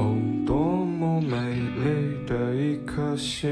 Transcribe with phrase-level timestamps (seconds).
[0.00, 0.56] 哦，多
[0.86, 3.46] 么美丽的一颗心！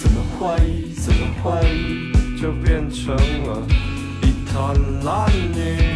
[0.00, 0.56] 怎么会？
[0.94, 1.50] 怎么会？
[2.40, 3.62] 就变成了
[4.22, 5.95] 一滩烂泥。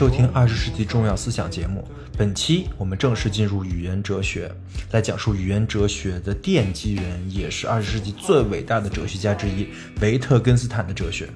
[0.00, 1.86] 收听二十世纪重要思想节目。
[2.16, 4.50] 本期我们正式进入语言哲学，
[4.92, 9.68] 来讲述语言哲学的奠基人，也是二十世纪最伟大的哲学家之一
[10.00, 11.28] 维特根斯坦的哲学。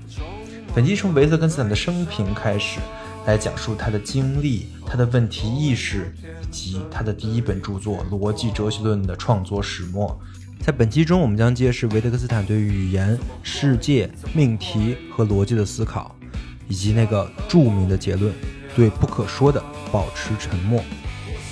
[0.74, 2.80] 本期从维特根斯坦的生平开始，
[3.26, 6.10] 来讲述他的经历、他的问题意识
[6.42, 10.18] 以及他的第一本著作《逻辑哲学论》的创作始末。
[10.60, 16.16] 在本期中，我们将揭示维特根斯坦对语言、世界、命题和逻辑的思考。
[16.68, 18.32] 以及那个著名的结论：
[18.74, 19.62] 对不可说的
[19.92, 20.82] 保持沉默，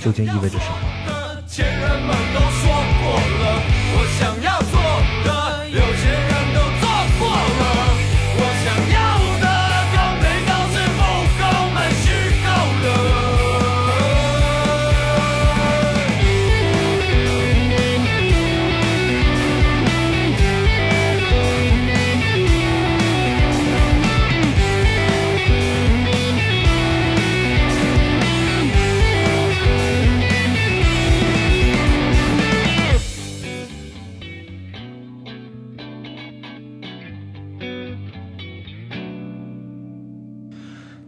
[0.02, 2.41] 究竟意味着什么？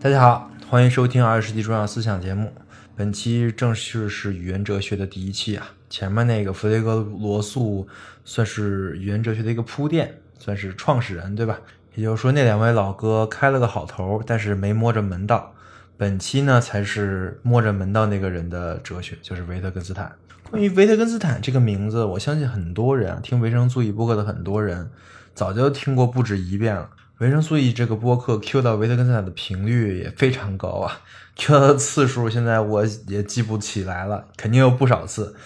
[0.05, 2.53] 大家好，欢迎收听二十世纪重要思想节目。
[2.95, 7.89] 本期正式是语言哲学的第一期啊，前面那个弗雷格罗素
[8.23, 11.59] 算是语言哲学的一个铺垫，算是创始人，对吧？
[11.95, 15.55] 也就是说，那两位老哥开了个好头，但是没摸着门道。
[15.97, 20.13] 本期呢，才是摸着门道那个人的哲学，就是维特根斯坦。
[20.51, 24.91] 关于维特根斯坦这个名字，我相信很多人啊，听维生素 E 播客的很多人，
[25.35, 26.91] 早就听过不止一遍了。
[27.19, 31.01] 维生素 E 这个播客 Q 到维特根斯坦的频率也非常高啊，
[31.37, 35.37] Q 到的次数现在我也记不起来了，肯定有不少次。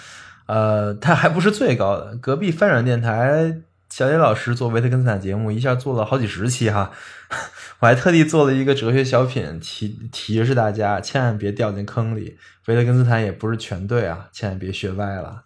[0.46, 6.90] 呃，它还不是最高的，隔壁翻转电台小野老师做维特根斯坦节目，一下做了好几十期哈。
[7.80, 12.38] 我还特地做了一个哲学小品，提提示大家千万别掉进坑里。
[12.66, 15.44] 维特根斯坦也不是全对啊，千万别学歪了。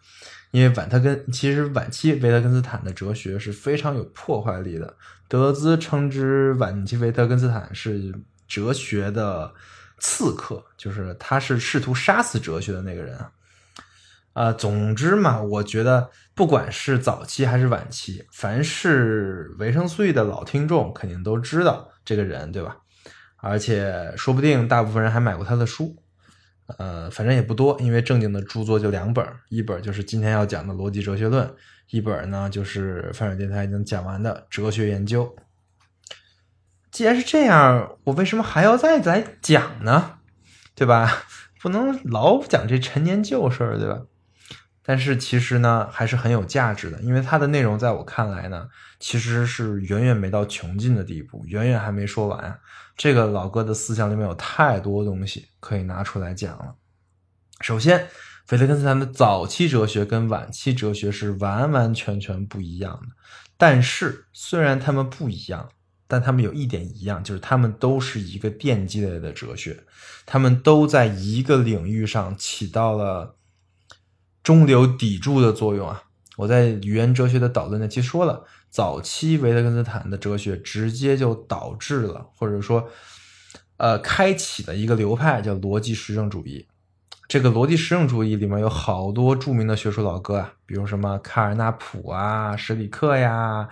[0.52, 4.94] 因为晚特根其实晚期维特根斯坦的哲学是非常有破坏力的。
[5.32, 8.14] 德兹称之晚期维特根斯坦是
[8.46, 9.54] 哲学的
[9.98, 13.32] 刺客，就是他是试图杀死哲学的那个人啊。
[14.34, 22.76] 啊，总之嘛，我觉得不管是早期还是晚期，凡是维生素 E 的老听众肯定都知道这个人，对吧？
[23.38, 25.96] 而且说不定大部分人还买过他的书。
[26.76, 31.48] 呃，反正也不多，因为正经的著作就两本，一本就是今天要讲的《逻辑哲学论》，
[31.90, 35.24] 一本呢就是翻转电台已经讲完的《哲学研究》。
[36.90, 40.18] 既然是这样，我为什么还要再来讲呢？
[40.74, 41.24] 对吧？
[41.60, 44.02] 不能老讲这陈年旧事儿，对吧？
[44.84, 52.58] 但是其实呢，还是很有价值的，因为它的内容在我看来呢，其实是远远没到穷尽的地步，远远还没说完。
[52.96, 56.74] 这个老哥的思想里面有太多东西可以拿出来讲了。
[57.60, 58.08] 首先，
[58.46, 63.14] 菲特根斯坦的早期哲学跟晚期哲学是完完全全不一样的。
[63.56, 65.68] 但是，虽然他们不一样，
[66.08, 69.84] 但他们有一点一样，就是他们都是一个奠基类的哲学，
[70.26, 73.36] 他们都在一个领域上起到了
[74.42, 76.02] 中流砥柱的作用啊。
[76.38, 82.88] 我在语言哲学的导论那期说了，早期维特根斯坦的哲学直接就导致了，或者说，
[83.76, 86.66] 呃，开启了一个流派叫逻辑实证主义。
[87.28, 93.68] 这个逻辑实证主义里面有好多著名的学术老哥啊，比如什么卡尔纳普啊、史里克呀。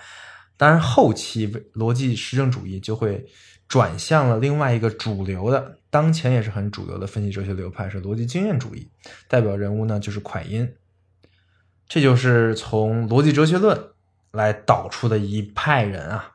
[0.57, 3.27] 当然，后期逻辑实证主义就会
[3.67, 8.87] 转向了另外一个主流的，当前也是很主流的分析哲学流派是逻辑经验主义，
[9.27, 10.71] 代表人物呢就是蒯因。
[11.89, 13.79] 这就是从逻辑哲学论
[14.33, 16.33] 来导出的一派人啊。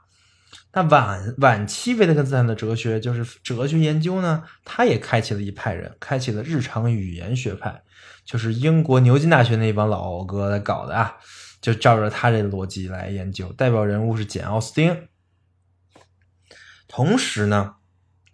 [0.75, 7.81] 那晚晚期维特根斯坦的哲学，就是哲学研究呢，他也开启了一派人，开启了日常语言学派，
[8.25, 11.16] 就是英国牛津大学那帮老哥来搞的啊，
[11.62, 13.54] 就照着他这逻辑来研究。
[13.54, 15.07] 代表人物是简·奥斯汀。
[16.89, 17.75] 同时呢，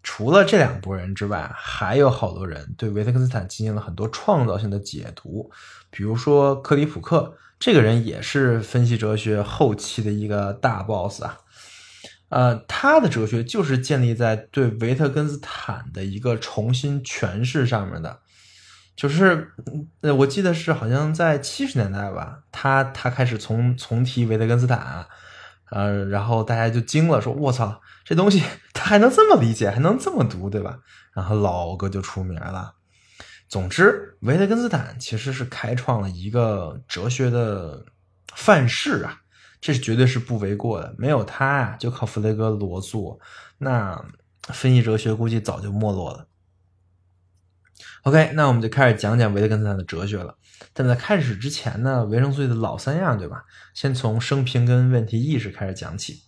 [0.01, 5.51] 除了这两拨人之外，还有好多人对维特根斯坦进行了很多创造性的解读，
[5.91, 11.37] 比如说克里普克，这个人也是分析哲学后期的一个大 boss 啊。
[12.31, 18.21] 呃，他的哲学就是建立在对维特根斯坦的一个重新诠释上面的，
[18.95, 19.51] 就是
[19.99, 25.05] 呃，我记得是好像在七十年代吧，他他开始重重提维特根斯坦，
[25.71, 28.41] 呃，然后大家就惊了，说我操，这东西
[28.73, 30.79] 他还能这么理解，还能这么读，对吧？
[31.13, 32.75] 然后老哥就出名了。
[33.49, 37.83] 总之，维特根斯坦其实是开创了一个哲学的
[38.33, 39.17] 范式啊。
[39.61, 43.21] 这是绝对是不为过的，没有他啊，就靠弗雷格罗素，
[43.59, 44.03] 那
[44.47, 46.27] 分析哲学估计早就没落了。
[48.03, 50.35] OK，那我们就开始讲讲维特根斯坦的哲学了。
[50.73, 53.45] 但在开始之前呢，维生素的老三样，对吧？
[53.75, 56.23] 先从生平跟问题意识开始讲起。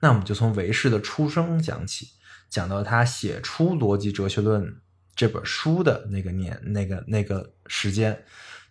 [0.00, 2.10] 那我们就从维氏的出生讲起，
[2.48, 4.64] 讲到他写出《逻辑哲学论》
[5.16, 8.24] 这本书的那个年、那个那个时间。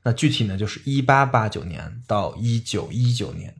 [0.03, 3.53] 那具体呢，就是一八八九年到一九一九年。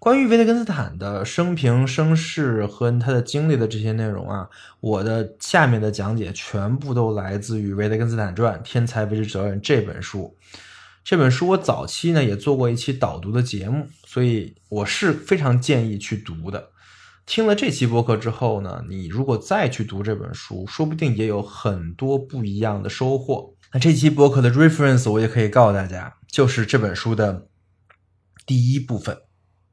[0.00, 4.48] 关于维特根斯坦的生平、生世和他的经历的这些内容啊，
[4.80, 10.34] 我的下面的讲解全部都来自于《维特根斯坦传：天才为之责任》这本书。
[11.04, 16.70] 这本书我早期呢也做过一期导读的节目，所以我是非常建议去读的。
[17.26, 23.54] 听了这期播客之后呢，你如果再去读这本书，说不定也有很多不一样的收获。
[23.74, 27.48] 那这期播客的 reference 我也可以告诉大家，就是这本书的
[28.46, 29.14] 第一部分。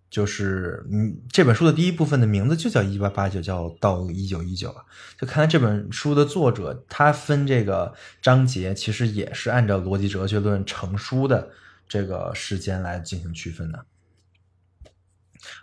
[0.09, 4.83] 就是嗯，这本书的第一部分的名字就叫一八八九，叫到一九一九啊。
[5.19, 11.49] 就看来这本书的作者他分这个章节，其实也是按照逻辑哲学论成书的
[11.87, 13.85] 这个时间来进行区分的。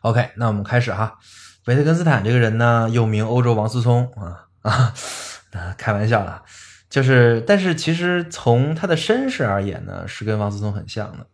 [0.03, 1.19] OK，那我们开始哈。
[1.67, 4.95] 维特根斯坦这个人呢，又名欧洲王思聪啊啊，
[5.79, 6.43] 开玩笑了，
[6.91, 11.27] 就是但是其实从他的身世而言呢，是跟王思聪很像的。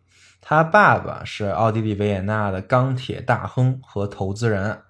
[0.51, 4.81] 他爸爸是奥地利维也纳的钢铁大亨和投资人，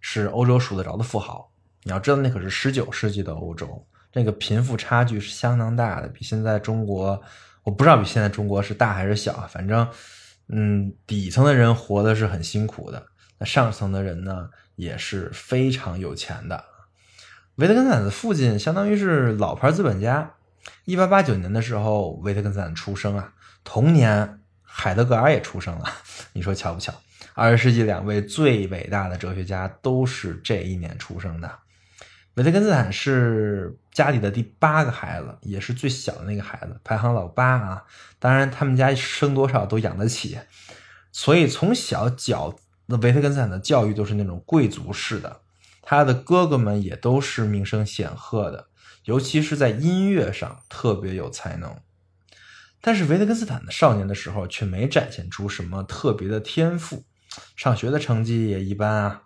[0.00, 1.52] 是欧洲数得着的富豪。
[1.84, 7.22] 你要知道，那可是十九世纪的欧洲，那个贫富差距是相当大的，比现在中国，
[7.62, 9.86] 我不知道比现在中国是大还是小，反正，
[10.48, 13.06] 嗯，底层的人活的是很辛苦的，
[13.38, 16.64] 那上层的人呢也是非常有钱的。
[17.54, 20.32] 维特根斯坦的父亲相当于是老牌资本家。
[20.84, 24.39] 一八八九年的时候，维特根斯坦出生啊，同年。
[24.80, 25.84] 海德格尔也出生了，
[26.32, 26.90] 你说巧不巧？
[27.34, 31.58] 二十世纪两位最伟大的哲学家都是这一年出生的。
[32.36, 37.84] 维特根斯坦是家里的第八个孩子，也是最小的那个孩子，排行老八啊。
[38.18, 40.38] 当然，他们家生多少都养得起，
[41.12, 42.56] 所以从小教
[42.86, 45.42] 那维特根斯坦的教育都是那种贵族式的。
[45.82, 48.68] 他的哥哥们也都是名声显赫的，
[49.04, 51.76] 尤其是在音乐上特别有才能。
[52.80, 57.04] 但是维特根斯坦的少年的时候却没展现出什么特别的天赋，
[57.56, 59.22] 上学的成绩也一般啊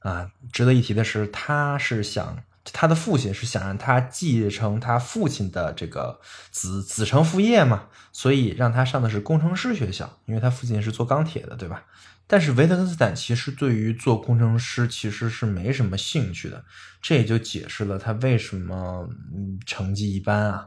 [0.00, 0.30] 啊！
[0.52, 6.20] 值得一提的是，他是想他的父亲是想让他继承他父亲的这个
[6.50, 11.84] 子子承父业嘛，所以让他上的是工程师学校，因为他父亲是做钢铁的，对吧？
[12.28, 16.64] 但是维特根斯坦其实对于做工程师其实是没什么兴趣的，
[17.00, 20.66] 这也就解释了他为什么嗯成绩一般啊。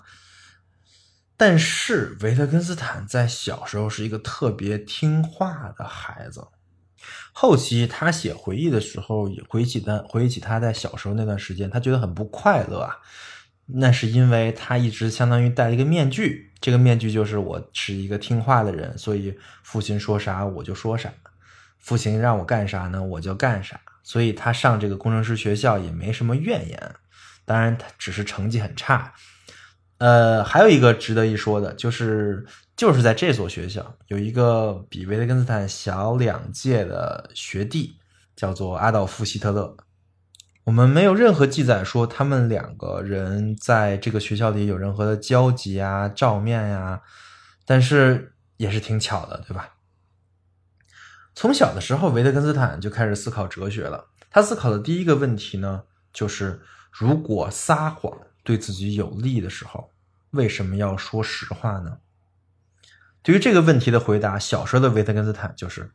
[1.39, 6.45] 但是维特根斯坦在小时候是一个特别听话的孩子。
[7.31, 12.97] 后期他写回忆的时候，也回忆起他回忆起他在小时候那段时间，他觉得很不快乐啊。
[13.67, 21.09] 那是因为他一直相当于戴了一个面具，这个面具就是我是一个听话的人，所以父亲说啥我就说啥，
[21.77, 23.79] 父亲让我干啥呢我就干啥。
[24.03, 26.95] 所以他上这个工程师学校也没什么怨言，
[27.45, 29.13] 当然他只是成绩很差。
[29.99, 32.45] 呃，还有一个值得一说的，就是
[32.77, 37.97] 就是在这所学校有一个比维特根斯坦小两届的学弟，
[38.33, 39.75] 叫做阿道夫·希特勒。
[40.63, 47.01] 我们没有任何记载说他们两个人在这个学校里有任何的交集啊、照面呀，
[47.65, 49.75] 但是也是挺巧的，对吧？
[51.35, 54.07] 从小的时候，维特根斯坦就开始思考哲学了。
[54.31, 58.17] 他思考的第一个问题呢，就是如果撒谎。
[58.49, 59.91] 对自己有利的时候，
[60.31, 61.99] 为什么要说实话呢？
[63.21, 65.91] 对于这个问题的回答，小时候的维特根斯坦就是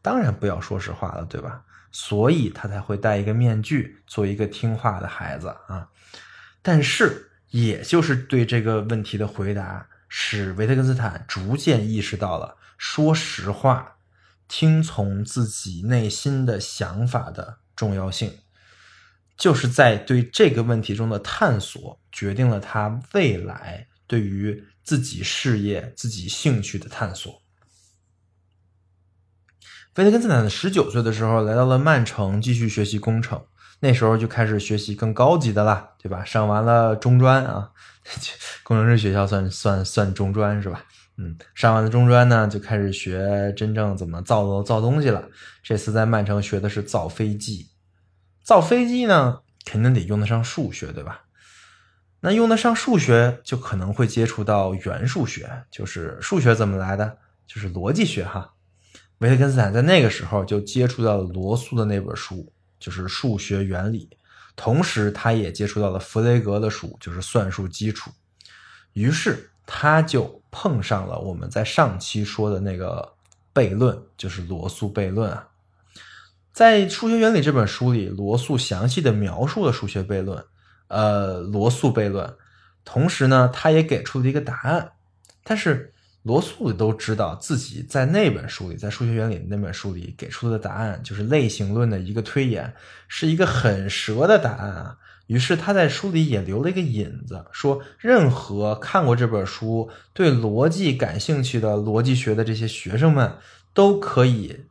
[0.00, 1.64] 当然不要说实话了，对吧？
[1.90, 5.88] 所以他才会戴一个面具，做一个听话的孩子啊。
[6.62, 13.96] 但是，也就是对这个问题的回答，使维特根斯坦逐渐意识到了说实话、
[14.46, 18.38] 听从自己内心的想法的重要性。
[19.36, 27.42] 就是在对这个问题中的探索，决定了他未来对于自己事业、自己兴趣的探索。
[29.96, 33.42] 维特根斯坦十九岁的时候来到了曼城，继续学习工程。
[33.80, 36.24] 那时候就开始学习更高级的啦，对吧？
[36.24, 37.70] 上完了中专啊，
[38.64, 40.84] 工程师学校算算算中专是吧？
[41.18, 45.28] 嗯，上完了中专呢，就开始学真正怎么造楼、造东西了。
[45.62, 47.66] 这次在曼城学的是造飞机。
[48.46, 51.24] 造飞机呢，肯定得用得上数学，对吧？
[52.20, 58.52] 那用得上数学，就可能会接触到元数学，就是数学怎么来的，就是逻辑学哈。
[59.18, 62.52] 维特根斯坦在那个时候就接触到了罗素的那本书。
[62.78, 64.08] 就是数学原理，
[64.54, 68.12] 同时他也接触到了弗雷格的书，就是算术基础。
[68.92, 73.14] 于是他就碰上了我们在上期说的那个
[73.52, 75.48] 悖论，就是罗素悖论啊。
[76.56, 80.42] 在《数学原理》这本书里，罗素详细的描述了数学悖论，
[80.88, 82.34] 呃，罗素悖论。
[82.82, 84.92] 同时呢，他也给出了一个答案，
[85.44, 85.92] 但是。
[86.22, 92.74] 罗素都知道自己在那本书里，在数学原理那本书里给出的答案，就是类型论的一个推演，
[93.06, 94.96] 是一个很蛇的答案啊。
[95.28, 103.36] 于是他在书里也留了一个引子，说任何看过这本书、对逻辑感兴趣的逻辑学的这些学生们，
[103.72, 104.64] 都可以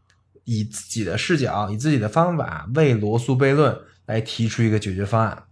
[0.45, 5.43] 以自己的视角、以自己的方法为罗素悖论来提出一个解决方案。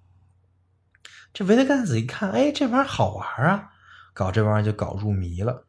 [1.33, 3.69] 这维特根斯坦一看，哎，这玩意儿好玩啊，
[4.13, 5.65] 搞这玩意儿就搞入迷了。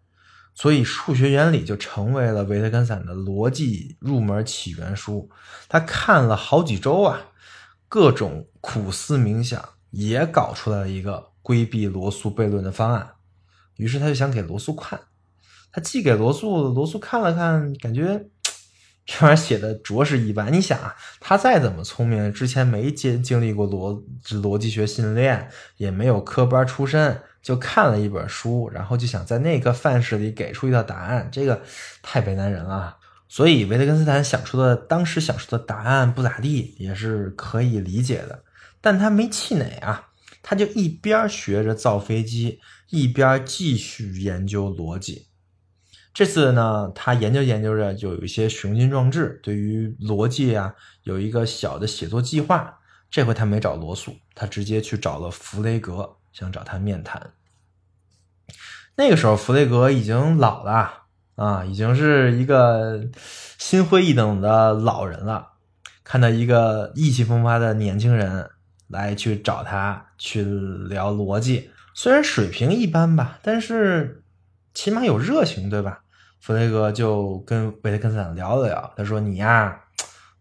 [0.54, 5.28] 所以，数学原理就成为了维特根斯坦的逻辑入门起源书。
[5.68, 7.18] 他看了好几周啊，
[7.88, 13.14] 各种苦思冥想，也搞出来了一个规避罗素悖论的方案。
[13.78, 15.00] 于是，他就想给罗素看。
[15.72, 18.28] 他寄给罗素，罗素看了看，感觉
[19.06, 20.52] 这玩意儿写的着实一般。
[20.52, 24.02] 你想啊，他再怎么聪明，之前没经经历过逻
[24.42, 27.20] 逻辑学训练，也没有科班出身。
[27.42, 31.60] 就看了一本书，然后就想在那个范式里给出一道答案，这个
[32.00, 32.96] 太为难人了。
[33.28, 38.42] 所以维特根斯坦想出的当时想出的答案不咋地，也是可以理解的。
[38.80, 40.08] 但他没气馁啊，
[40.42, 45.26] 他就一边学着造飞机，一边继续研究逻辑。
[46.14, 52.78] 这次呢，他研究研究着，就有一些雄心壮志，对于逻辑啊有一个小的写作计划。
[53.10, 56.16] 这回他没找罗素，他直接去找了弗雷格。
[56.34, 57.30] 想找他面谈。
[58.96, 61.04] 那个时候，弗雷格已经老了
[61.36, 63.08] 啊，已经是一个
[63.56, 65.52] 心灰意冷的老人了。
[66.02, 68.50] 看到一个意气风发的年轻人
[68.88, 74.24] 来去找他去聊逻辑，虽然水平一般吧，但是
[74.74, 76.02] 起码有热情，对吧？
[76.44, 79.80] 弗雷格就跟维特根斯坦聊了聊，他说：“你呀，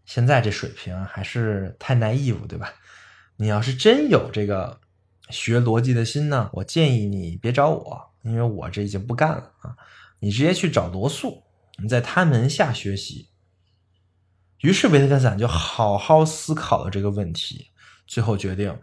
[0.04, 2.74] 现在这水平还是太 naive，对吧？
[3.36, 4.80] 你要是真有这个。”
[5.30, 6.50] 学逻辑的心呢？
[6.52, 9.74] 我建议你别找我，因为我这已经不干了啊！
[10.18, 11.44] 你直接去找罗素，
[11.78, 13.30] 你在他门下学习。
[14.60, 17.70] 于是维特根斯坦就好好思考了这个问题，
[18.06, 18.78] 最后决定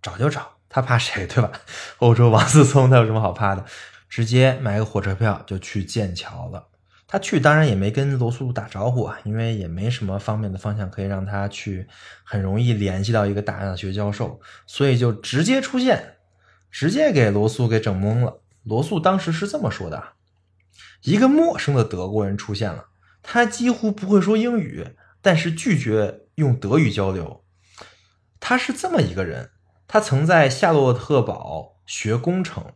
[0.00, 1.52] 找就找，他怕谁对吧？
[1.98, 3.62] 欧洲王思聪他有什么好怕的？
[4.12, 6.68] 直接买个火车票就去剑桥了。
[7.06, 11.88] 他去当然也没跟罗素打招呼啊，因为也没什么方便的方向可以让他去
[12.22, 16.16] 很容易联系到一个大学教授，所以就直接出现，
[16.70, 18.42] 直接给罗素给整懵了。
[18.64, 20.08] 罗素当时是这么说的：
[21.04, 22.88] 一个陌生的德国人出现了，
[23.22, 24.88] 他几乎不会说英语，
[25.22, 27.42] 但是拒绝用德语交流。
[28.38, 29.52] 他是这么一个人，
[29.88, 32.74] 他曾在夏洛特堡学工程。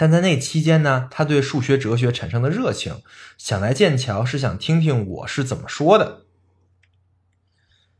[0.00, 3.02] 但在那期间呢，他对数学哲学产生了热情，
[3.36, 6.22] 想来剑桥是想听听我是怎么说的。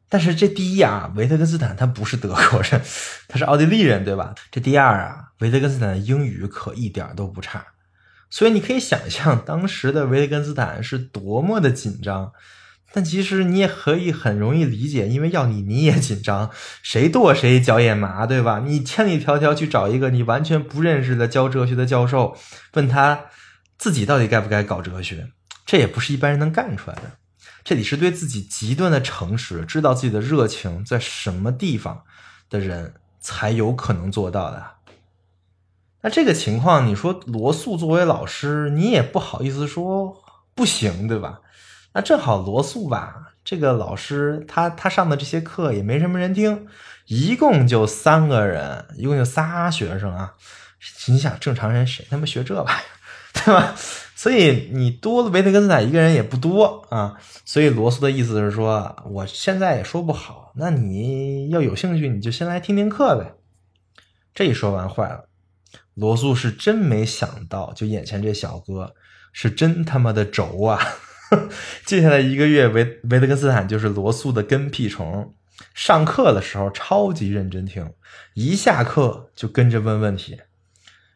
[0.08, 2.80] 但是这第一啊，维特根斯坦他不是德国人，
[3.28, 4.34] 他是奥地利人，对吧？
[4.50, 7.66] 这第二啊，维特根斯坦的英语可一点都不差，
[8.30, 12.32] 所以你可以想象当时的维特根斯坦是多么的紧张。
[12.92, 16.50] 但其实你也可以很容易理解，因为要你你也紧张，
[16.82, 18.60] 谁剁谁脚也麻，对吧？
[18.66, 22.36] 你千里迢迢去找一个你完全不认识的教哲学的教授，
[22.72, 23.26] 问他
[23.78, 25.30] 自己到底该不该搞哲学，
[25.64, 27.12] 这也不是一般人能干出来的。
[27.62, 32.02] 这里是对自己极端的诚实，知道自己的热情在什么地方
[32.48, 34.64] 的人才有可能做到的。
[36.02, 40.16] 那这个情况，你说罗素作为老师，你也不好意思说
[40.54, 41.40] 不行，对吧？
[41.92, 46.66] 那正好罗素吧，这个老师他他上的这些课也没什么人听，
[47.06, 50.34] 一共就三个人，一共就仨学生啊。
[51.08, 53.74] 你想正常人谁他妈学这玩意儿，对吧？
[54.14, 57.18] 所以你多了维特根斯坦一个人也不多啊。
[57.44, 63.34] 所以罗素的意思是说，我现在也说不好，那你要有兴趣，你就先来听听课呗。
[64.32, 65.24] 这一说完坏了，
[65.94, 68.94] 罗素是真没想到，就眼前这小哥
[69.32, 70.80] 是真他妈的轴啊！
[71.86, 75.34] 接下来一个月，维维特根斯坦就是罗素的跟屁虫。
[75.74, 77.92] 上课的时候超级认真听，
[78.34, 80.40] 一下课就跟着问问题，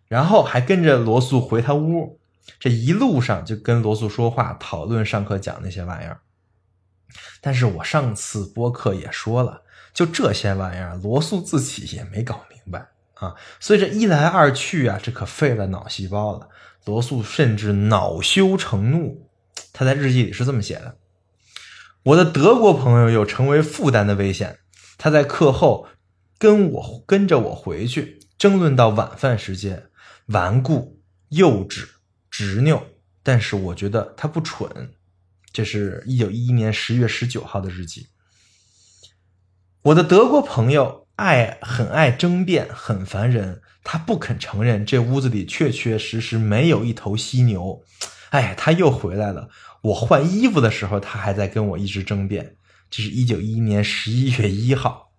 [0.07, 2.21] 然后还跟着罗素回他屋。
[2.61, 6.21] 这一路上就跟罗素说话，讨论上课讲那些玩意儿。
[7.41, 9.63] 但是我上次播客也说了，
[9.95, 13.35] 就这些玩意儿，罗素自己也没搞明白啊。
[13.59, 16.49] 所以这一来二去啊，这可费了脑细胞了。
[16.85, 19.27] 罗素甚至恼羞成怒。
[19.75, 20.99] 他在日记里是这么写的
[22.05, 24.61] ：“我的德国朋友有成为负担的危险。
[24.97, 25.89] 他在课后
[26.39, 29.87] 跟我跟着我回去，争论到晚饭时间，
[30.27, 31.89] 顽固、幼稚、
[32.31, 32.85] 执拗。
[33.25, 34.93] 但是我觉得他不蠢。”
[35.53, 38.07] 这是一九一一年十月十九号的日记。
[39.83, 43.61] 我的德国朋友爱很爱争辩，很烦人。
[43.83, 47.85] 他不肯承认这屋子里确确实实没有一头犀牛。
[48.35, 49.49] 哎，他又回来了。
[49.81, 52.57] 我换衣服的时候，他还在跟我一直争辩。
[52.91, 55.13] 这是一九一一年十一月一号。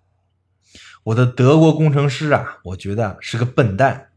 [1.05, 4.10] 我的德国工程师啊，我觉得是个笨蛋。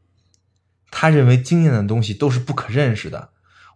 [0.91, 3.29] 他认为经验的东西都是不可认识的。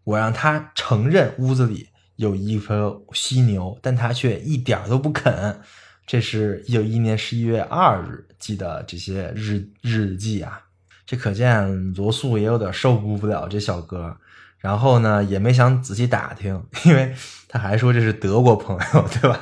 [0.03, 5.61] 我让他承认屋子里有一头犀牛，但他却一点都不肯。
[6.05, 10.61] 这是一九一一年十一月二日记的这些日日记啊。
[11.07, 14.17] 这可见罗素也有点受不了这小哥。
[14.63, 17.15] 然后呢，也没想仔细打听，因为
[17.49, 19.41] 他还说这是德国朋友， 对吧？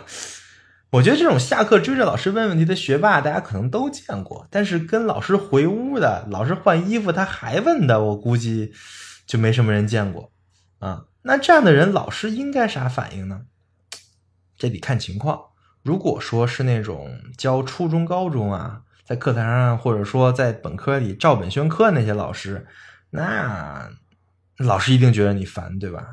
[0.92, 4.48] 我觉得这种下课追着老师问问题的学霸，大家可能都见过。
[4.50, 8.72] 但是跟老师回屋的，老师换衣服他还问的，我估计
[9.26, 10.32] 就没什么人见过
[10.78, 11.04] 啊。
[11.22, 13.42] 那这样的人，老师应该啥反应呢？
[14.56, 15.38] 这得看情况。
[15.82, 22.66] 如果说是那种教初中、高中啊，在课堂上或者说在本科里照本宣科那些老师，
[23.10, 23.90] 那。
[24.60, 26.06] 老师一定觉得你烦，对吧？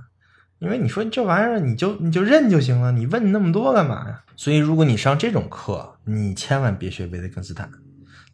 [0.60, 4.24] 因为你说这玩意儿，你就你就认就行了，你问那么多干嘛呀？
[4.36, 7.70] 所以，如果你上这种课，你千万别学维特根斯坦。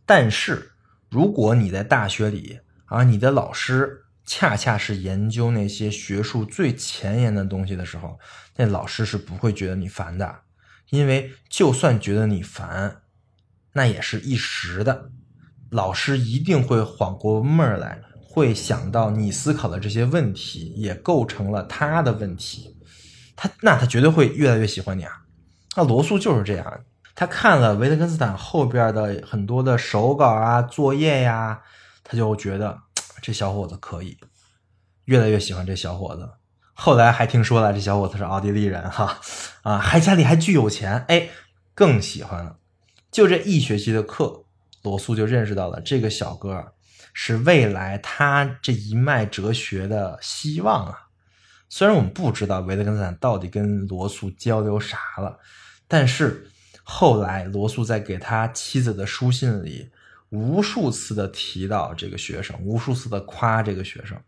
[0.06, 0.72] 但是，
[1.10, 8.20] 如果你在大学里啊，你的老师恰恰是研究那些学术最前沿的东西的时候，
[8.56, 10.42] 那老师是不会觉得你烦的，
[10.92, 13.02] 因为就算觉得你烦，
[13.74, 15.10] 那也是一时的，
[15.70, 18.00] 老师一定会缓过闷儿来。
[18.34, 22.76] 会想到你思考的这些问题也构成了他的问题，
[23.36, 25.12] 他那他绝对会越来越喜欢你啊。
[25.76, 31.62] 那罗素就是这样，他看了维特根斯坦后边的很多的手稿啊、作业呀，
[32.04, 32.76] 他就觉得
[33.22, 34.18] 这小伙子可以，
[35.06, 36.28] 越来越喜欢这小伙子。
[36.74, 39.20] 后来还听说了这小伙子是奥地利人哈，
[39.62, 41.30] 啊，还家里还巨有钱，哎，
[41.76, 42.56] 更喜欢了。
[43.12, 44.44] 就这一学期的课，
[44.82, 46.74] 罗素就认识到了这个小哥。
[47.14, 51.08] 是未来他这一脉哲学的希望啊！
[51.70, 55.40] 虽然我们不知道维特根斯坦到底跟罗素交流啥了，
[55.88, 56.48] 但是
[56.84, 59.90] 后来罗素在给他妻子的书信里，
[60.30, 64.20] 无数次的提到这个学生，无数次的夸这个学生，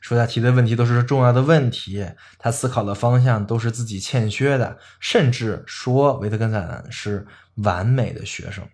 [0.00, 8.66] 说他提的问题都是重要的问题，他思考的方向都是自己欠缺的，甚至说维特根斯坦是完美的学生。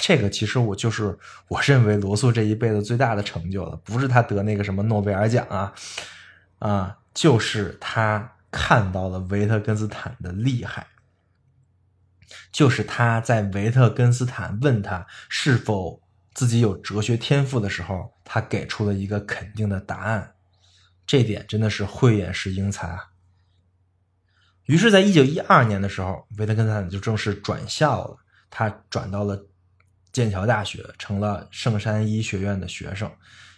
[0.00, 5.72] 这个其实我就是我认为罗素这一辈子最大的成就了，不是他得那个什么诺贝尔奖啊，
[6.58, 10.88] 啊，就是他看到了维特根斯坦的厉害，
[12.50, 16.02] 就是他在维特根斯坦问他是否
[16.34, 20.34] 自己有哲学天赋的时候，他给出了一个肯定的答案，
[21.06, 23.10] 这点真的是慧眼识英才啊。
[24.64, 28.16] 于是，在一九一二年的时候，维特根斯坦就正式转校了，
[28.50, 29.46] 他转到了。
[30.16, 33.12] 剑桥大学成了圣山医学院的学生，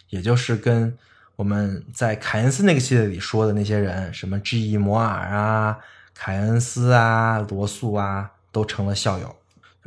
[0.09, 0.93] 也就是跟
[1.37, 4.75] 我们在凯恩斯那个系列里说的那些人，什么 G.E.
[4.75, 5.79] 摩尔啊、
[6.13, 9.33] 凯恩斯啊、罗素啊，都成了校友。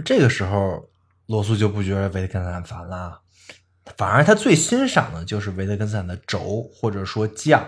[0.03, 0.89] 这个时候，
[1.27, 3.21] 罗素就不觉得维特根斯坦烦了，
[3.99, 7.63] 反而他最欣赏的就是维特根斯坦的轴或者说匠。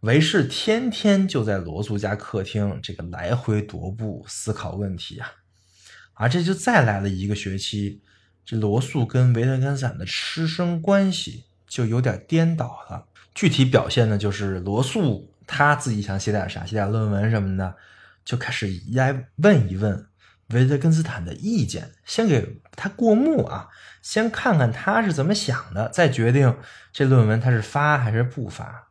[0.00, 5.28] 维氏天天就在罗素家客厅这个来回踱步思考问题啊。
[6.18, 8.02] 而这就再来了一个学期，
[8.44, 13.06] 这罗素跟维特根斯坦的师生关系就有点颠倒了。
[13.34, 17.76] 具体表现呢，就是罗素他自己想写点啥，写点论文什么的，
[18.24, 20.06] 就开始来问一问
[20.48, 23.68] 维特根斯坦的意见，先给他过目啊，
[24.02, 26.56] 先看看他是怎么想的，再决定
[26.92, 28.88] 这论文他是发还是不发，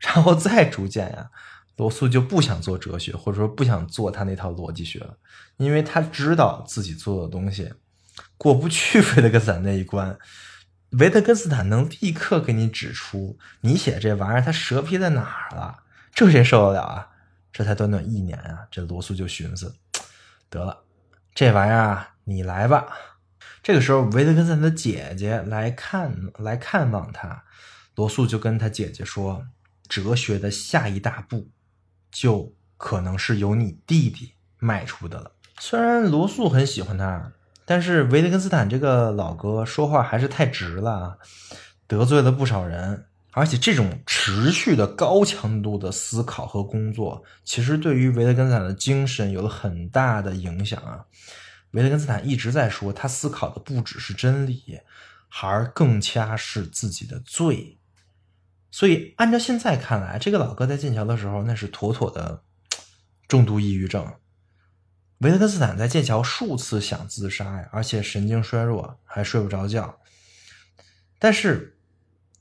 [0.00, 1.30] 然后再逐渐呀。
[1.76, 5.16] 罗素就不想做哲学，或者说不想做他那套逻辑学了，
[5.56, 7.72] 因为他知道自己做的东西
[8.36, 10.18] 过不去 维特根斯坦那一关。
[10.90, 17.08] 维特根斯坦能立刻给你指出你写这玩意儿它蛇皮在哪儿了，这谁受得了啊？
[17.52, 19.74] 这才短短一年啊，这罗素就寻思，
[20.48, 20.84] 得了，
[21.34, 22.86] 这玩意儿啊，你来吧。
[23.62, 27.44] 这个时候，维特根斯坦的姐姐来看来看望他，
[27.94, 29.44] 罗素就跟他姐姐说，
[29.88, 31.50] 哲学的下一大步。
[32.10, 35.32] 就可能是由你弟弟迈出的了。
[35.58, 37.32] 虽然罗素很喜欢他，
[37.64, 41.18] 但是维特根斯坦这个老哥说话还是太直了，
[41.86, 43.06] 得罪了不少人。
[43.32, 51.04] 而且这种持续的高强度的思考和工作，其实对于维特根斯坦的精神有了很大的影响啊。
[51.70, 54.80] 维特根斯坦一直在说，他思考的不只是真理，
[55.40, 57.78] 而更加是自己的罪。
[58.70, 62.42] 所以，按照现在看来，这个老哥在剑桥的时候，那是妥妥的
[63.26, 64.06] 重度抑郁症。
[65.18, 69.98] 维特根斯坦在剑桥数次想自杀呀，而且神经衰弱，还睡不着觉。
[71.18, 71.76] 但是，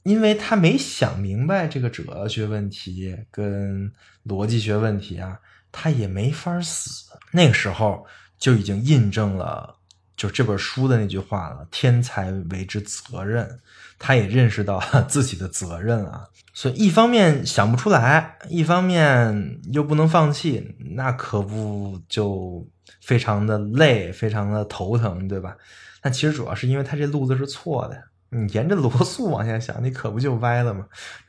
[0.04, 3.92] 因为他没想明白这个哲学问题跟
[4.24, 5.40] 逻辑学问题啊，
[5.72, 7.10] 他也没法死。
[7.32, 8.06] 那个时候
[8.38, 9.79] 就已经印证了。
[10.20, 13.60] 就这本书的那句话了，天才为之责任。
[13.98, 22.66] 他也认识到自己的责任啊，所以一方面想不出来，一方面又不能放弃，那可不就
[23.02, 25.56] 非常的累，非常的头疼，对吧？
[26.02, 30.86] 但其实主要是因为他这路子是错的，你沿着罗素往下想，你可不就歪了吗？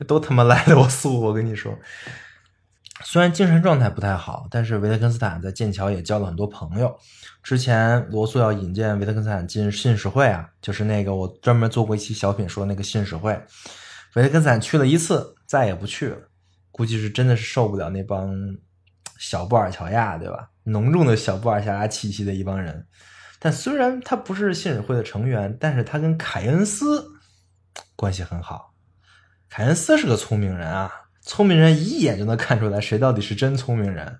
[0.07, 1.77] 都他妈赖罗素，我跟你说。
[3.03, 6.95] 虽然精神状态不太好，但是维特根斯坦在剑桥也交了很多朋友。
[7.43, 13.33] 之前罗素要引荐维特根斯坦进信使会啊，就是那个我专门做过一期小品说那个信使会，
[14.15, 16.17] 维特根斯坦去了一次，再也不去了，
[16.71, 18.31] 估计是真的是受不了那帮
[19.17, 20.49] 小布尔乔亚，对吧？
[20.63, 22.85] 浓重的小布尔乔亚气息的一帮人。
[23.39, 27.03] 但虽然他不是信使会的成员，但是他跟凯恩斯
[27.95, 28.75] 关系很好。
[29.49, 30.91] 凯恩斯是个聪明人啊。
[31.21, 34.19] 聪明人一眼就能看出来谁到底是真聪明人。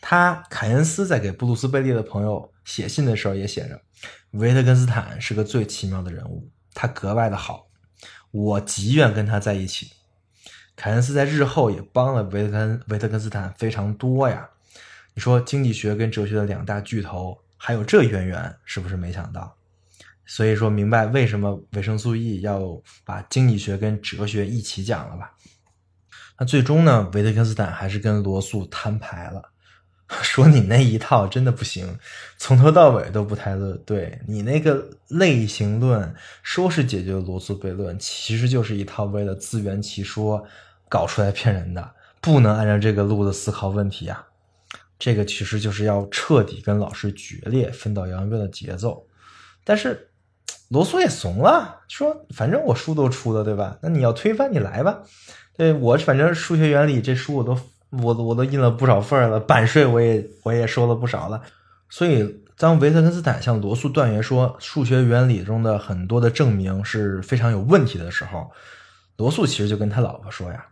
[0.00, 3.80] 他凯恩斯在给布鲁斯贝利的朋友写信的时候也写着
[4.32, 7.66] ：“维特根斯坦是个最奇妙的人物，他格外的好，
[8.30, 9.90] 我极愿跟他在一起。”
[10.76, 14.48] 凯恩斯在日后也帮了维特根维特根斯坦非常多呀。
[15.14, 19.52] 你说经济学跟哲学的两大巨头还有这渊源，是不是没想到？
[20.24, 25.34] 所以说明白为什么维生素 E 要把经济学跟哲学一起讲了吧？
[26.38, 27.10] 那最终呢？
[27.14, 29.42] 维特根斯坦还是跟罗素摊牌了，
[30.22, 31.98] 说你那一套真的不行，
[32.36, 34.20] 从头到尾都不太对。
[34.26, 40.44] 你那个类型论说是解决罗素悖论，其实就是一套为了自圆其说
[40.88, 44.24] 搞出来骗人的，不能按照这个路子思考问题啊。
[44.98, 49.06] 这个其实就是要彻底跟老师决裂、分道扬镳的节奏。
[49.64, 50.10] 但是
[50.68, 53.78] 罗素也怂了，说反正我书都出了，对吧？
[53.82, 55.02] 那你要推翻，你来吧。
[55.58, 57.58] 对我反正数学原理这书我都
[57.90, 61.42] 我我都印了不少份了，版税我也我也收了不少了。
[61.90, 68.52] 所以当维特根斯坦向罗素断言说数学原理中的很多的证明是非常有问题的时候，
[69.16, 70.64] 罗素其实就跟他老婆说呀：“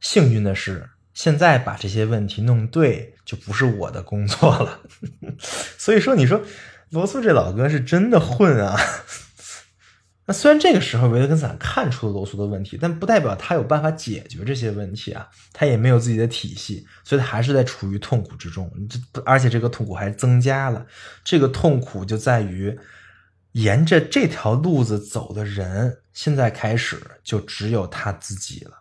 [0.00, 4.80] 幸运的是，现在把这些问题弄对就不是我的工作了。
[5.40, 6.42] ”所以说，你说
[6.90, 8.78] 罗素这老哥是真的混啊。
[10.28, 15.26] 那虽然这个时候维特根斯坦看出了罗素的问题，但不代表他有办法解决这些问题啊。
[15.54, 18.70] 他也没有自己的体系，所以他还是在处于痛苦之中。
[18.90, 20.86] 这而且这个痛苦还增加了。
[21.24, 22.78] 这个痛苦就在于，
[23.52, 28.72] 沿着这条路子走的人，现在开始就只有他自己了。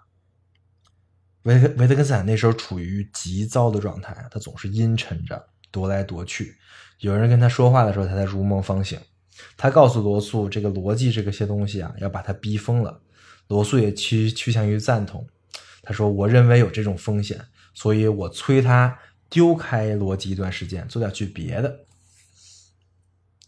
[1.44, 6.58] 维特维特根斯坦那时候处于极糟的状态，他总是阴沉着，踱来踱去。
[7.00, 9.00] 有人跟他说话的时候，他才如梦方醒。
[9.56, 13.02] 他告诉罗素，这个逻辑这个些东西啊，要把他逼疯了。
[13.48, 15.28] 罗素也趋趋向于赞同。
[15.82, 17.40] 他说：“我认为有这种风险，
[17.74, 21.86] 所以我催他丢开逻辑一段时间，做点去别的，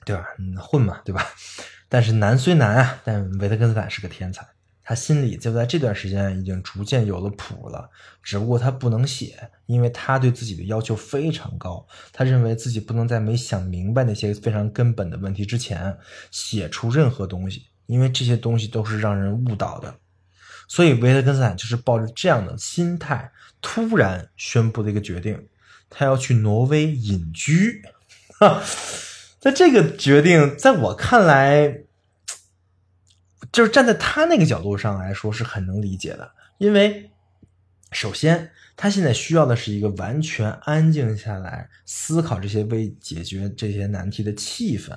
[0.05, 0.25] 对吧？
[0.61, 1.27] 混嘛，对吧？
[1.89, 4.47] 但是难虽难啊，但维特根斯坦是个天才。”
[4.89, 7.87] 他心里就在这段时间已经逐渐有了谱了，
[8.23, 11.85] 只不过他不能写，因为他对自己的要求非常高。
[12.11, 15.95] 他认为自己不能在没想明白那些非常根本的问题之前
[16.31, 19.93] 写出任何东西，因为这些东西都是让人误导的。
[20.67, 25.39] 所以维特根斯坦就是抱着这样的心态，突然宣布了一个决定，
[25.87, 27.83] 他要去挪威隐居。
[28.41, 28.59] 哈，
[29.39, 31.81] 在这个决定，在我看来，
[33.51, 37.09] 就是站在他那个角度上来说是很能理解的，因为
[37.91, 44.91] 首先他现在需要的是一个完全安静下来思考这些为解决这些难题的气氛。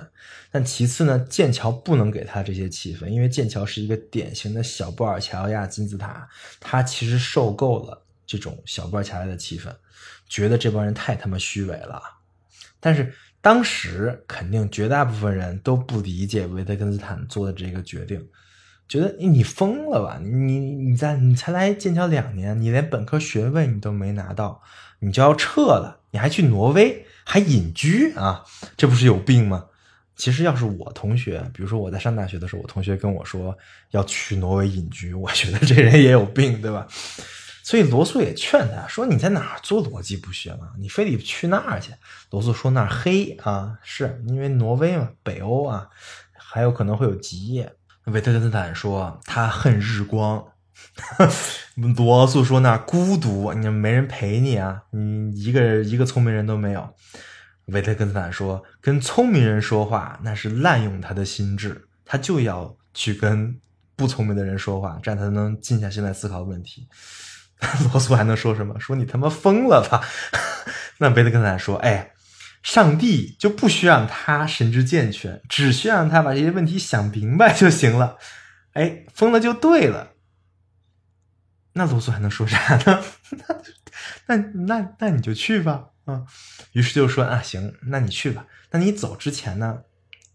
[0.50, 6.28] 但其次呢，剑桥不能给他这些气氛，因为剑桥是一个典型的小布尔乔亚金字塔，
[6.60, 9.74] 他其实受够了这种小布尔乔亚的气氛，
[10.28, 12.02] 觉得这帮人太他妈虚伪了。
[12.78, 18.28] 但是当时肯定绝大部分人都不理解维特根斯坦做的这个决定。
[18.92, 20.20] 觉得你疯了吧？
[20.22, 24.60] 你你在你才来剑桥两年，你连本科学位你都没拿到，
[24.98, 26.00] 你就要撤了？
[26.10, 28.44] 你还去挪威还隐居啊？
[28.76, 29.64] 这不是有病吗？
[30.14, 33.56] 其实要是我同学，比如说我在上大学的时候，我同学跟我说
[33.92, 36.86] 要去挪威隐居，我觉得这人也有病，对吧？
[37.62, 40.72] 所以罗素也劝他说：“你在哪儿做逻辑不学嘛？
[40.78, 41.92] 你非得去那儿去？”
[42.28, 45.88] 罗素说：“那儿黑啊，是因为挪威嘛，北欧啊，
[46.34, 47.72] 还有可能会有极夜。”
[48.06, 50.44] 维特根斯坦说他恨日光，
[51.96, 56.94] 罗素说那孤独，你没人陪你啊，你一个人一个聪明人都没有。
[57.66, 63.56] 维特根斯坦说跟聪明人说话那是滥用他的心智，他就要去跟
[63.94, 66.88] 不聪明的人说话，这样才能静下心来思考问题。
[67.92, 68.78] 罗素还能说什么？
[68.80, 70.02] 说你他妈疯了吧？
[70.98, 72.11] 那维特根斯坦说，哎。
[72.62, 78.18] 上帝就不需让他神志健全，只需要让他把这些问题想明白就行了。
[78.74, 80.12] 哎，疯了就对了。
[81.74, 83.02] 那罗素还能说啥呢？
[84.26, 85.88] 那那那你就去吧。
[86.04, 86.26] 啊，
[86.72, 88.46] 于是就说啊，行，那你去吧。
[88.70, 89.82] 那你走之前呢，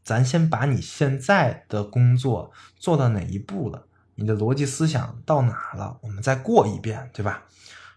[0.03, 3.87] 咱先把你现在的工作做到哪一步了？
[4.15, 5.99] 你的逻辑思想到哪了？
[6.01, 7.43] 我们再过一遍，对吧？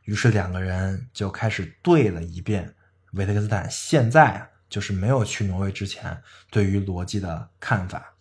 [0.05, 2.75] 于是两个人就开始对了一遍。
[3.13, 8.15] 维特根斯坦现在啊，就是没有去挪威之前对于逻辑的看法，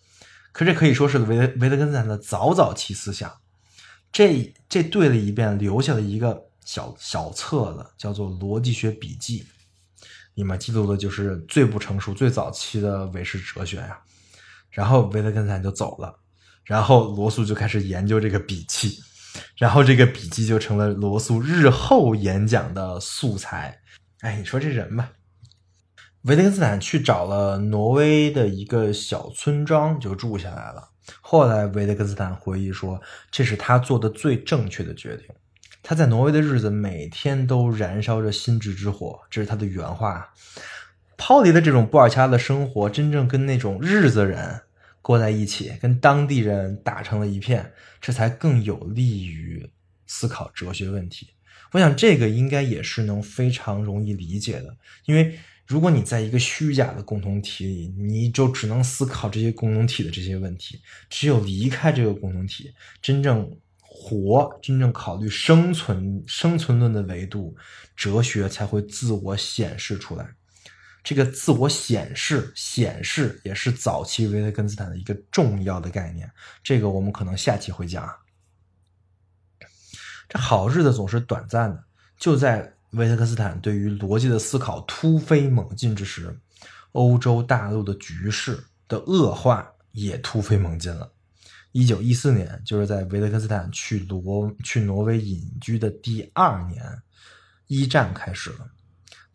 [0.51, 3.31] 可这可以说是维维特根斯坦的早早期思想。
[4.11, 9.41] 这这对了一遍，留下了一个小小册子，叫做《逻辑学笔记》，
[10.33, 13.99] 里面记录的就是最不成熟、最早期的韦氏哲学呀。
[14.71, 16.19] 然后维特根斯坦就走了，
[16.63, 18.99] 然后罗素就开始研究这个笔记，
[19.57, 23.79] 然后这个笔记就成了罗素日后演讲的素材。
[24.21, 25.13] 哎，你说这人吧，
[26.23, 30.89] 维特根斯坦去找了挪威的一个小村庄就住下来了。
[31.21, 33.01] 后来维特根斯坦回忆说，
[33.31, 35.25] 这是他做的最正确的决定。
[35.81, 40.33] 他在挪威的日子每天都燃烧着心智之火，这是他的原话。
[41.15, 44.61] 抛离了这种布尔乔亚的生活，真正跟那种日子人
[45.01, 49.71] 过在一起，跟当地人打成了一片，这才更有利于
[50.05, 51.29] 思考哲学问题。
[51.71, 60.81] 我想这个应该也是能非常容易理解的，因为如果你在一个虚假的共同体里，你就只能思考这些共同体的这些问题。
[61.09, 67.55] 只有离开这个共同体，真正活，真正考虑生存、生存论的维度，
[67.95, 70.27] 哲学才会自我显示出来。
[71.03, 76.29] 这个自我显示、显示也是早期维特根斯坦的一个重要的概念。
[76.63, 78.11] 这个我们可能下期会讲。
[80.29, 81.83] 这好日子总是短暂的。
[82.17, 86.39] 就在维特根斯坦对于逻辑的思考突飞猛进之时，
[86.93, 91.11] 欧洲大陆的局势的恶化也突飞猛进了。
[91.71, 96.83] 一九一四年，就是在维特根斯坦去罗去挪威隐居的第二年，
[97.67, 98.67] 一战开始了。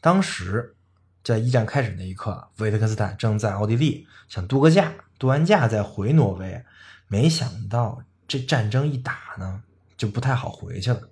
[0.00, 0.74] 当时，
[1.22, 6.64] 在一战开始那一刻，维特根斯坦正在奥地利想度个假，度完假再回挪威。
[7.07, 9.62] 没想到这战争一打呢。
[10.04, 11.08] 就不太好回去了，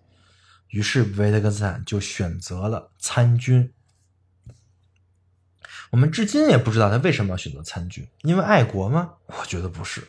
[0.68, 3.72] 于是维特根斯坦就选择了参军。
[5.90, 9.14] 我们至今也不知道他为什么要选择参军，因为爱国吗？
[9.28, 10.07] 我觉得不是。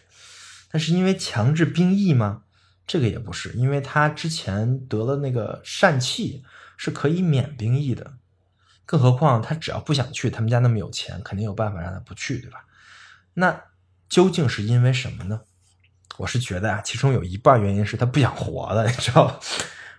[0.69, 2.43] 但是因为强制兵役吗？
[2.85, 6.43] 这个也不是，因为他之前得了那个疝气，
[6.75, 8.15] 是可以免兵役的。
[8.85, 12.65] 更何况他只要不想去，他们家那么有钱，肯定有办法让他不去，对吧？
[13.35, 13.63] 那
[14.09, 15.41] 究竟是因为什么呢？
[16.17, 19.39] 我是觉得啊，其中有一半原因是他不想活了， 你知道？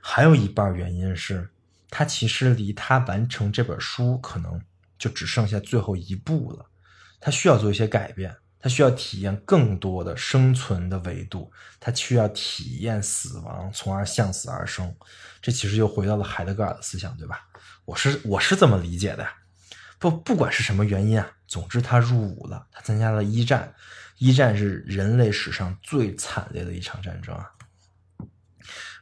[0.01, 1.49] 还有一半原因是，
[1.91, 4.61] 他其实离他完成这本书可能
[4.99, 6.67] 就只剩下最后一步了。
[7.21, 11.51] 他需要做一些改变，他需要体验更多的生存的维度，
[11.81, 14.95] 他需要体验死亡，从而向死而生。
[15.41, 17.47] 这其实又回到了海德格尔的思想，对吧？
[17.87, 19.27] 我是我是这么理解的。
[19.99, 23.73] 不，不管是什么原因啊，总之他入伍了，他参加了一战。
[24.19, 27.49] 一战是人类史上最惨烈的一场战争啊！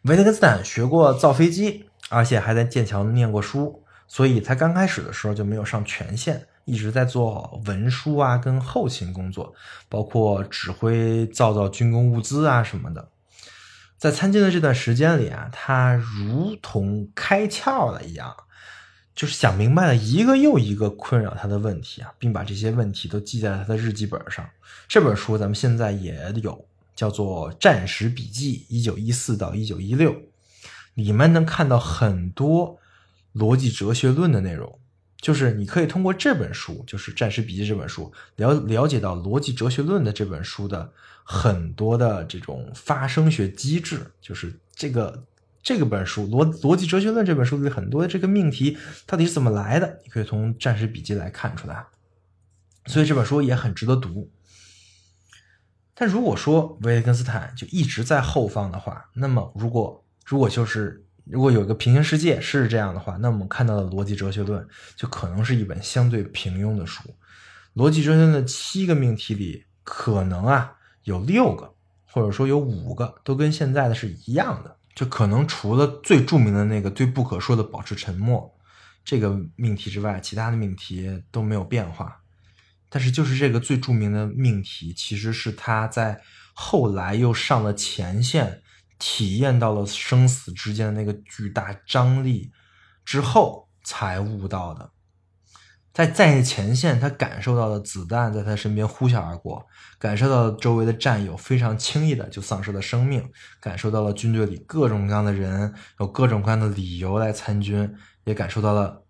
[0.03, 9.55] 维特根斯坦学过造飞机，而且还在剑桥念过书，所以他刚开始的时候就没有上全线，一直在做文书啊跟后勤工作，
[9.89, 13.09] 包括指挥造造军工物资啊什么的。
[13.97, 18.35] 在参军的这段时间里啊，他如同开窍了一样，
[19.23, 24.45] 就是想明白了一个又一个困扰他的问题啊，并把这些问题都记在了他的日记本上。
[24.89, 30.13] 这本书咱们现在也有，叫做《战时笔记》，一九一四到一九一六，
[30.95, 32.81] 里面能看到很多
[33.33, 34.77] 逻辑哲学论的内容。
[35.21, 40.91] 就是你可以通过这本书，就是《战时笔记》这本书，了了解到逻辑哲学论的这本书的
[41.23, 44.11] 很多的这种发生学机制。
[44.21, 45.23] 就是这个
[45.63, 51.87] 这个本书《逻逻辑哲学论》这本书里很多的这个命题到底是怎么来的，你可以从《战时笔记》来看出来。
[52.87, 54.29] 所以这本书也很值得读。
[55.95, 67.03] 但如果说维特根斯坦就一直在后方的话，那么如果如果就是如果有一个平行世界是这样的话，那我们看到的逻辑哲学论就可能是一本相对平庸的书。
[67.77, 71.73] 逻辑哲学论的七个命题里，可能啊有六个，
[72.11, 78.59] 或者说有五个都跟现在的是一样的，就可能除了最著名的那个最不可说的保持沉默
[79.05, 82.21] 这个命题之外，其他的命题都没有变化。
[82.89, 86.21] 但是就是这个最著名的命题，其实是他在
[86.53, 88.63] 后来又上了前线。
[89.05, 92.53] 体验到了生死之间的那个巨大张力
[93.05, 94.93] 之后，才悟到的。
[95.93, 99.67] 在在前线，他感受到了子弹在他身边呼啸而过，
[99.99, 103.23] 感受到了周围的战友非常轻易的就丧失了生命，
[103.61, 109.05] 感受到了军队里各种各样的人有各种各样的理由来参军，也感受到了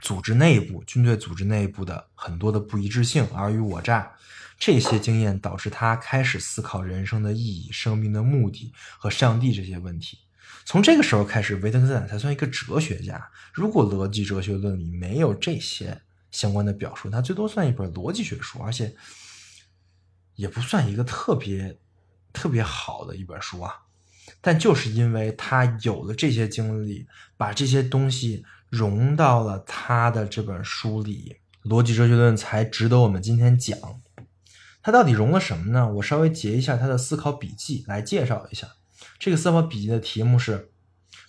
[0.00, 4.10] 组织内部军队组织内部的很多的不一致性、尔虞我诈。
[4.58, 10.18] 这些经验导致他开始思考人生的意义、生命的目的和上帝这些问题。
[10.64, 13.30] 从这个时候开始，维特根斯坦才算一个哲学家。
[13.52, 16.00] 如果逻辑哲学论里没有这些
[16.30, 18.94] 相关的表述，他最多算一本逻辑学书，而且
[20.36, 21.78] 也不算一个特别
[22.32, 23.82] 特别好的一本书啊。
[24.40, 33.78] 但就是因为他有了这些经历，把这些东西融到了他的这本书里，逻辑哲学论才值得我们今天讲。
[34.82, 35.92] 他到底融了什么呢？
[35.94, 38.68] 我稍微截一下他的思考笔记来介绍一下。
[39.24, 40.70] 这个思考笔记的题目是：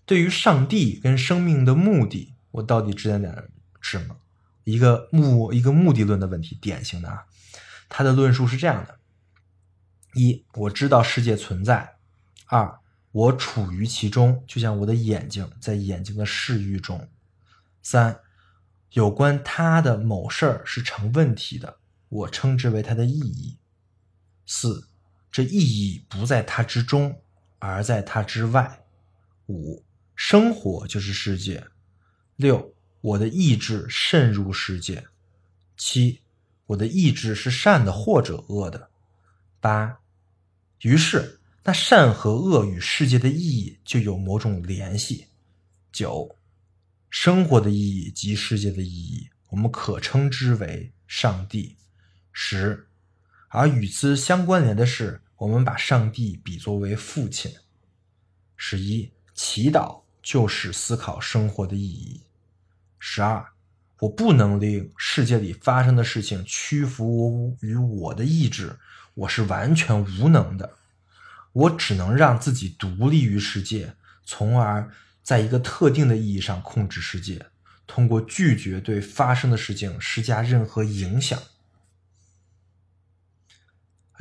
[0.06, 4.18] 对于上帝跟生命的目的，我到底指点点什么？
[4.66, 7.24] 一个目一个目的论的问题，典型的啊。
[7.88, 9.00] 他的论述是这样的：
[10.14, 11.96] 一，我知道世界存在；
[12.48, 12.80] 二，
[13.14, 17.00] 我处于其中，就像我的眼睛在眼睛的视域中；
[17.82, 18.20] 三，
[18.92, 21.78] 有关他的某事儿是成问题的。
[22.10, 23.58] 我称之为它的意义。
[24.46, 24.90] 四，
[25.32, 27.22] 这意义不在它之中，
[27.68, 28.86] 而在它之外。
[29.48, 29.84] 五，
[30.16, 31.66] 生活就是世界。
[32.36, 35.06] 六，我的意志渗入世界。
[35.78, 36.22] 七，
[36.66, 38.90] 我的意志是善的或者恶的。
[39.60, 40.00] 八，
[40.82, 45.28] 于是那善和恶与世界的意义就有某种联系。
[45.92, 46.38] 九，
[47.10, 51.78] 生活的意义及世界的意义，我们可称之为上帝。
[52.32, 52.88] 十，
[53.50, 57.52] 而与之相关联的是，我们把上帝比作为父亲。
[58.56, 62.22] 十一，祈祷就是思考生活的意义。
[62.98, 63.46] 十二，
[64.00, 68.78] 我不能令世界里发生的事情屈服于我的意志，
[69.14, 70.78] 我是完全无能的。
[71.52, 73.94] 我只能让自己独立于世界，
[74.26, 74.90] 从而
[75.22, 77.46] 在一个特定的意义上控制世界，
[77.86, 81.38] 通过拒绝对发生的事情施加任何影响。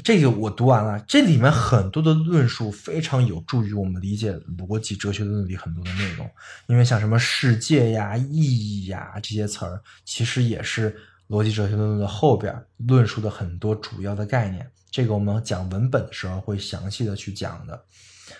[0.05, 6.31] 这个我读完了，这里面很多的论述非常有助于我们理解逻辑哲学论里很多的内容。
[6.67, 10.95] 因为像什么世界呀、意义呀这些词儿，其实也是
[11.29, 12.55] 逻辑哲学论的后边
[12.87, 14.71] 论述的很多主要的概念。
[14.91, 17.83] 这个我们讲文本的时候会详细的去讲的。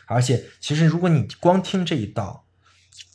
[0.07, 2.45] 而且，其实如果你光听这一道，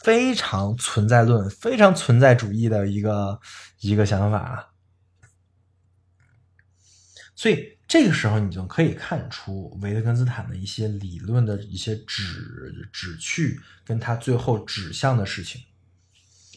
[0.04, 3.40] 非常存在论、非常存在主义的一个
[3.82, 4.69] 一个想法，
[7.40, 7.78] 所以。
[7.90, 15.60] 这个时候，你就可以看出维特根斯坦的一些理论的一些旨旨趣，跟他最后指向的事情。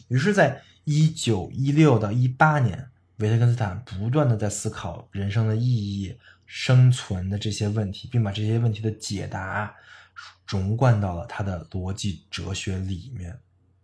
[0.09, 6.15] 于是，在一九一六到一八年，维特根斯坦不断的在思考人生的意义、
[6.45, 9.73] 生存的这些问题，并把这些问题的解答
[10.45, 13.35] 融贯到了他的逻辑哲学里面。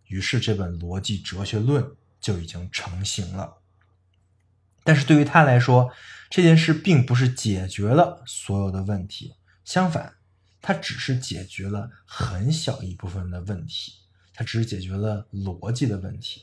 [0.06, 1.82] 于是，这本《逻辑哲学论》
[2.20, 3.59] 就已经成型了。
[4.84, 5.90] 但是对于他来说，
[6.28, 10.14] 这件事并不是解决了所有的问题，相反，
[10.62, 13.92] 他只是解决了很小一部分的问题，
[14.34, 16.42] 他只是解决了逻辑的问题。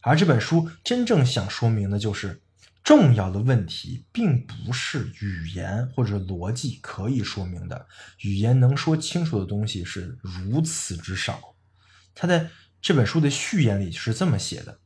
[0.00, 2.40] 而这本书真正想说明的就是，
[2.84, 7.86] 重要的问题并不是语言或者逻辑可以说明的，
[8.20, 11.56] 语言能说清楚的东西是如此之少。
[12.14, 12.48] 他在
[12.80, 14.78] 这本书的序言里是这么写的：“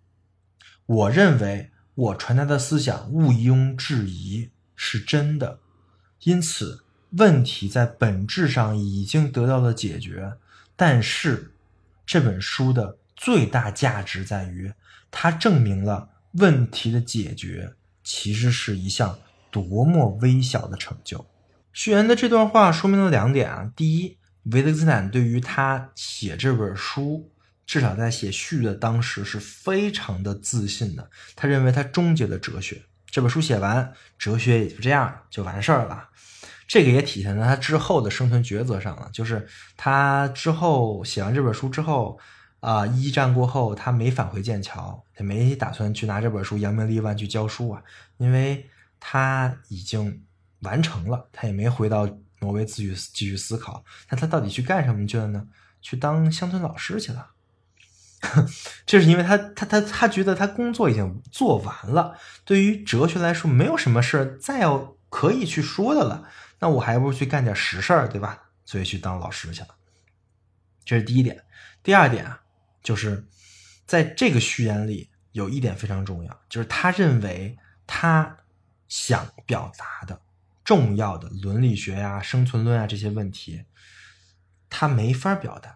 [0.86, 1.70] 我认为
[2.01, 5.59] 我传达的思想毋庸置疑是真的，
[6.22, 10.32] 因此问题在本质上已经得到了解决。
[10.74, 11.53] 但是
[12.07, 14.72] 这本书的最大价值在于，
[15.11, 19.18] 它证明了问题的解决其实是一项
[19.51, 21.26] 多么微小的成就。”
[21.74, 27.30] 序言的这段话说明了两点啊，第一，维特根斯坦对于他写这本书。
[27.71, 32.83] 至少在写序的当时是非常的自信的，他认为他终结了哲学。
[33.07, 36.09] 这本书写完，哲学也就这样就完事儿了。
[36.66, 39.47] 这个也体现在他之后的生存抉择上了，就是
[39.77, 42.18] 他之后写完这本书之后，
[42.59, 47.81] 啊、一战过后他没返回剑桥，也没打算去拿这本书扬名立万去教书啊，
[48.16, 48.68] 因为
[48.99, 50.25] 他已经
[50.62, 52.05] 完成了，他也没回到
[52.41, 53.85] 挪威继续继续思考。
[54.09, 55.47] 那他到底去干什么去了呢？
[55.81, 57.29] 去当乡村老师去了。
[58.85, 68.51] 这是因为他他他他觉得他工作已经做完了，对于哲学来说没有什么事儿再要可以去说的了，那我还不如去干点实事儿，对吧？
[68.64, 69.68] 所以去当老师去了。
[70.85, 71.43] 这是第一点。
[71.83, 72.43] 第二点啊，
[72.83, 73.27] 就是
[73.87, 77.57] 在这个序言里有一点非常重要，就是他认为
[77.87, 78.37] 他
[78.87, 80.21] 想表达的
[80.62, 83.64] 重要的伦理学呀、生存论啊这些问题，
[84.68, 85.75] 他没法表达。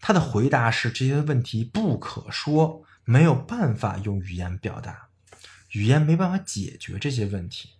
[0.00, 5.08] 他的回答是：这些问题不可说，没有办法用语言表达，
[5.72, 7.70] 语言没办法解决这些问题，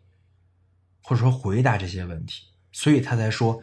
[1.02, 3.62] 或者说回答这些问题，所以他才说，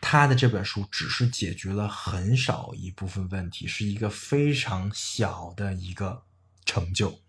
[0.00, 6.22] 他的这本书只是解决了很少一部分问题，是一个非常小的一个
[6.64, 7.20] 成就。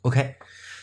[0.00, 0.36] OK，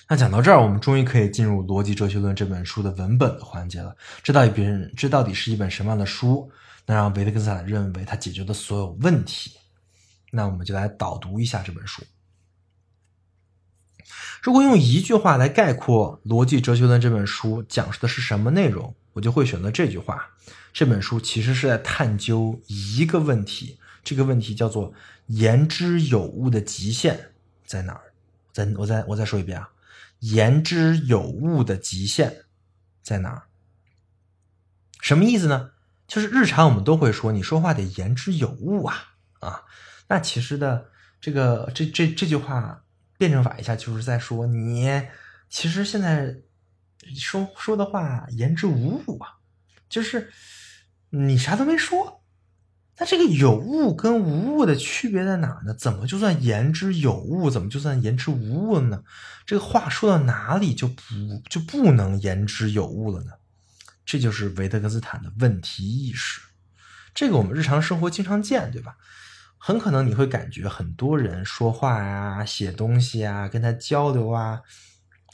[0.10, 3.98] 那讲到这儿，我们终于可以进入《逻辑哲学论》这本书的文本的环节了。
[4.22, 6.52] 这到底别人，这到底是一本什么样的书？
[6.88, 9.52] 能让维特根斯坦认为他解决的所有问题，
[10.32, 12.02] 那我们就来导读一下这本书。
[14.42, 20.30] 如果用一句话来概括《逻辑哲学论》这本书讲述的是什么内容，我就会选择这句话：
[20.72, 24.94] 这本书其实是在探究一个问题，这个问题叫做
[25.28, 27.34] “言之有物的极限
[27.66, 28.14] 在哪儿”。
[28.54, 29.70] 再我再我再说一遍啊
[30.20, 32.46] ，“言之有物的极限
[33.02, 33.44] 在哪儿”？
[35.02, 35.72] 什么意思呢？
[36.08, 38.96] 就是日常我们都会说，你说话得言之有物啊
[39.40, 39.62] 啊！
[40.08, 40.86] 那其实的
[41.20, 42.84] 这个这这这句话
[43.18, 44.90] 辩证法一下，就是在说你
[45.50, 46.36] 其实现在
[47.16, 49.36] 说说的话言之无物啊，
[49.90, 50.32] 就是
[51.10, 52.24] 你啥都没说。
[53.00, 55.74] 那这个有物跟无物的区别在哪呢？
[55.74, 57.50] 怎么就算言之有物？
[57.50, 59.04] 怎么就算言之无物了呢？
[59.46, 61.04] 这个话说到哪里就不
[61.48, 63.34] 就不能言之有物了呢？
[64.08, 66.40] 这就是维特根斯坦的问题意识，
[67.14, 68.96] 这个我们日常生活经常见，对吧？
[69.58, 74.62] 很可能你会感觉很多人说话呀、写东西啊、跟他交流啊，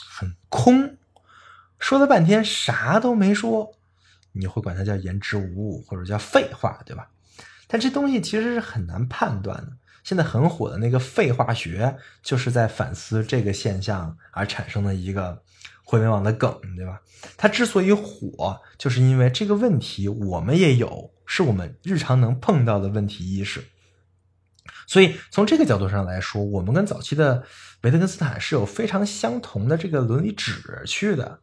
[0.03, 0.97] 很空，
[1.77, 3.75] 说了半天啥都没说，
[4.31, 7.11] 你会管它叫言之无物或者叫废话，对吧？
[7.67, 9.73] 但这东西其实是很难判断的。
[10.03, 15.43] 现在很火的那个废话学，就是在反思这个现象而产生的一个。
[15.83, 17.01] 互联网的梗，对吧？
[17.37, 23.63] 它之所以火，就是因为这个问题我们也有，是我们日常能碰到的问题意识。
[24.85, 27.43] 所以从这个角度上来说，我们跟早期的
[27.81, 31.39] 维特根斯坦是有非常相同的这个伦理旨趣的。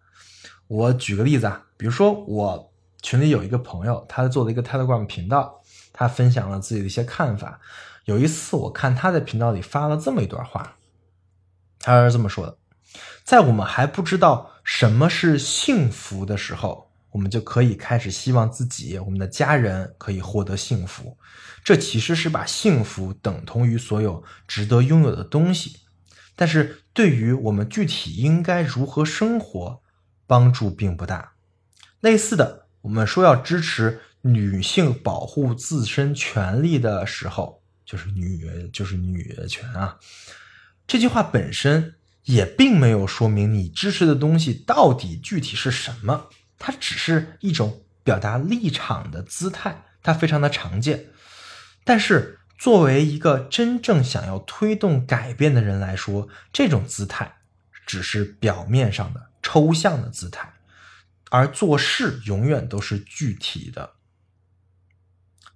[0.68, 2.72] 我举个例子啊，比如说我
[3.02, 5.62] 群里有一个朋友，他做了一个 Telegram 频道，
[5.92, 7.60] 他分享了自己的一些看法。
[8.04, 10.76] 有一次我看他在频道里发了这么一段话，
[11.80, 12.56] 他是这么说的。
[13.24, 21.16] 在我们还不知道什么是幸福的时候，我们就可以开始希望自己、我们的家人可以获得幸福。
[21.62, 25.80] 这其实是把幸福等同于所有值得拥有的东西，
[26.34, 29.80] 但是对于我们具体应该如何生活，
[30.26, 31.32] 帮助并不大。
[32.00, 39.98] 类似的，我们说要支持女性保护自身权利的时候，就是女就是女权啊，
[40.86, 41.94] 这句话本身。
[42.24, 46.26] 也并没有说明你支持的东西到底具体是什么，
[46.58, 51.06] 它只是一种表达立场的姿态，它非常的常见。
[51.84, 57.38] 但是作为一个真正想要推动改变的人来说，这种姿态
[57.86, 60.52] 只是表面上的抽象的姿态，
[61.30, 63.94] 而做事永远都是具体的。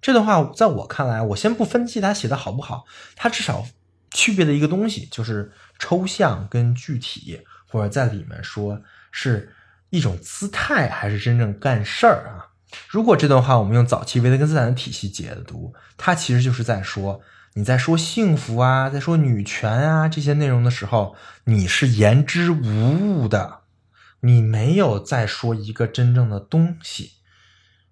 [0.01, 2.85] 这段话在我看来，我先不分析他写的好不好，
[3.15, 3.67] 他至少
[4.15, 9.53] 区别的一个东西就是抽象跟具体，或者在里面说是
[9.89, 12.55] 一种姿态，还是真正干事儿啊？
[12.87, 17.21] 如果这段话我们用早期维特根斯坦的体系解读，它其实就是在说，
[17.55, 23.63] 你在说幸福啊，在说女权啊这些内容的时候，你是言之无物的，
[24.21, 27.11] 你没有在说一个真正的东西，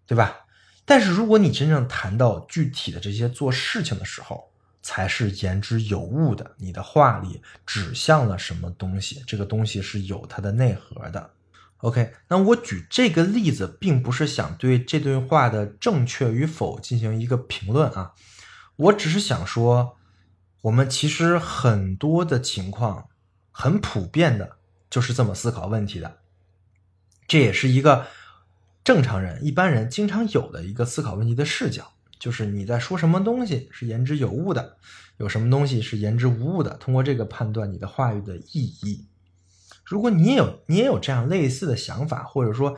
[0.07, 0.45] 对吧？
[0.85, 4.52] 但是如果你真正谈到具体的这些做事情的时候，
[4.83, 11.31] 才是言之有物的，你的话里指向了什么东西，这个东西是有它的内核的。
[11.77, 18.13] OK，那我举这个例子，并不是想对这段话的正确与否进行一个评论啊，
[18.75, 19.97] 我只是想说，
[20.61, 23.07] 我们其实很多的情况，
[23.51, 24.57] 很普遍的，
[24.89, 26.19] 就是这么思考问题的，
[27.27, 28.07] 这也是一个
[28.83, 31.92] 正常人、一般人经常有的一个思考问题的视角，
[32.23, 34.77] 就是你在说什么东西是言之有物的，
[35.17, 39.05] 有什么东西是言之无物的，通过这个判断你的话语的意义。
[39.83, 42.77] 如果你也有你也有这样类似的想法，或者说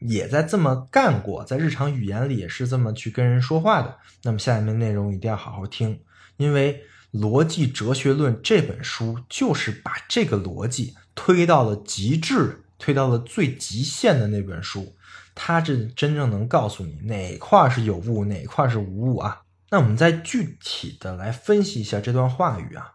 [0.00, 5.98] 也在这么干过，在日常语言里也是这么去跟人说话的，那么下面内容一定要好好听，
[6.36, 6.84] 因为
[7.18, 14.94] 《逻辑哲学论》这本书就是把这个逻辑推到了极致，推到了最极限的那本书。
[15.36, 19.42] 它这真正能告诉你哪块是有物，哪块是无物啊？
[19.70, 22.94] 那我们再具体的来分析一下这段话语啊，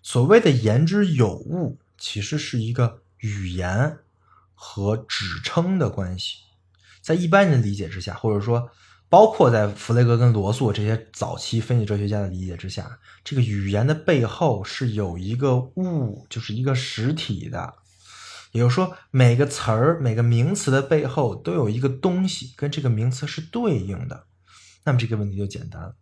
[0.00, 1.80] 所谓的言之有物。
[1.96, 3.98] 其实是一个语言
[4.52, 6.40] 和指称的关系，
[7.00, 8.68] 在一般人理解之下，或者说
[9.08, 17.74] 包括在弗雷格跟罗素这些早期分析哲学家的理解之下，这个语言的背后是有一个物，就是一个实体的。
[18.54, 24.26] 也就是说，每个词儿、每个名词的背后都有一个东西跟这个名词是对应的。
[24.84, 25.96] 那么这个问题就简单了，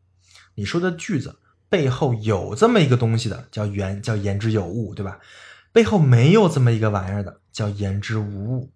[0.56, 1.38] 你说的句子
[1.70, 5.18] 背后有这么一个东西的，叫言，叫言之有物，对吧？
[5.72, 8.70] 背后没有这么一个玩意儿的，叫言之无物。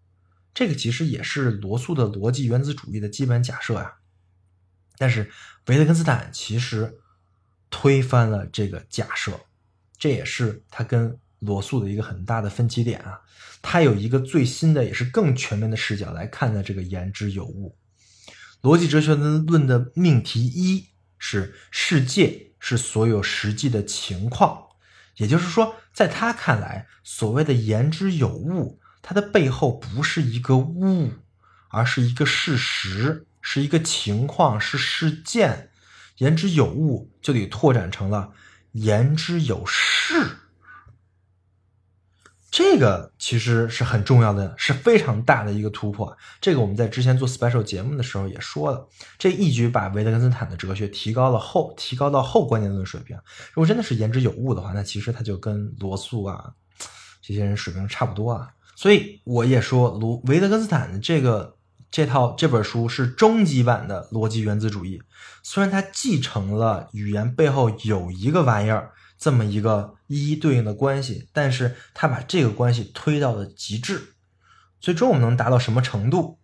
[0.55, 3.97] 这个其实也是罗素的逻辑原子主义的基本假设呀。
[4.97, 5.31] 但是
[5.67, 6.99] 维特根斯坦其实
[7.69, 9.39] 推翻了这个假设，
[9.99, 13.21] 这也是他跟罗素的一个很大的分歧点啊。
[13.63, 17.79] 他有一个最新的，也是更全面的视角来看待这个言之有物。
[18.63, 20.87] 逻辑哲学的论的命题一
[21.19, 24.63] 是世界是所有实际的情况。
[25.17, 31.11] 也就是说，在他看来，所谓的言之有物，它的背后不是一个物，
[31.71, 35.71] 而是一个事实，是一个情况，是事件。
[36.19, 38.33] 言之有物就得拓展成了
[38.73, 40.15] 言之有事。
[42.57, 46.17] 这个其实是很重要的，是非常大的一个突破。
[46.41, 48.89] 这个我们在之前做 special 节目的时候也说了，
[49.19, 53.15] 这一举把维特根斯坦的哲学提高了后，提高到后观念论水平。
[53.53, 56.51] 如果真的是言之有物的话，那其实他就跟罗素啊
[57.21, 58.49] 这些人水平差不多啊。
[58.75, 61.59] 所以我也说，罗维特根斯坦的这个
[61.91, 65.03] 这套这本书是终极版的逻辑原子主义。
[65.43, 68.93] 虽然它继承了语言背后有一个玩意儿。
[69.27, 74.15] 这么一个一一对应的关系，但是他把这个关系推到了极致，
[74.79, 76.39] 最终我们能达到什么程度？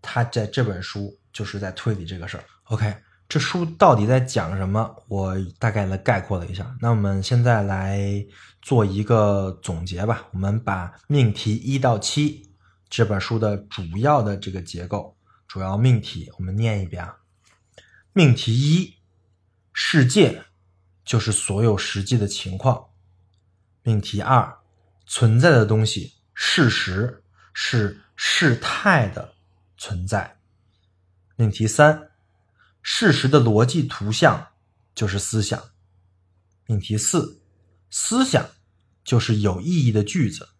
[0.00, 2.44] 他在这本书就是在推理这个事儿。
[2.70, 2.94] OK，
[3.28, 5.04] 这书到底在讲什么？
[5.06, 6.74] 我大概来概括了一下。
[6.80, 8.24] 那我们现在来
[8.62, 10.26] 做一个总结吧。
[10.30, 12.50] 我们把命题一到七
[12.88, 15.14] 这本书的主要的这个结构、
[15.46, 17.16] 主要命题，我们念一遍啊。
[18.14, 18.94] 命题一：
[19.74, 20.44] 世界。
[21.08, 22.90] 就是所有实际的情况。
[23.82, 24.58] 命题二，
[25.06, 29.34] 存在的东西，事实是事态的
[29.78, 30.38] 存在。
[31.34, 32.10] 命题三，
[32.82, 34.48] 事实的逻辑图像
[34.94, 35.58] 就是思想。
[36.66, 37.40] 命题四，
[37.88, 38.46] 思想
[39.02, 40.50] 就是有意义的句子，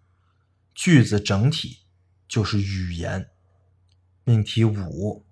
[0.75, 1.81] 句子整体
[2.27, 3.29] 就是语言。
[4.25, 5.27] 命题五，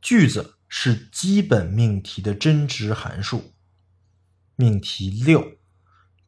[0.00, 3.52] 句子是基本命题的真值函数。
[4.56, 5.52] 命题六，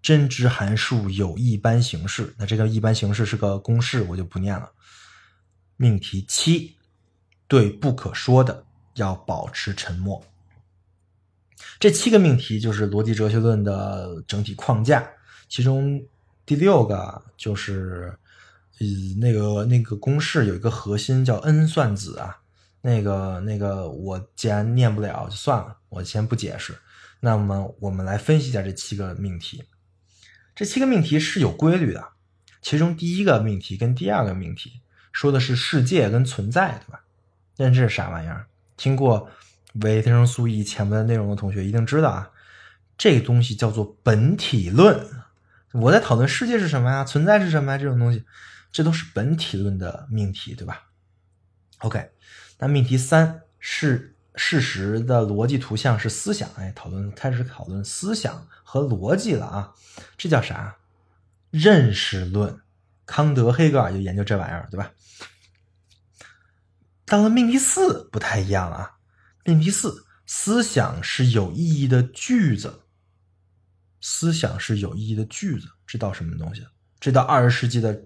[0.00, 2.34] 真值函数有一般形式。
[2.38, 4.70] 那这个一般形式是个公式，我就不念了。
[5.76, 6.76] 命题七，
[7.46, 8.64] 对不可说的
[8.94, 10.22] 要保持沉默。
[11.80, 15.08] 这七个命题就是逻辑哲学论的整体框架。
[15.48, 16.04] 其中
[16.44, 18.18] 第六个就是，
[18.78, 18.86] 呃，
[19.18, 22.38] 那个那个公式有一个核心叫 n 算子啊。
[22.80, 26.78] 那个那个我既然念不了就算了，我先不解释。
[27.20, 29.64] 那么我们来分析一下这七个命题。
[30.54, 32.08] 这七个命题是有规律的，
[32.60, 34.80] 其中第一个命题跟第二个命题
[35.12, 37.04] 说的是世界跟存在，对吧？
[37.56, 38.46] 认知是啥玩意儿？
[38.76, 39.30] 听过
[39.82, 42.30] 维生素 E 前面的内容的同学一定知道啊，
[42.96, 45.06] 这东西叫做本体论。
[45.72, 48.24] 我在讨论世界是什么呀，存在是什么呀，这种东西，
[48.72, 50.88] 这都是本体论的命题，对吧
[51.78, 52.10] ？OK，
[52.58, 59.74] 那命题三是事实的逻辑图像是思想，哎，讨论开始讨论思想和逻辑了啊，
[60.16, 60.76] 这叫啥？
[61.50, 62.60] 认识论。
[63.04, 64.92] 康德、黑格尔就研究这玩意儿，对吧？
[67.04, 68.90] 到了命题四不太一样了啊，
[69.44, 72.82] 命题四，思想是有意义的句子。
[74.00, 76.64] 思想是有意义的句子，知道什么东西？
[77.00, 78.00] 知道二十世纪的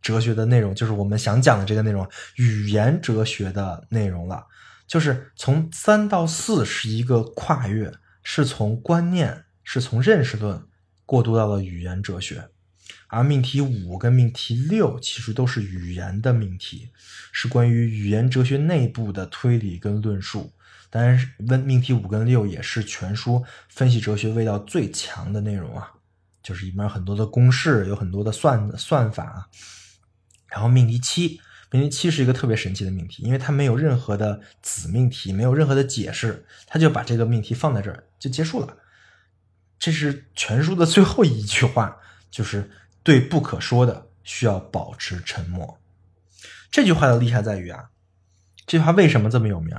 [0.00, 4.44] 哲学的内容，就是我们想讲的这个内容，语言哲学的内容了。
[4.88, 7.92] 就是从三到四是一个跨越，
[8.24, 10.66] 是从观念，是从认识论
[11.06, 12.48] 过渡到了语言哲学。
[13.08, 16.90] 而命题五跟命题六其实都是语言的命题，
[17.32, 20.52] 是关于语言哲学内部的推理跟论述。
[20.90, 21.18] 当然，
[21.48, 25.92] 问命题五跟六也是全书分析哲学味道最强的内容啊，
[26.42, 29.50] 就是里面很多的公式，有很多的算算法。
[30.46, 31.38] 然后命题七，
[31.70, 38.76] 命题七是一个特别神奇的命题，因为它没有任何的子命题，没有任何的解释，它就把这个命题放在这儿就结束了。
[39.78, 41.98] 这是全书的最后一句话，
[42.30, 42.70] 就是
[43.02, 45.78] 对不可说的需要保持沉默。
[46.70, 47.90] 这句话的厉害在于啊，
[48.66, 49.76] 这句话为什么这么有名？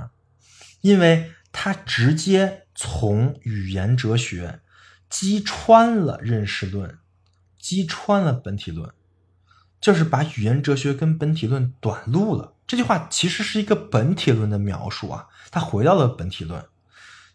[0.80, 4.60] 因为它直接从语言哲学
[5.08, 6.98] 击穿了认识论，
[7.58, 8.92] 击穿了本体论，
[9.80, 12.54] 就是把语言哲学跟本体论短路了。
[12.66, 16.64] 这句话其实是一个本体论的描述啊，它回到了本体论，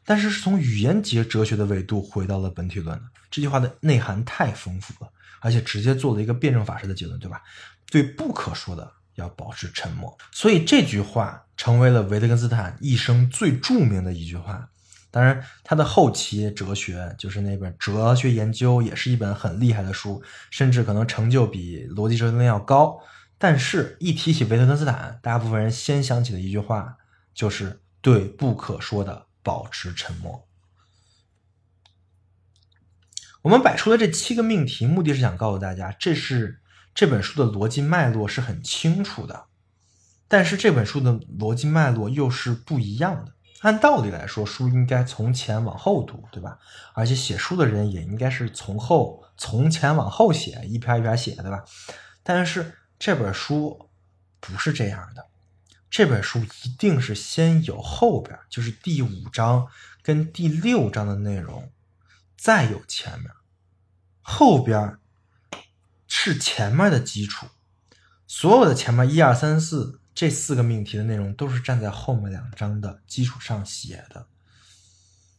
[0.05, 3.03] 但是是从语言节哲学的维度回到了本体论的。
[3.29, 7.41] 这句话的内涵太丰富了，而且直接做了一个辩证法式的结论，对吧？
[7.89, 8.91] 对不可说的。
[9.15, 14.67] 要保持沉默，所以这句话成为了维特根斯坦一生最著名的一句话。
[15.15, 22.99] 当然，他的后期哲学，就是那本《哲学研究》，也是一本很厉害的书，甚至可能成就比《逻辑哲学论》要高。
[23.37, 26.97] 但是，一提起维特根斯坦，大部分人先想起的一句话
[27.33, 30.45] 就是对不可说的保持沉默。
[33.43, 36.59] 我们摆出的这七个命题，目的是想告诉大家，这是。
[36.93, 39.45] 这本书的逻辑脉络是很清楚的，
[40.27, 43.34] 但是这本书的逻辑脉络又是不一样的。
[43.61, 46.59] 按道理来说，书应该从前往后读，对吧？
[46.93, 51.63] 而且写书的人也应该是从后从前往后写，一篇一篇写，对吧？
[52.23, 53.89] 但是这本书
[54.39, 55.25] 不是这样的，
[55.89, 59.67] 这本书一定是先有后边，就是第五章
[60.01, 61.71] 跟第六章的内容，
[62.37, 63.31] 再有前面，
[64.21, 64.97] 后边。
[66.07, 67.47] 是前面的基础，
[68.27, 74.25] 所有的前面一二三四这四个命题的内容都是站在后面两章的基础上写的，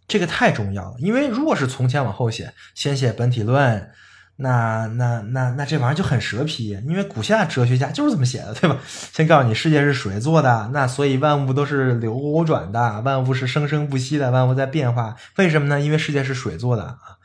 [0.07, 0.97] 这个太重要了。
[0.99, 3.91] 因为如果是从前往后写，先写本体论，
[4.37, 6.79] 那那那那这玩意儿就很蛇皮。
[6.87, 8.79] 因为古希腊哲学家就是这么写的，对吧？
[8.87, 15.17] 先告诉你世界是水做的，那所以万物都是流转的，万物是生生不息的，万物在变化。
[15.37, 15.81] 为什么呢？
[15.81, 17.17] 因为世界是水做的啊，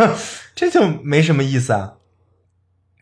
[0.56, 1.96] 这就没什么意思啊。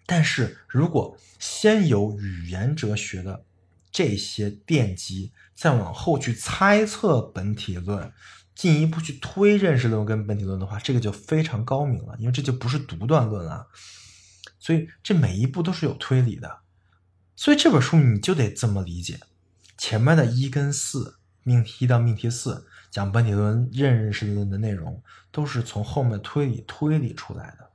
[0.04, 3.44] 但是如果先有语言哲学的
[3.90, 8.12] 这些奠基，再往后去猜测本体论，
[8.54, 13.68] 进一步去推认识论跟本体论的话，这个就非常高明了，因为这就不是独断论了。
[14.58, 16.60] 所以这每一步都是有推理的。
[17.34, 19.20] 所以这本书你就得这么理解：
[19.76, 27.70] 前面的一跟四，命题一到命题四讲本体论、认识论的内容，都是从后面推理推理出来的。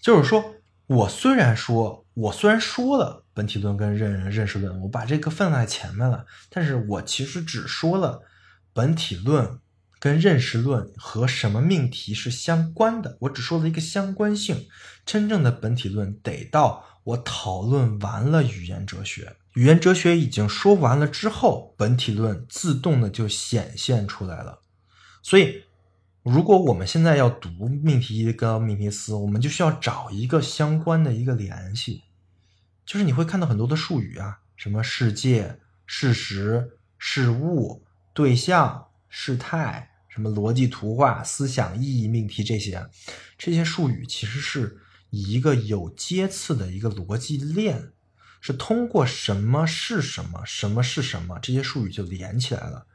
[0.00, 0.52] 就是说。
[0.88, 8.22] 我虽然说，我虽然说了本体论跟认认识论，我把这个放在前面了，但是我其实只说了
[8.72, 9.60] 本体论
[9.98, 14.66] 跟认识论和什么命题是相关的，我只说了一个相关性。
[15.04, 24.60] 真正的本体论得到我讨论完了语言哲学，语言哲学已经说完了之后，本体论自动的就显现出来了，
[25.22, 25.64] 所以。
[26.28, 32.02] 如果我们现在要读命题一跟命题四，我们就需要找一个相关的一个联系，
[32.86, 37.84] 就是你会看到很多的术语啊，什么世界、事实、事物、
[38.14, 42.88] 对象、事态，什么逻辑图画、思想意义命题这些，
[43.36, 44.78] 这些术语其实是
[45.10, 47.90] 以一个有阶次的一个逻辑链，
[48.40, 52.86] 是通过什么是什么，什么是什么，这些术语就连起来了，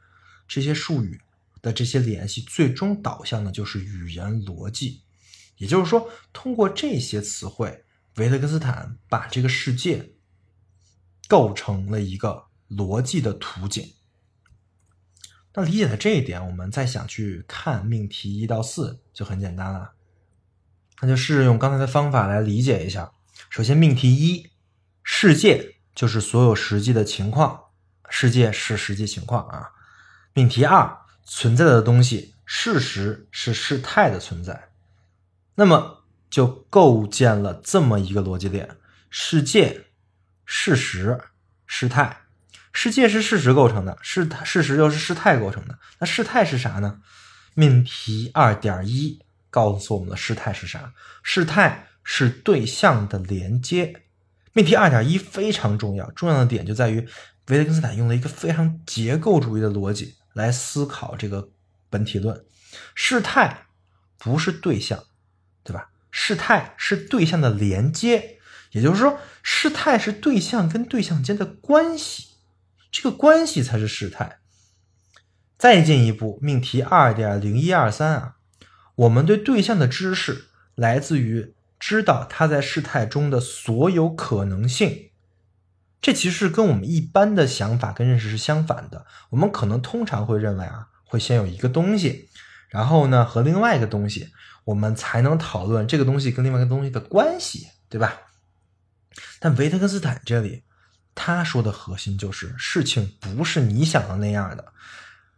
[0.48, 1.20] 这些术语。
[1.60, 5.02] 的这些联系最终导向的就是语言逻辑，
[5.58, 7.84] 也就是说，通过这些词汇，
[8.16, 10.14] 维特根斯坦把这个世界
[11.28, 13.92] 构成了一个逻辑的图景。
[15.54, 19.92] 那理解了这一点，我们再想去看命题一到四就很简单了。
[21.00, 23.12] 那就试着用刚才的方法来理解一下。
[23.50, 24.50] 首先，命题一，
[25.02, 27.64] 世界就是所有实际的情况，
[28.08, 29.72] 世界是实际情况啊。
[30.32, 34.70] 命题二，存在的东西，事实是事态的存在。
[35.56, 36.01] 那么
[36.32, 38.76] 就构建了这么一个逻辑链：
[39.10, 39.84] 世界、
[40.46, 41.20] 事实、
[41.66, 42.22] 事态。
[42.72, 45.78] 世界是事实构成的，事事实又是事态构成的。
[45.98, 47.02] 那事态是啥呢？
[47.52, 49.20] 命题二点一
[49.50, 50.94] 告诉我们的事态是啥？
[51.22, 54.02] 事态是对象的连接。
[54.54, 57.06] 命题二点一非常重要，重要的点就在于
[57.48, 61.50] 维特根斯坦用了一个非常结构主义的逻辑来思考这个
[61.90, 62.42] 本体论。
[62.94, 63.66] 事态
[64.16, 65.04] 不是对象，
[65.62, 65.90] 对吧？
[66.12, 68.38] 事态是对象的连接，
[68.70, 72.28] 也就是说，事态是对象跟对象间的关系。
[72.92, 74.38] 这个关系才是事态。
[75.56, 78.36] 再进一步，命题二点零一二三啊，
[78.94, 85.10] 我们对对象的知识来自于知道它在事态中的所有可能性。
[86.00, 89.06] 这其实跟我们一般的想法跟认识是相反的。
[89.30, 92.28] 我们可能通常会认为啊，会先有一个东西，
[92.68, 94.32] 然后呢和另外一个东西，
[94.64, 98.20] 我们才能讨论这个东西跟另外一个东西的关系，对吧？
[99.38, 100.64] 但维特根斯坦这里。
[101.14, 104.72] 他说的核心就是事情不是你想的那样的，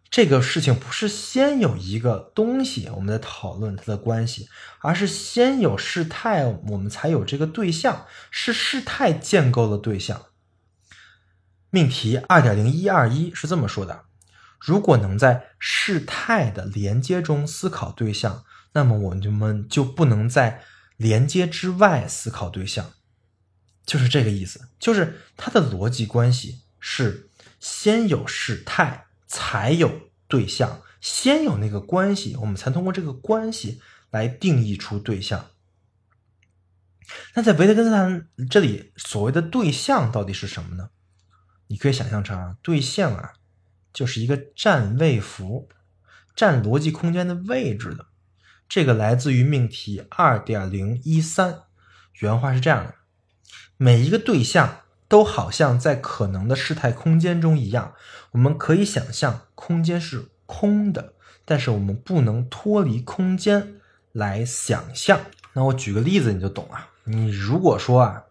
[0.09, 4.49] 这个事情不是先有一个东西我们在讨论它的关系，
[4.79, 10.27] 而是先有事态我们才有这个对象，是事态建构的对象。
[11.71, 14.05] 命题二点零一二一是这么说的：
[14.61, 18.45] 如果能在事态的连接中思考对象，
[18.75, 20.63] 那么我们就不能在
[20.99, 22.93] 连接之外思考对象。
[23.87, 27.29] 就是这个意思，就是它的逻辑关系是
[27.61, 35.51] 先有事态，才有对象，先有那个关系，我们才通过这个关系来定义出对象。
[37.35, 40.89] 那在维特根斯坦这里，所谓的对象到底是什么呢？
[41.67, 43.35] 你可以想象成啊，对象啊，
[43.93, 45.69] 就是一个占位符，
[46.35, 48.07] 占逻辑空间的位置的。
[48.69, 51.63] 这个来自于命题二点零一三，
[52.21, 52.95] 原话是这样的。
[53.77, 57.95] 每一个对象都好像在可能的事态空间中一样，
[58.33, 63.77] 我们可以想象空间是空的，但是我们不能脱离空间
[64.13, 65.21] 来想象。
[65.53, 66.89] 那我举个例子你就懂了。
[67.05, 68.25] 你如果说啊，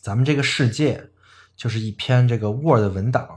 [0.00, 1.10] 咱们这个世界
[1.56, 3.28] 就是一篇这个 Word 文档，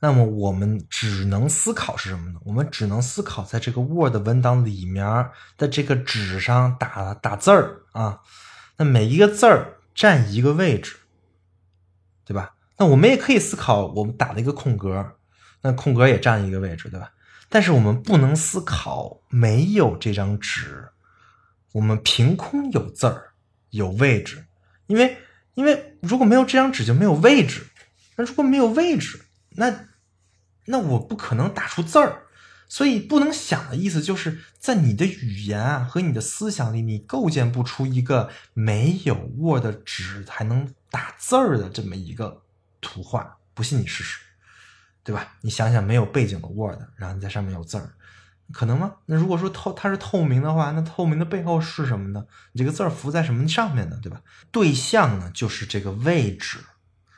[0.00, 2.40] 那么我们只能思考是什么呢？
[2.44, 8.20] 我们只能思考在这个 Word 文档里面的这个纸上打打字儿啊，
[8.76, 9.74] 那每一个字儿。
[9.98, 10.94] 占一个位置，
[12.24, 12.54] 对吧？
[12.76, 15.16] 那我们也可以思考，我们打了一个空格，
[15.62, 17.10] 那空格也占一个位置，对吧？
[17.48, 20.90] 但是我们不能思考没有这张纸，
[21.72, 23.32] 我们凭空有字儿，
[23.70, 24.44] 有位置，
[24.86, 25.18] 因为
[25.54, 27.66] 因为如果没有这张纸就没有位置，
[28.14, 29.24] 那如果没有位置，
[29.56, 29.87] 那
[30.68, 32.22] 那我不可能打出字儿。
[32.70, 42.42] 所以不能想的意思，就是在你的语言啊和你的思想里，你构建不出一个没有 Word 纸还能打字儿的这么一个
[42.82, 43.38] 图画。
[43.54, 44.20] 不信你试试，
[45.02, 45.36] 对吧？
[45.40, 47.94] 你想想，没有背景的 Word，然后你在上面有字儿，
[48.52, 48.96] 可能吗？
[49.06, 52.26] 那如果说透它是透明的话，那透明的背后是什么呢？
[52.52, 53.98] 你这个字儿浮在什么上面呢？
[54.02, 54.20] 对吧？
[54.52, 56.58] 对象呢，就是这个位置；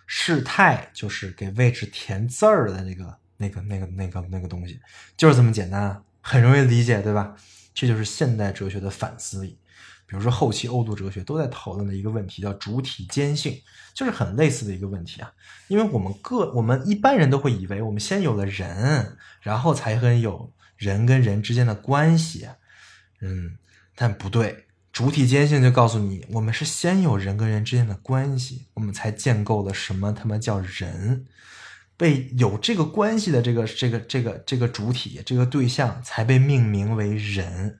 [0.06, 3.18] 事态就是给位置填字儿的那个。
[3.40, 4.78] 那个、那个、那个、那个东西，
[5.16, 7.34] 就是这么简单，很容易理解，对吧？
[7.72, 9.58] 这就是现代哲学的反思力。
[10.06, 13.62] 比如说，后期欧陆哲学都在讨论的一个问题，叫主体间性，
[13.94, 15.32] 就是很类似的一个问题啊。
[15.68, 22.48] 因为我们个我们一般人都会以为，我们先有了人，然后才会有人跟人之间的关系，
[23.20, 23.56] 嗯，
[23.94, 31.24] 但不对，主体间性就告诉你，我们是先有人跟人之间的关系，我们才建构了什么他妈叫人。
[32.00, 37.78] 被有这个关系的这个这个这个这个主体这个对象才被命名为人，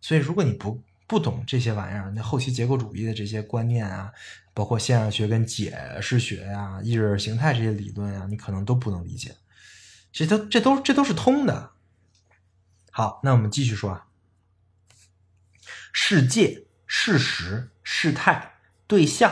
[0.00, 4.10] 所以如果你不不懂这些玩意儿，那后期结构主义的这些观念啊，
[4.54, 9.36] 包括现象学跟解释学呀、意识形态这些理论啊，你可能都不能理解。
[10.10, 11.72] 这都这都这都是通的。
[12.90, 14.06] 好，那我们继续说啊，
[15.92, 18.54] 世界、事实、事态、
[18.86, 19.30] 对象。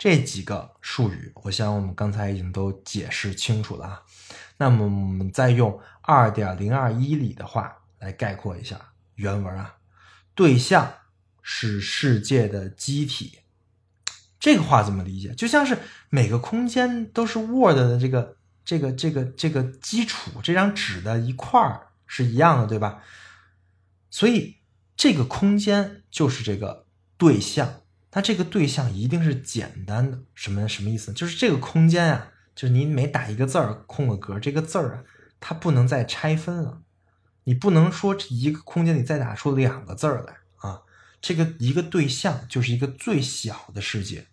[0.00, 4.02] 这几个术语，我想我们刚才已经都解释清楚了啊。
[4.56, 8.80] 那么我们再用二点零二一里的话来概括一下
[9.16, 9.76] 原文啊。
[10.34, 10.90] 对象
[11.42, 13.40] 是世界的机体，
[14.38, 15.34] 这个话怎么理解？
[15.34, 15.76] 就像是
[16.08, 23.02] 每个空间都是 Word 的这个这个这个这个基础，这张纸的一块儿是一样的，对吧？
[24.08, 24.56] 所以
[24.96, 26.86] 这个空间就是这个
[27.18, 27.79] 对象，
[28.12, 30.18] 那这个对象一定是简单的。
[30.34, 31.12] 什么什么意思？
[31.12, 35.02] 就是这个空间啊，就是你每打一个字儿空个格，这个字儿啊，
[35.38, 36.82] 它不能再拆分了。
[37.44, 40.82] 你不能说一个空间里再打出两个字儿来啊。
[41.20, 44.26] 这个一个对象就是一个最小的世界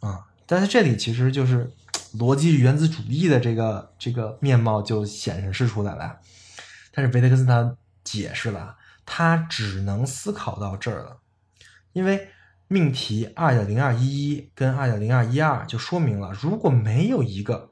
[0.00, 0.26] 啊。
[0.46, 1.72] 但是这里其实就是
[2.18, 6.18] 逻辑原子主义的这个这个面貌就显示出来了。
[6.92, 7.74] 但是维特根斯坦
[8.04, 8.76] 解释了，
[9.06, 11.20] 他只能思考到这儿了，
[11.94, 12.28] 因为
[12.72, 17.70] 命题二点零二一一跟二点零二一二就说明了，如果没有一个，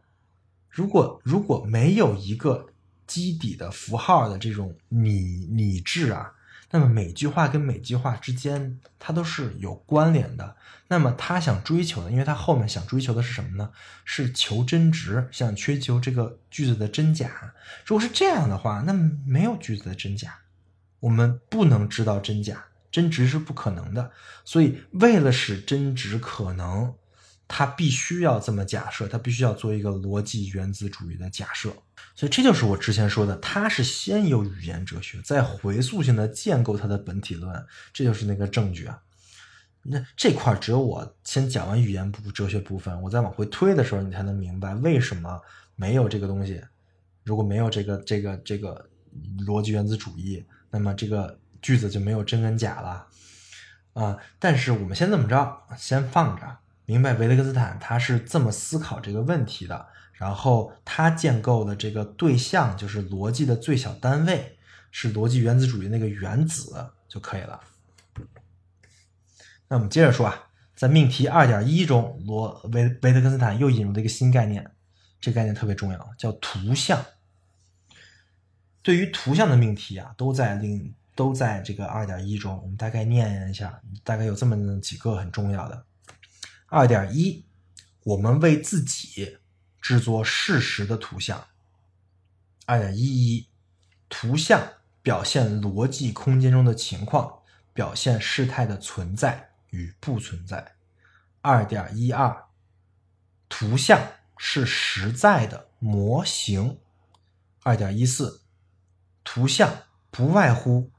[0.68, 2.66] 如果如果没有一个
[3.06, 6.34] 基底的符号的这种拟拟制啊，
[6.70, 10.56] 那么每句话跟每句话之间它都是有关联的。
[10.88, 13.70] 那么他想追求的，因为他后面想追求的是什么呢？
[14.04, 17.54] 是求真值，想追求这个句子的真假。
[17.86, 18.92] 如果是这样的话，那
[19.24, 20.40] 没有句子的真假，
[20.98, 24.10] 我们不能知道真假，真值是不可能的。
[24.44, 26.94] 所以为了使真值可能，
[27.46, 31.72] 他必须要这么假设，他必须要做一个逻辑原子主义的假设。
[32.14, 39.02] 所以这就是我之前说的，他是先有语言哲学，再回溯性的建构它的本体论，这就是那个证据啊。
[39.82, 45.40] 那这块只有我先讲完语言部哲学部分，我再往回推的时候，你才能明白为什么
[45.74, 46.60] 没有这个东西。
[47.24, 48.90] 如果没有这个这个这个
[49.46, 53.06] 逻辑原子主义，那么这个句子就没有真跟假了
[53.92, 54.18] 啊。
[54.38, 64.58] 但是我们先这么着，先放着，明白维特根斯坦他是这么思考这个问题的，然后他建构的这个对象就是逻辑的最小单位，
[64.90, 67.60] 是逻辑原子主义那个原子就可以了。
[69.68, 74.68] 那我们接着说啊，在命题二点一中，罗维维特根斯坦又引入了一个新概念，
[75.20, 77.04] 这概念特别重要，叫图像。
[78.82, 85.84] 对于图像的命题啊，都在另都在这个二点一中，我们大概念一下，大概有这么几个很重要的。
[86.68, 87.44] 二点一，
[88.04, 89.36] 我们为自己
[89.82, 91.46] 制作事实的图像。
[92.64, 93.46] 二点一一，
[94.08, 94.66] 图像
[95.02, 97.42] 表现逻辑空间中的情况，
[97.74, 99.50] 表现事态的存在。
[99.72, 100.72] 与不存在。
[101.42, 102.46] 二点一二，
[103.48, 104.00] 图像
[104.36, 106.80] 是实在的模型。
[107.62, 108.40] 二点一四，
[109.22, 110.90] 图像不外乎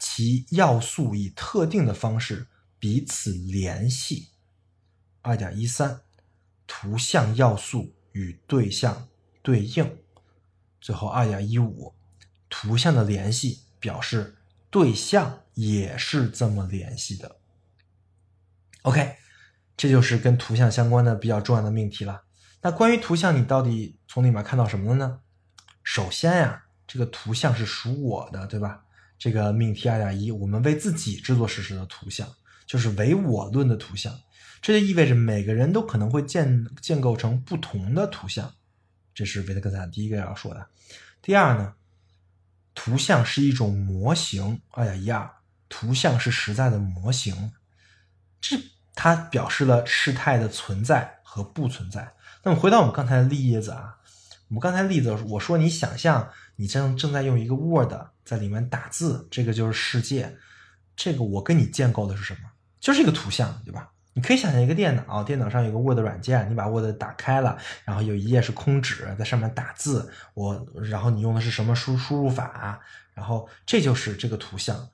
[0.00, 2.48] 其要素以特定的方式
[2.80, 4.30] 彼此联系。
[5.20, 6.00] 二点一三，
[6.66, 9.06] 图像要素与对象
[9.42, 9.98] 对应。
[10.80, 11.94] 最后二点一五，
[12.48, 14.38] 图像的联系表示
[14.70, 17.36] 对象也是这么联系的。
[18.82, 19.16] OK，
[19.76, 22.24] 这就是跟图像相关的比较重要的命题了。
[22.62, 25.20] 那关于图像，你到底从里面看到什么了呢？
[25.82, 28.84] 首先呀，这个图像是属我的，对吧？
[29.20, 32.26] 这个命题二点一，我们为自己制作事实的图像，
[32.64, 34.18] 就是唯我论的图像。
[34.62, 38.50] 这就意味着每个人都可能会建建构成不同的图像。
[39.14, 40.66] 这是维特根斯坦第一个要说的。
[41.20, 41.74] 第二呢，
[42.74, 44.62] 图像是一种模型。
[44.70, 45.30] 二点一二，
[45.68, 47.52] 图像是实在的模型。
[48.40, 48.56] 这
[48.94, 52.14] 它表示了事态的存在和不存在。
[52.42, 53.98] 那么回到我们刚才的例子啊，
[54.48, 57.90] 我们刚才例子我说你想象你正正在用一个 Word
[58.22, 60.36] 在里面打字，这个就是世界。
[60.94, 62.40] 这个我跟你建构的是什么？
[62.78, 63.90] 就是一个图像，对吧？
[64.12, 67.56] 你可以想象一个电脑，电脑上有个 Word 软件，你把 Word 打开了，
[67.86, 70.12] 然后有一页是空纸，在上面打字。
[70.34, 72.78] 我然后你用的是什么输输入法？
[73.14, 74.86] 然后这就是这个图像。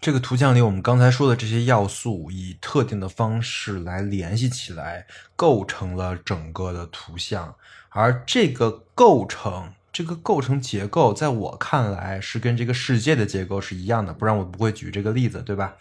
[0.00, 5.06] 这个图像里，我们刚才说的这些要素，以特定的方式来联系起来，
[5.36, 7.54] 构成了整个的图像。
[7.90, 15.76] 而这个构成，这个构成结构，在我看来是跟这个世界的结构是一样的，不然我不会举这个例子，对吧？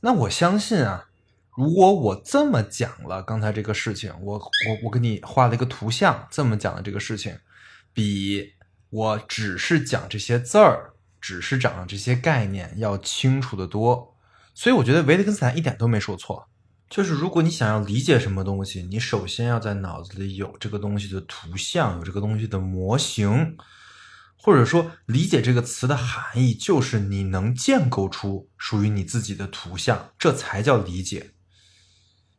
[0.00, 1.08] 那我相信啊，
[1.56, 7.38] 如果我这么讲了刚才这个事情，我我我给你画了一个图像，这么讲的这个事情，
[7.92, 8.54] 比
[8.88, 10.94] 我只是讲这些字儿。
[11.22, 14.16] 只是讲这些概念要清楚的多，
[14.54, 16.48] 所以我觉得维特根斯坦一点都没说错。
[16.90, 23.56] 就是如果你想要理解什么东西，你首先要在脑子里有这个东西的图像，有这个东西的模型，
[24.36, 31.30] 或者说理解这个词的含义，就是你能建构出属于你自己的图像，这才叫理解。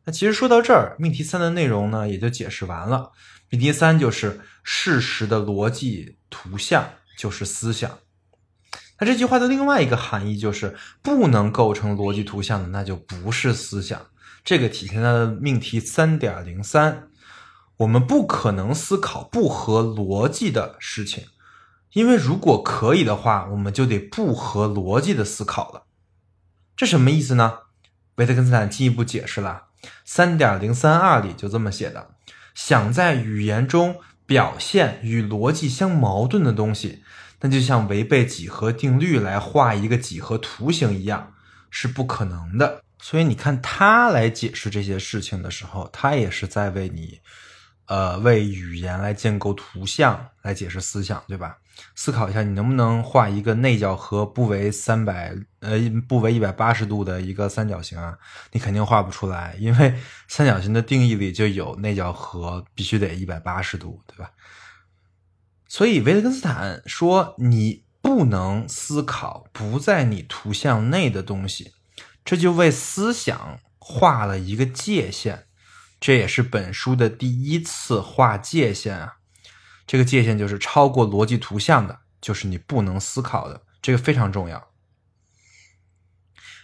[0.03, 3.13] 那其实说到这儿，命题三的内容呢也就解释完了。
[3.49, 7.99] 命题三就是事实的逻辑图像就是思想。
[8.99, 14.07] 那这句话的另外一个含义就是，不能构成逻辑图像的，那就不是思想。
[14.43, 17.07] 这个体现在了命题三点零三。
[17.77, 21.25] 我们不可能思考不合逻辑的事情，
[21.93, 25.85] 因为如果可以的话，我们就得不合逻辑的思考了。
[26.75, 27.59] 这什么意思呢？
[28.15, 29.63] 维特根斯坦进一步解释了，
[30.05, 32.11] 三点零三二里就这么写的：
[32.53, 33.95] 想在语言中
[34.27, 37.01] 表现与逻辑相矛盾的东西，
[37.39, 41.33] 那就像违背几何定律来画一个几何图形一样，
[41.71, 42.83] 是不可能的。
[43.01, 47.19] 所以你看他来解释这些事情的时候，他也是在为你。
[47.87, 51.57] 呃，为语言来建构图像来解释思想，对吧？
[51.93, 55.77] 思考一下，你能不能画一个内角和不为三百呃
[56.07, 58.17] 不为一百八十度的一个三角形啊？
[58.53, 59.93] 你肯定画不出来，因为
[60.29, 64.31] 三角形的定义里就有内角和必须得一百八十度，对吧？
[65.67, 71.73] 所以维特根斯坦说，你不能思考不在你图像内的东西，
[72.23, 75.47] 这就为思想画了一个界限。
[75.99, 79.17] 这也是本书的第一次画界限啊！
[79.85, 84.69] 这个界限就是超过逻辑图像的，就是你不能思考的，这个非常重要。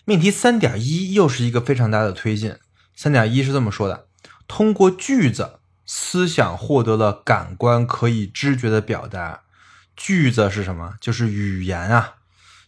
[0.05, 2.55] 命题三点一又是一个非常大的推进。
[2.95, 4.07] 三点一是这么说的：
[4.47, 9.43] 通过句子，思想获得了感官可以知觉的表达。
[9.95, 10.95] 句子是什么？
[10.99, 12.15] 就是语言啊！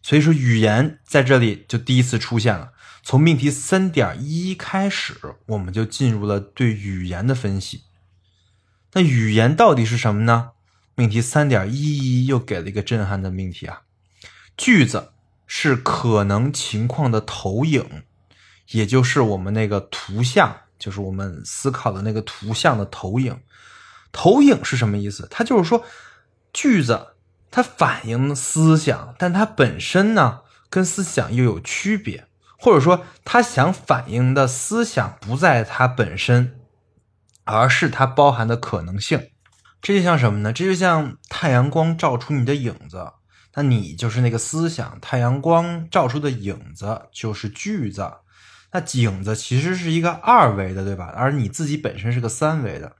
[0.04, 2.74] 所以说，语言在这里就第一次出现了。
[3.10, 5.16] 从命题三点一开始，
[5.48, 7.82] 我们就进入了对语言的分析。
[8.94, 10.52] 那语言到底是什么呢？
[10.94, 13.82] 命题三点一一又给了一个震撼的命题啊！
[14.56, 15.14] 句子
[15.48, 18.04] 是可能情况的投影，
[18.74, 23.40] 也就是我们那个图像，就是我们思考的那个图像的投影。
[24.12, 25.28] 投影是什么意思？
[25.32, 25.84] 它就是说，
[26.54, 27.08] 句子
[27.50, 32.28] 它反映思想，但它本身呢，跟思想又有区别。
[32.62, 36.60] 或者说，他想反映的思想不在它本身，
[37.46, 39.30] 而是它包含的可能性。
[39.82, 40.52] 这就像什么呢？
[40.52, 43.14] 这就像太阳光照出你的影子，
[43.56, 45.00] 那你就是那个思想。
[45.00, 48.12] 太阳光照出的影子就是句子。
[48.74, 51.14] 那影子其实是一个二维的，对吧？
[51.16, 52.98] 而你自己本身是个三维的，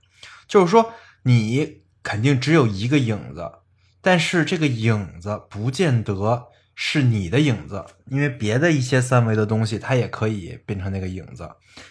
[0.48, 0.94] 就是说
[1.24, 3.52] 你肯定只有一个影子，
[4.00, 6.46] 但是这个影子不见得。
[6.82, 11.46] 是你的影子，因为别的一些三维的东西，它也可以变成那个影子。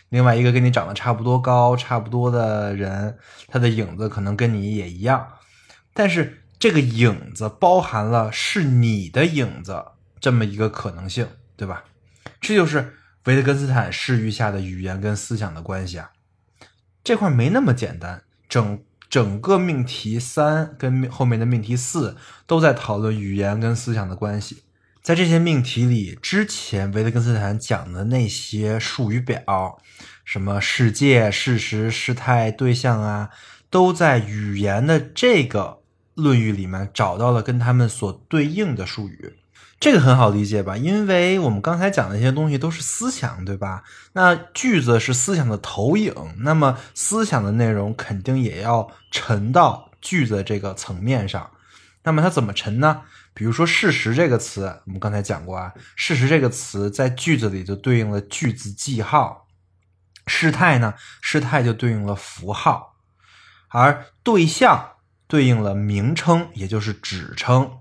[0.09, 3.15] 另外一个跟你长得差不多高、差不多的人，
[3.47, 5.33] 他的影子可能跟你也一样，
[5.93, 9.85] 但是这个影子包含了是你的影子
[10.19, 11.83] 这么一个可能性，对吧？
[12.41, 16.09] 这就是维特根斯坦视域下的语言跟思想的关系啊。
[17.03, 22.17] 这块没那么简单，整整个命题三跟后面的命题四
[22.47, 24.63] 都在讨论语言跟思想的关系。
[25.01, 29.79] 在这些命题里，之前维特根斯坦讲的那些术语表，
[30.25, 33.29] 什么世界、事实、事态、对象啊，
[33.69, 35.79] 都在语言的这个
[36.13, 39.35] 论语里面找到了跟他们所对应的术语。
[39.79, 40.75] 这个很好理解吧？
[40.75, 43.83] 因为我们刚才讲的那些东西都是思想，对吧？
[44.11, 51.49] 那句子是思想的投影，那么思想的内容肯定也要沉到句子这个层面上。
[52.03, 53.03] 那么它怎么沉呢？
[53.39, 59.47] 比如说“事实”这个词，我们刚才讲过啊，“事实”这个词在句子里就对应了句子记号
[60.29, 62.97] ；“事态”呢，“事态”就对应了符号；
[63.69, 64.89] 而“对象”
[65.25, 67.77] 对应了名称，也就是指称。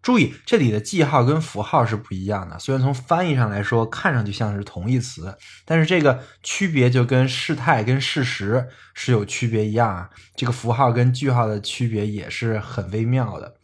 [0.00, 2.58] 注意，这里的记号跟符号是不一样的。
[2.58, 5.36] 虽然从翻译上来说，看上去像是同义词，
[5.66, 10.08] 但是这个区别就跟事态跟事实是有区别一样啊。
[10.34, 13.56] 这个符号跟句号的区别也是很微妙的。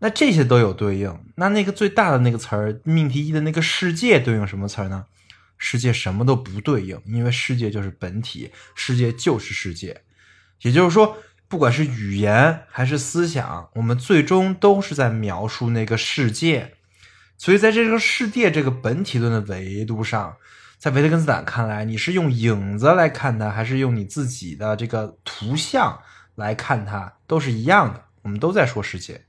[0.00, 5.06] 那这些都有对应，那那个最大的那个词儿，命题一的那个世界对应什么词儿呢？
[5.56, 10.02] 世界什么都不对应，因为世界就是本体，世界就是世界，
[10.62, 11.16] 也就是说。
[11.50, 16.74] 不管是语言还是思想，我们最终都是在描述那个世界。
[17.36, 20.36] 所以，在这个世界这个本体论的维度上，
[20.78, 25.98] 在维特根斯坦看来，你是用影子来看它，还是用你自己的这个图像
[26.36, 28.04] 来看它，都是一样的。
[28.22, 29.20] 我们都在说世界。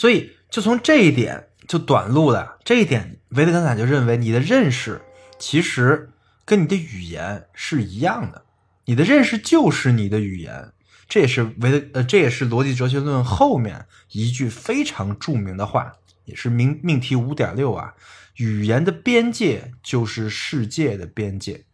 [0.00, 2.56] 所以，就从这一点就短路了。
[2.64, 5.02] 这一点，维特根斯坦就认为你的认识
[5.38, 6.10] 其实
[6.46, 8.46] 跟你的语言是一样的。
[8.86, 10.72] 你的认识就是你的语言，
[11.06, 15.92] 这也是维呃，这也是逻辑哲学论后面一句非常著名的话，
[16.24, 17.92] 也是命命题五点六啊，
[18.36, 21.66] 语言的边界就是世界的边界。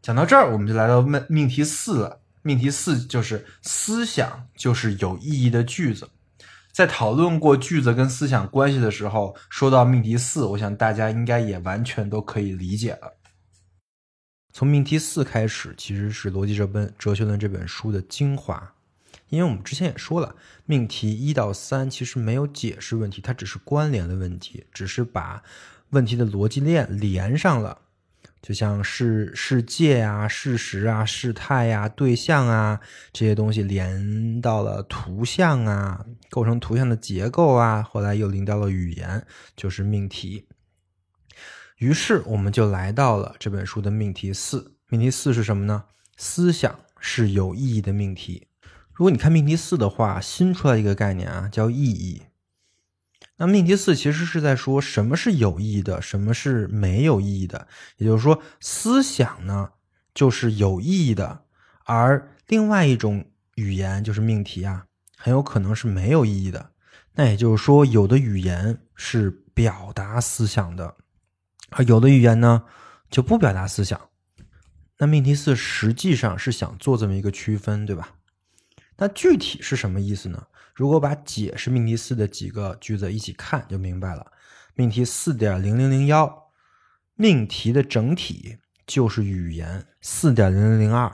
[0.00, 2.20] 讲到这儿，我们就来到命命题四了。
[2.42, 6.08] 命题四就是思想就是有意义的句子。
[6.76, 13.14] 在讨论过句子跟思想关系的时候，说到命题四，我想大家应该也完全都可以理解了。
[14.52, 18.74] 从命题四开始，其实是《逻辑这本哲学论》这本书的精华，
[19.30, 25.42] 因为我们之前也说了，命题一到三其实没有解释问题，它只是关联的问题，只是把
[25.88, 27.78] 问题的逻辑链连上了。
[28.46, 32.78] 就像世世界啊、事实啊、事态呀、对象啊
[33.12, 39.26] 这些东西连到了图像啊，构成图像的结构啊，后来又连到了语言，
[39.56, 40.46] 就是命题。
[41.78, 44.76] 于是我们就来到了这本书的命题四。
[44.90, 45.86] 命题四是什么呢？
[46.16, 48.46] 思想是有意义的命题。
[48.92, 52.22] 如果你看命题四的话，新出来一个概念啊，叫意义。
[53.38, 57.68] 那命题四其实是在说什么是有意义的，什么是没有意义的。
[57.98, 59.70] 也就是说，思想呢
[60.14, 61.44] 就是有意义的，
[61.84, 63.26] 而另外一种
[63.56, 66.70] 语言就是命题啊，很有可能是没有意义的。
[67.14, 70.96] 那也就是说，有的语言是表达思想的，
[71.70, 72.64] 而有的语言呢
[73.10, 74.00] 就不表达思想。
[74.98, 78.14] 那命题四实际上是想做这么一个区分，对吧？
[78.96, 80.46] 那具体是什么意思呢？
[80.76, 84.30] 如果把解释命题四的几个句子一起看，就明白了。
[84.74, 86.50] 命题四点零零零幺，
[87.14, 89.86] 命题的整体就是语言。
[90.02, 91.10] 四点零零零二，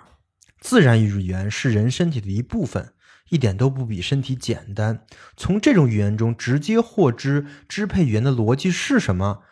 [0.58, 2.92] 自然语言是人身体的一部分，
[3.28, 5.06] 一点都不比身体简单。
[5.36, 9.44] 从这种语言中直接获知支配语言的逻辑是什么，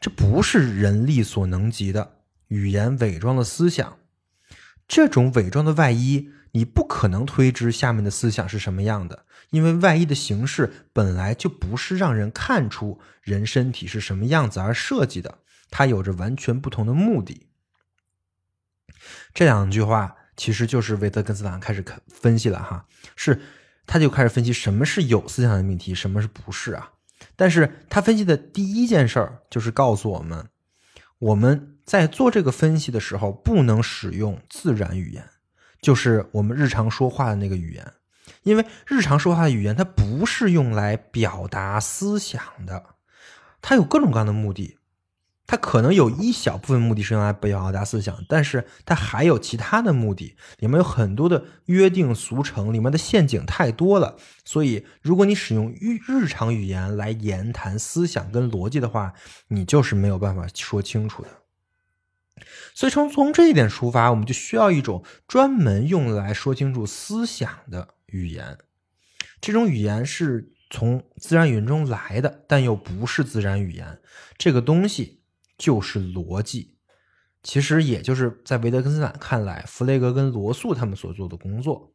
[0.00, 2.20] 这不是人力所能及的。
[2.46, 3.98] 语言伪装的思想，
[4.88, 6.30] 这种伪装的外衣。
[6.58, 15.38] 你不可能推知下面的思想是什么样的，因为外衣的形式本来就不是让人看出人身体是什么样子而设计的，
[15.70, 17.46] 它有着完全不同的目的。
[19.32, 23.40] 这两句话其实就是维特根斯坦开始分析了哈，是
[23.86, 26.90] 他就开始分析什么是有思想的命题，什么是不是啊？
[27.36, 30.48] 但是他分析的第一件事儿就是告诉我们，
[31.20, 35.24] 我们在做这个分析的时候不能使用自然语言。
[35.80, 37.92] 就是我们日常说话的那个语言，
[38.42, 42.84] 因为日常说话的语言它不是用来表达思想的，
[43.60, 44.78] 它有各种各样的目的，
[45.46, 59.14] 它可能有一小部分目的是用来表达思想，但是它还有其他的目的，里面有很多的约定俗成，里面的陷阱太多了，所以如果你使用日日常语言来言谈思想跟逻辑的话，
[59.48, 61.28] 你就是没有办法说清楚的。
[62.78, 68.56] 所以从从这一点出发，我们就需要一种专门用来说清楚思想的语言。
[69.40, 74.00] 这种语言是从自然语言中来的，但又不是自然语言。
[74.36, 75.24] 这个东西
[75.56, 76.76] 就是逻辑，
[77.42, 81.92] 其实也就是在维特根斯坦看来，弗雷格跟罗素他们所做的工作。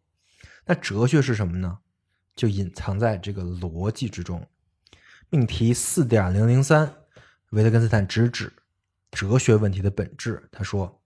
[0.65, 1.77] 那哲学是什么呢？
[2.35, 4.45] 就隐藏在这个逻辑之中。
[5.29, 6.93] 命题四点零零三，
[7.51, 8.51] 维特根斯坦直指。
[9.13, 11.01] 哲学问题的本质，他说，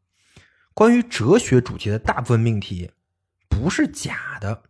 [0.74, 2.90] 关于哲学主题的大部分命题
[3.50, 4.64] 不是假的，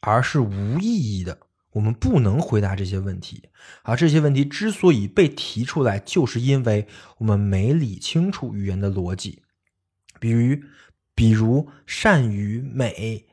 [0.00, 1.36] 而是无意义的。
[1.72, 3.50] 我们不能回答这些问题，
[3.82, 6.86] 而这些问题之所以被提出来，就是因为
[7.18, 9.42] 我们没理清楚语言的逻辑。
[10.20, 10.56] 比如，
[11.14, 13.26] 比如善与美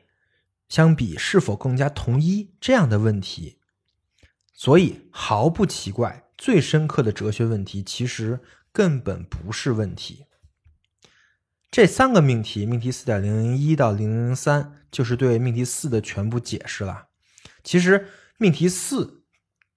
[0.68, 3.58] 相比是否更加统一这样的问题。
[4.52, 8.40] 所以毫不奇怪，最深刻的哲学问题其实。
[8.74, 10.26] 根本不是问题。
[11.70, 17.06] 这三个命题，命题四点零零一到零零三，就是对命题四的全部解释了。
[17.62, 19.22] 其实命题四，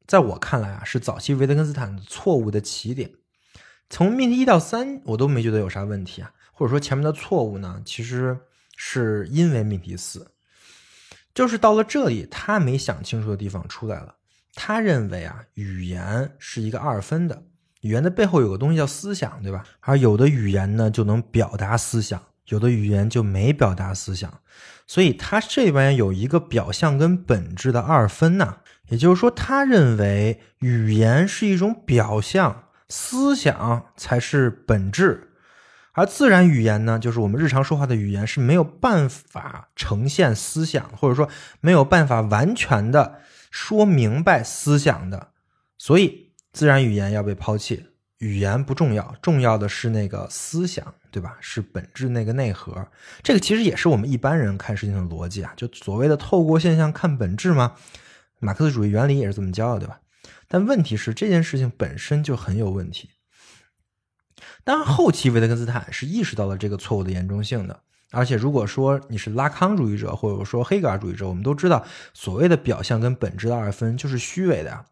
[0.08, 3.12] 在我看来啊，是早期维特根斯坦错误的起点。
[3.88, 8.40] 从命题一到三，我都没觉得有啥问题啊，或者说前面的错误呢，其实
[8.76, 10.34] 是因为命题四，
[11.36, 14.16] 就是到了这里，他没想清楚的地方出来了。
[14.56, 17.44] 他认为啊，语言是一个二分的。
[17.82, 19.64] 语言的背后有个东西叫思想，对吧？
[19.82, 24.42] 而有的语言呢就能表达思想，有的语言就没表达思想，
[24.88, 28.58] 所以他这边有一个表象跟本质的二分呐。
[28.90, 35.34] 也就是说，他认为语言是一种表象，思想才是本质，
[35.92, 41.30] 而自然语言呢，就是我们日常说话的语言是没有办法呈现思想，或者说
[41.62, 43.20] 没有办法完全的
[43.52, 45.30] 说明白思想的，
[45.78, 46.27] 所以。
[46.54, 47.86] 自然语言要被抛弃，
[48.18, 51.38] 语言不重要，重要的是那个思想，对吧？
[51.40, 52.88] 是本质那个内核。
[53.22, 57.76] 这个其实也是我们一般人看事情的逻辑啊，就所谓的透过现象看本质嘛。
[58.40, 60.00] 马克思主义原理也是这么教的，对吧？
[60.48, 63.10] 但问题是这件事情本身就很有问题。
[64.64, 67.80] 当然，后期维特根斯坦是意识到了这个错误的严重性的，
[68.12, 74.86] 而且如果说你是拉康主义者，或者说黑格尔主义者，我们都知道，所谓的表象跟本质的二分就是虚伪的呀。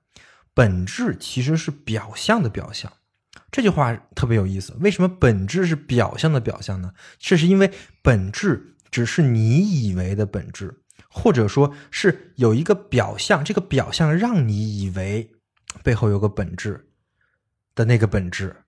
[0.55, 2.91] 本质其实是表象的表象。
[3.51, 4.75] 这句话特别有意思。
[4.79, 6.93] 为什么本质是表象的表象呢？
[7.19, 7.71] 这是因为
[8.01, 15.31] 本质只是你以为的本质，或者说是有一个表象，这个表象让你以为
[15.83, 16.87] 背后有个本质
[17.75, 18.63] 的那个本质。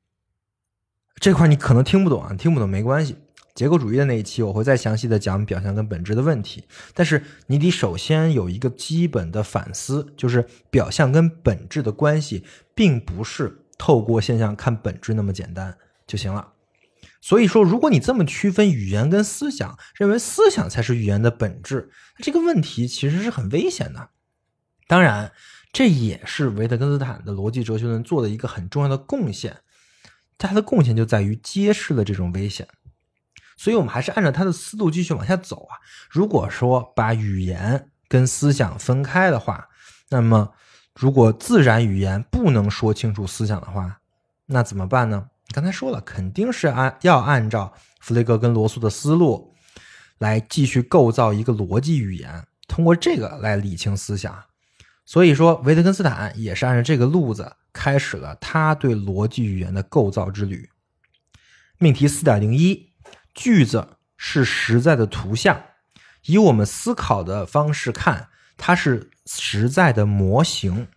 [1.16, 3.16] 这块你可能听不懂啊，听不懂没关系。
[3.58, 6.64] 结构主义的那一期，我会再详细的讲表象跟本质的问题。
[6.94, 15.76] 但是你得首先有一个基本的反思，就是表象跟本质的关系，并不是透过现象看本质那么简单
[16.06, 16.54] 就行了。
[17.20, 21.90] 所以说，如果你这么区分语言跟思想，认为思想才是语言的本质，
[22.20, 24.10] 这个问题其实是很危险的。
[24.88, 25.32] 当然，
[25.74, 29.58] 这也是维特根斯坦的逻辑哲学论做的一个很重要的贡献。
[30.38, 32.68] 他的贡献就在于揭示了这种危险。
[33.58, 35.78] 所以，我们还是按照他的思路继续往下走啊。
[36.12, 39.68] 如果说把语言跟思想分开的话，
[40.10, 40.54] 那么
[40.94, 44.00] 如果自然语言不能说清楚思想的话，
[44.46, 45.28] 那怎么办呢？
[45.54, 49.56] 刚才说了，肯定是按要按照弗雷格跟罗素的思路
[50.20, 54.44] 来继续构造一个逻辑语言，通过这个来理清思想。
[55.04, 60.70] 所以说，维特根斯坦也是按照这个路子开始了他对逻辑语言的构造之旅。
[61.80, 62.87] 命题四点零一。
[63.38, 63.88] 句子
[64.18, 65.62] 是实在的图像，
[66.26, 70.88] 以我们思考的方式看，它是实在的模型。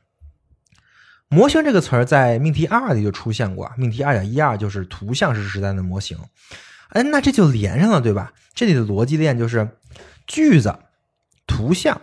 [1.28, 6.18] 模型这个词儿在命题二里就出现过，命题二点一二就是图像是实在的模型。
[6.88, 8.32] 哎，那这就连上了，对吧？
[8.54, 9.76] 这里的逻辑链就是
[10.26, 10.76] 句子、
[11.46, 12.00] 图像、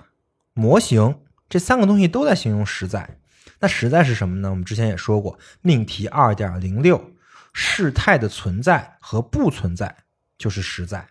[0.53, 1.19] 模型
[1.49, 3.17] 这三个东西都在形容实在。
[3.59, 4.51] 那实在是什么呢？
[4.51, 7.11] 我们之前也说过，命题二点零六，
[7.53, 9.95] 事态的存在和不存在。
[10.37, 11.07] 就是实在，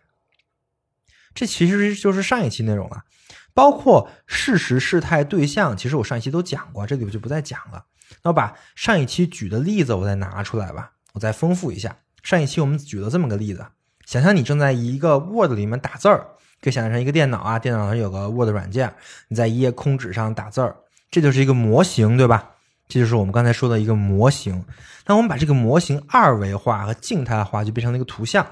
[1.35, 3.05] 这其实就是上一期内容了，
[3.53, 5.77] 包括事实、事态、对象。
[5.77, 7.85] 其实我上一期都讲过，这里我就不再讲了。
[8.23, 11.97] 那我把上一期举的例子我再拿出来吧，我再丰富一下。
[12.23, 13.66] 上一期我们举了这么个例子：
[14.05, 16.27] 想象你正在一个 Word 里面打字儿，
[16.61, 18.94] 可以想象成一个电脑啊，电脑上有个 Word 软件，
[19.28, 20.77] 你在一页空纸上打字儿，
[21.11, 22.53] 这就是一个模型，对吧？
[22.89, 24.65] 这就是我们刚才说的一个模型。
[25.07, 28.47] 那我们把这个模型二维化和静态化，就变成了一个图像。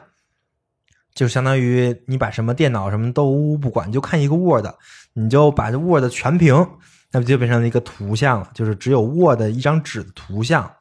[1.15, 4.67] 就相当于你把什么电脑什么都不管，就看一个 Word，
[5.13, 6.55] 你就把这 Word 全屏，
[7.13, 8.51] 那不就变成了一个图像了？
[8.53, 10.75] 就是只有 Word 一张纸的图像。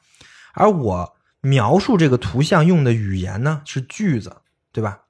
[0.54, 4.38] 而我描述这个图像用的语言呢是句子，
[4.72, 5.02] 对吧？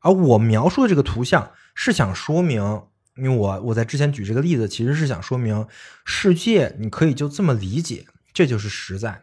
[0.00, 2.82] 而我描述的这个图像是想说明，
[3.16, 5.66] 因为我我在之前举这个例子，其实是想说明
[6.04, 9.22] 世界你可以就这么理解，这就是实在。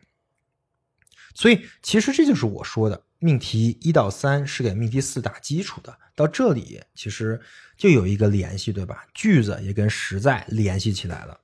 [1.34, 3.04] 所以其实这就是我说的。
[3.24, 7.40] 命题一到三是给命题四打基础的，到这里其实
[7.78, 9.06] 就有一个联系，对吧？
[9.14, 11.40] 句子也跟实在联系起来了。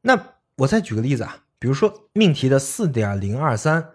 [0.00, 3.90] 那我再举个例子啊，比如说命题的四点零二三，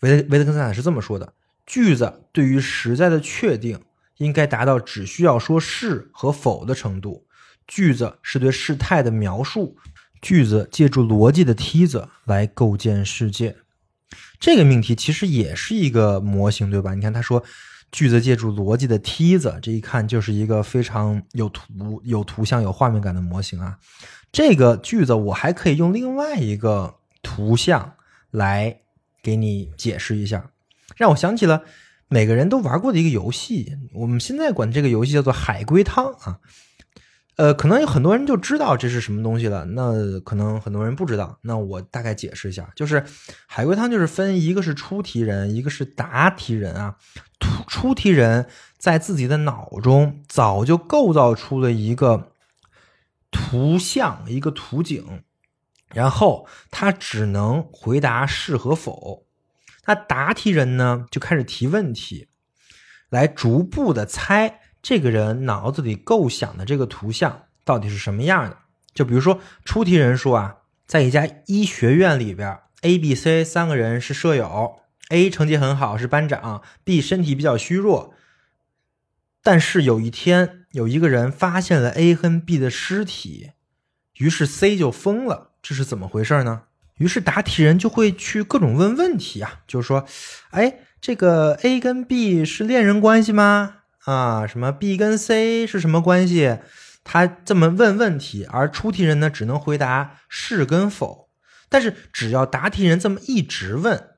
[0.00, 3.84] 维维特根斯坦是这么说的：句子对于实在的确定
[4.16, 7.28] 应该达到只需要说是和否的程度，
[7.68, 9.78] 句子是对事态的描述。
[10.24, 13.56] 句子借助逻辑的梯子来构建世界，
[14.40, 16.94] 这个命题其实也是一个模型，对吧？
[16.94, 17.44] 你看他说，
[17.92, 23.78] 句子借助逻辑的梯子，这一看就是一个非常有图、有图像、有画面感的模型啊。
[24.32, 27.92] 这个句子我还可以用另外一个图像
[28.30, 28.80] 来
[29.22, 30.52] 给你解释一下，
[30.96, 31.64] 让我想起了
[32.08, 36.40] 每个人都玩过的一个游戏，我们现在管这个游戏叫做海龟汤啊。
[37.36, 41.38] 呃，可能有很多人就知道这是什么东西了，那可能很多人不知道。
[41.42, 43.04] 那我大概解释一下，就是
[43.46, 46.96] 海龟汤就是分一个是出题人，一个是答题人啊。
[47.40, 48.46] 出出题人
[48.78, 52.30] 在自己的脑中早就构造出了一个
[53.32, 55.24] 图像，一个图景，
[55.92, 59.26] 然后他只能回答是和否。
[59.86, 62.28] 那答题人呢，就开始提问题，
[63.10, 64.60] 来逐步的猜。
[64.84, 68.58] 这个人脑子里构想的这个图像到底是什么样的？
[68.92, 70.56] 就比如说出题人说啊，
[70.86, 78.12] 在一家医学院里边，A、B、C 三个人是舍友，A 成绩很好是班长，B 身体比较虚弱。
[79.42, 83.52] 但是有一天，有一个人发现了 A 和 B 的尸体，
[84.18, 86.64] 于是 C 就疯了，这是怎么回事呢？
[86.98, 90.04] 于是答题人就会去各种问问题啊，就是说，
[90.50, 93.76] 哎，这个 A 跟 B 是恋人关系吗？
[94.04, 96.58] 啊，什么 B 跟 C 是什么关系？
[97.02, 101.28] 他这么问问题，而出题人呢只能回答是跟否。
[101.68, 104.10] 但是只要答题人这么一直问，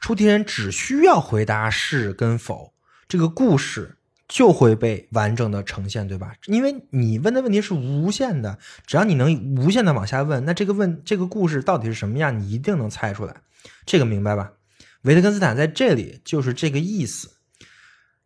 [0.00, 2.74] 出题人只需要回答是跟否，
[3.08, 3.96] 这个故事
[4.28, 6.34] 就会被完整的呈现，对吧？
[6.46, 13.36] 因为你问的问题是无限的，只要你能无限的往下问，那这个问这个故事到底是什么样，你一定能猜出来。
[13.86, 14.52] 这个明白吧？
[15.02, 17.30] 维特根斯坦在这里就是这个意思，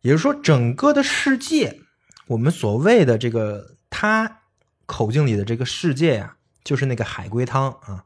[0.05, 1.81] 也就是说，整个的世界，
[2.27, 4.41] 我们所谓的这个他
[4.85, 8.05] 口径里的这个世界呀、就是那个海龟汤啊，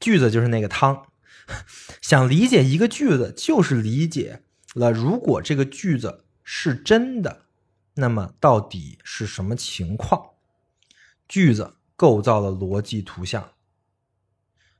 [0.00, 1.06] 句子就是那个汤。
[2.02, 4.42] 想理解一个句子，就是理解
[4.74, 7.42] 了如果这个句子是真的，
[7.94, 10.30] 那么到底是什么情况？
[11.28, 13.52] 句子构造了逻辑图像。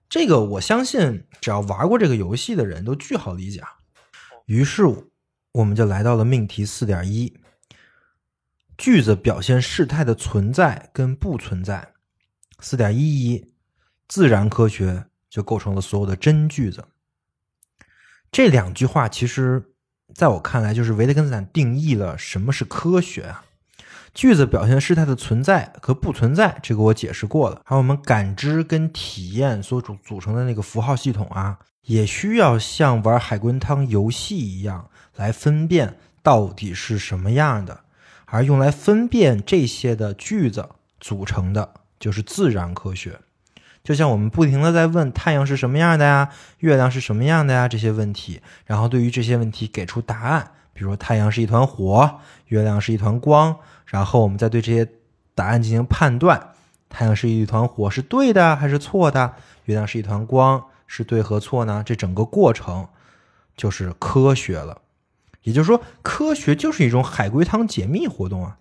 [0.08, 3.68] 这个我相信，只要玩过这个游戏的人都巨好理解啊。
[4.46, 4.82] 于是
[5.56, 7.32] 我们就来到了命题四点一，
[8.76, 11.94] 句子表现事态的存在跟不存在。
[12.60, 13.52] 四点一一，
[14.06, 16.84] 自然科学就构成了所有的真句子。
[18.30, 19.72] 这两句话其实
[20.14, 23.42] 在我看来，就是维特根斯坦定义了什么是科学啊。
[24.12, 27.62] 句子表现事态的存在和不存在，这个我解释过了。
[27.64, 37.80] 还有我们感知跟体验所组组成的那个符号系统啊，也需要像玩海龟汤游戏一样来分辨到底是什么样的。
[38.26, 40.68] 而用来分辨这些的句子
[41.00, 43.20] 组成的就是自然科学。
[43.84, 53.56] 就像我们不停的在问太阳是什么样的呀，月亮是什么样的呀这些问题，然后对于这些问题给出答案，比如说太阳是一团火，月亮是一团光，
[53.86, 54.88] 然后我们再对这些
[55.36, 56.54] 答案进行判断，
[56.88, 59.34] 太阳是一团火是对的还是错的，
[59.66, 61.82] 月亮是一团光是对和错呢？
[61.84, 62.88] 这整个过程
[63.56, 64.82] 就是科学了。
[65.42, 68.58] 也就是说，科学就是一种海龟汤解密活动啊。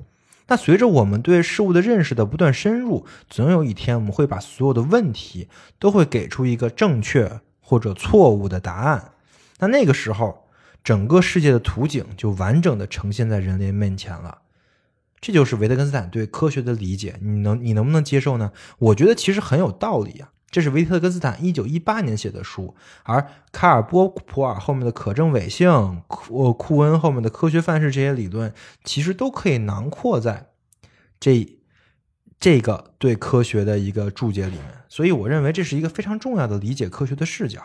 [0.48, 5.50] 那随着我们对事物的认识的不断深入，总有一天我们会把所有的问题
[5.80, 9.14] 都会给出一个正确或者错误的答案。
[9.58, 10.46] 那那个时候，
[10.84, 14.44] 整个世界的图景就完整的呈现在人类面前了。
[15.20, 18.52] 这就是维特根斯坦对科学的理解，你能你能不能接受呢？
[18.78, 20.30] 我觉得其实很有道理啊。
[20.56, 22.74] 这是维特根斯坦一九一八年写的书，
[23.04, 28.54] 而卡尔波普尔后面的可证伪性、库库恩后面的科学范式这些理论，
[28.86, 30.52] 其实都可以囊括在
[31.20, 31.58] 这
[32.40, 34.64] 这个对科学的一个注解里面。
[34.88, 37.62] 所以，我认为这是一个非常重要的理解科学的视角。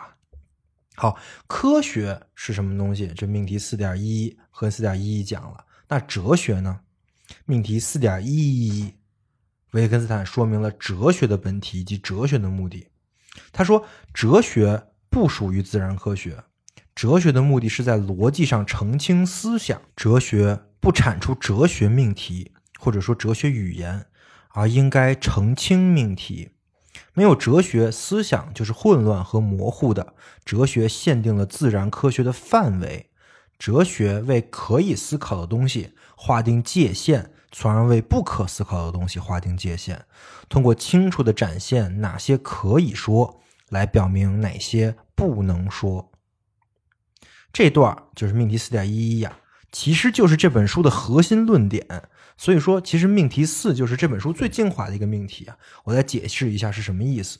[0.95, 3.07] 好，科学是什么东西？
[3.15, 5.63] 这命题四点一和四点一讲了。
[5.87, 6.81] 那哲学呢？
[7.45, 8.93] 命题四点一。
[9.71, 12.87] 维根斯坦说明了哲学的本体以及哲学的目的。
[13.53, 16.43] 他说，哲学不属于自然科学，
[16.93, 19.81] 哲学的目的是在逻辑上澄清思想。
[19.95, 24.05] 哲学不产出哲学命题，或者说哲学语言，
[24.49, 26.49] 而应该澄清命题。
[27.13, 30.13] 没有哲学，思想就是混乱和模糊的。
[30.43, 33.09] 哲学限定了自然科学的范围，
[33.57, 37.31] 哲学为可以思考的东西划定界限。
[37.51, 40.05] 从而为不可思考的东西划定界限，
[40.47, 46.11] 通过清楚的展现哪些可以说，来表明哪些不能说。
[47.51, 49.37] 这段就是命题四点一一呀，
[49.71, 51.85] 其实就是这本书的核心论点。
[52.37, 55.57] 所以说，其实命题四就是这本书最精华的一个命题啊。
[55.83, 57.39] 我再解释一下是什么意思。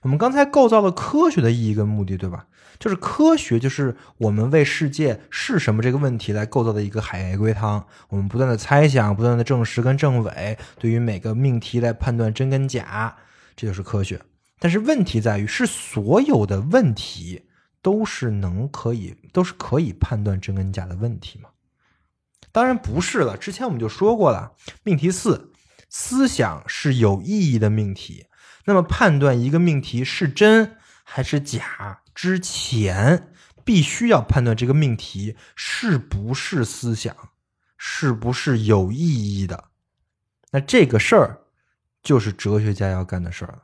[0.00, 2.46] 我们刚才构造了科学的意义跟目的，对吧？
[2.78, 7.86] 就是科学，就是我们为世界是什么这个问题来构造的一个海龟汤。
[8.08, 13.16] 我们不断的猜想，不断的证实跟证伪，对于每个命题来判断真跟假，
[13.54, 14.20] 这就是科学。
[14.58, 17.42] 但是问题在于，是所有的问题
[17.82, 21.48] 都是能可以都是可以判断真跟假的问题吗？
[22.52, 23.36] 当然不是了。
[23.36, 24.52] 之前我们就说过了，
[24.84, 25.52] 命题四，
[25.88, 28.26] 思想是有意义的命题。
[28.66, 30.76] 那么判断一个命题是真
[31.14, 33.34] 还是假之前，
[33.64, 37.14] 必须要判断这个命题是不是思想，
[37.76, 38.96] 是不是有意
[39.38, 39.64] 义的。
[40.52, 41.42] 那这个事儿
[42.02, 43.62] 就是哲学家要干的事儿了。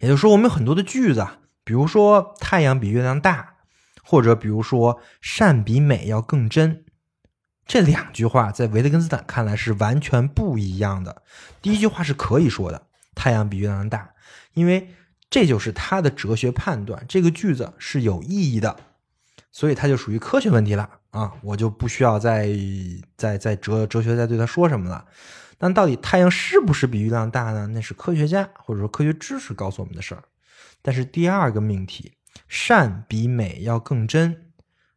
[0.00, 1.24] 也就是说，我们有很多的句子，
[1.62, 3.58] 比如说“太阳比月亮大”，
[4.02, 6.84] 或者比如说“善比美要更真”，
[7.64, 11.22] 这两句话在维特根斯坦看来是完全不一样的。
[11.62, 12.88] 第一句话是可以说的。
[13.14, 14.10] 太阳比月亮大，
[14.54, 14.92] 因为
[15.30, 17.06] 这就是他的哲学判断。
[17.08, 18.76] 这个句子是有意义的，
[19.52, 21.32] 所以它就属于科学问题了啊！
[21.42, 22.50] 我就不需要再
[23.16, 25.06] 再再哲哲学再对他说什么了。
[25.56, 27.68] 但到底太阳是不是比月亮大呢？
[27.68, 30.24] 那是科学家或者说科学知识告诉我们的事儿。
[30.82, 32.12] 但是第二个命题，
[32.48, 34.50] 善比美要更真，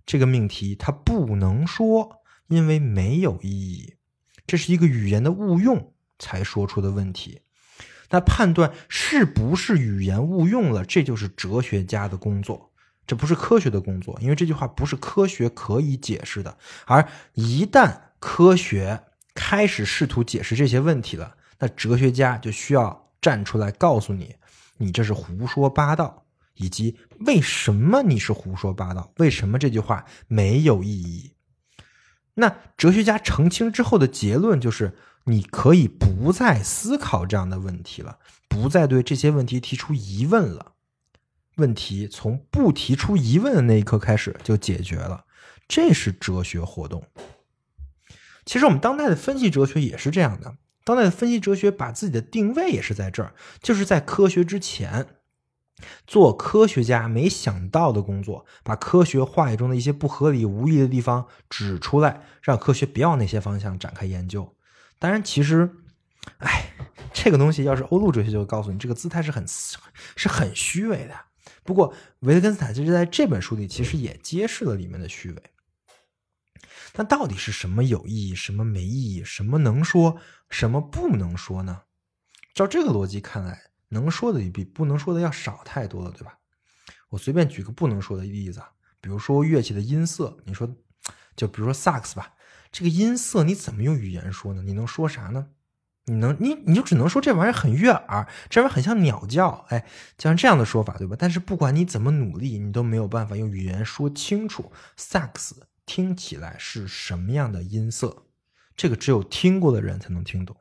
[0.06, 3.96] 这个命题它不能说，因为没有意义。
[4.48, 7.42] 这是一个语言的误用才说出的问题。
[8.14, 12.70] 那判断是不是语言误用了，这就是哲学家的工作。
[13.08, 16.56] 这不是科学的工作，因为这句话不是科学可以解释的。
[16.86, 19.02] 而一旦科学
[19.34, 24.36] 开始试图解释这些问题了，那哲学家就需要站出来告诉你，
[24.78, 26.24] 你这是胡说八道，
[26.54, 31.34] 以及为什么你是胡说八道，为什么这句话没有意义。
[32.36, 34.96] 那哲学家澄清之后的结论就是，
[35.26, 38.20] 你可以不再思考这样的问题了，
[38.50, 40.74] 不再对这些问题提出疑问了。
[41.58, 45.26] 问题从不提出疑问的那一刻开始就解决了，
[45.68, 47.04] 这是哲学活动。
[48.46, 55.08] 其实我们当代的分析哲学也是这样的，当代的分析哲学把自己的定位也是在这儿，就是在科学之前。
[56.08, 64.56] 做科学家没想到的工作，把科学话语中的一些不合理、无意的地方指出来，让科学别往那些方向展开研究。
[65.04, 65.70] 当然，其实，
[66.38, 66.74] 哎，
[67.12, 69.46] 这个东西要是欧陆哲学就会告诉你，这个姿态是很
[70.16, 71.14] 是很虚伪的。
[71.66, 75.44] 不过，维特根斯坦其实在这本书里其实也揭示了里面的虚伪。
[76.94, 81.82] 那到底是什么有意义，什么没意义，什么能说，什么不能说呢？
[82.54, 86.38] 照这个逻辑看来，能说的比不能说的要少太多了，对吧？
[87.10, 88.72] 我随便举个不能说的例子啊，
[89.02, 90.74] 比如说乐器的音色，你说，
[91.36, 92.34] 就比如说萨克斯吧，
[92.74, 94.64] 这个音色你怎么用语言说呢？
[94.64, 95.50] 你能说啥呢？
[96.06, 99.86] 你能你你就只能说这玩意儿很悦耳，这玩意儿很像鸟叫，哎，
[100.18, 101.16] 就像这样的说法，对吧？
[101.18, 108.24] 但是不管你怎么努力，你都没有办法用语言说清楚萨克斯听起来是什么样的音色，
[108.76, 110.58] 这个只有听过的人才能听懂，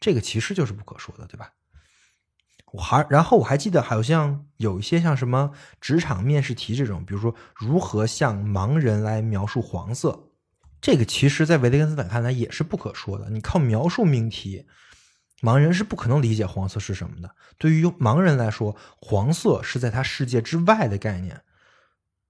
[0.00, 1.52] 这个其实就是不可说的，对吧？
[2.72, 5.52] 我还然后我还记得好像有一些像什么
[5.82, 10.29] 职场面试题这种，比如说如何向盲人来描述黄色。
[10.80, 13.28] 这个其实，在维特根斯坦看来也是不可说的。
[13.30, 14.66] 你靠描述命题，
[15.42, 17.30] 盲人是不可能理解黄色是什么的。
[17.58, 21.40] 对于盲人来说，黄色是在他世界之外的概念。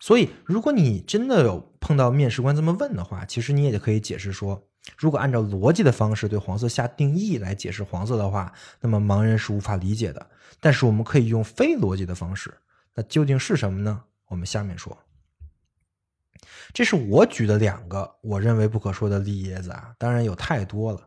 [0.00, 4.66] 所以，如果你真的有碰到面试官这么问的话，其实你也就可以解释说，
[4.96, 10.26] 如果按照逻辑的方式对黄色下定义来解释黄色的话，那么盲人是无法理解的。
[10.58, 12.52] 但是我们可以用非逻辑的方式，
[12.94, 14.02] 那究竟是什么呢？
[14.26, 14.96] 我们下面说。
[16.72, 21.00] 这是我举的两个我认为不可说的例子啊，当然有太多了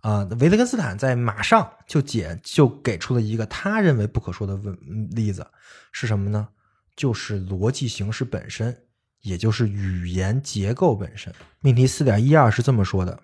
[0.00, 4.76] 啊、维特根斯坦在马上就解就给出了一个他认为不可说的问
[5.12, 5.46] 例子
[5.92, 6.48] 是什么呢？
[6.94, 8.76] 就是逻辑形式本身，
[9.22, 11.32] 也就是语言结构本身。
[11.60, 13.18] 命题四点一二是这么说的：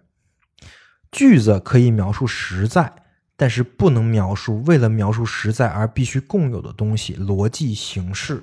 [1.12, 2.92] 句子可以描述实在，
[3.36, 8.42] 但是不能描述为了描述实在而必须共有的东西——逻辑形式。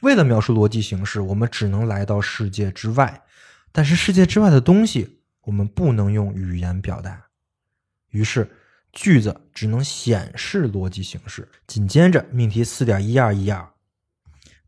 [0.00, 3.22] 为了描述逻辑形式，我们只能来到世界之外，
[3.72, 7.26] 但是世界之外的东西，我们不能用语言表达。
[8.10, 8.50] 于是，
[8.92, 11.48] 句子只能显示逻辑形式。
[11.66, 13.68] 紧接着，命题四点一二一二，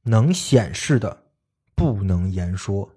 [0.03, 1.25] 能显示的
[1.75, 2.91] 不能言说。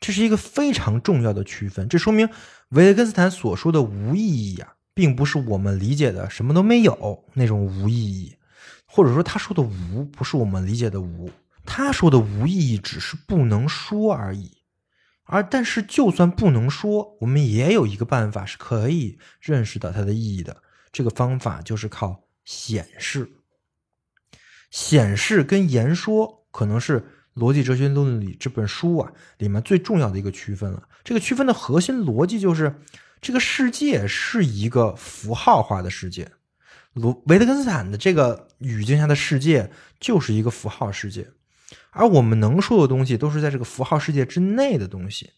[0.00, 1.88] 这是一个非常重要的区分。
[1.88, 2.28] 这说明
[2.70, 8.36] 维特根斯坦所说的无意义啊，并不是我们理解的什么都没有那种无意义。
[8.92, 11.30] 或者说他说的无不是我们理解的无，
[11.64, 14.58] 他说的无意义只是不能说而已。
[15.22, 20.56] 而但是就算不能说，我们也有一个办法是可以认识到它的意义的。
[20.90, 23.30] 这个方法就是靠显示。
[24.72, 27.00] 显示跟言说可能是
[27.36, 30.88] 《逻辑哲学论》里这本书啊里面最重要的一个区分了。
[31.04, 32.82] 这个区分的核心逻辑就是，
[33.20, 36.32] 这个世界是一个符号化的世界。
[36.92, 41.28] 罗维特根斯坦的这个语境下的世界就是一个符号世界，
[41.90, 45.30] 而我们能说的东西都是在这个符号世界之内的东西。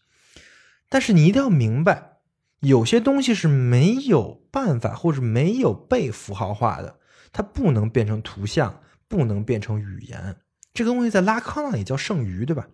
[0.89, 2.17] 但是你一定要明白，
[2.59, 6.99] 有些东西是没有办法或者没有被符号化的，
[7.31, 10.37] 它不能变成图像，不能变成语言。
[10.73, 12.67] 这个东西在拉康那里叫剩余，对吧？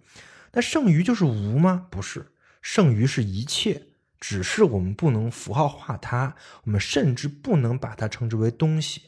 [0.53, 1.87] 那剩余就是无吗？
[1.89, 2.31] 不是，
[2.61, 3.88] 剩余是一切。
[4.19, 9.03] 只是我们不能符号化它，我们甚至不能把它称之为东西。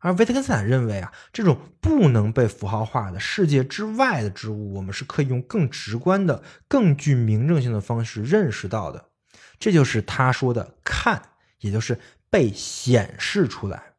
[0.00, 9.10] 而维特根斯坦认为啊，这种不能被符号化的世界之外的之物，我们是可以用更直观的、更具明证性的方式认识到的。
[9.58, 11.98] 这就是他说的“看”，也就是
[12.30, 13.94] 被显示出来。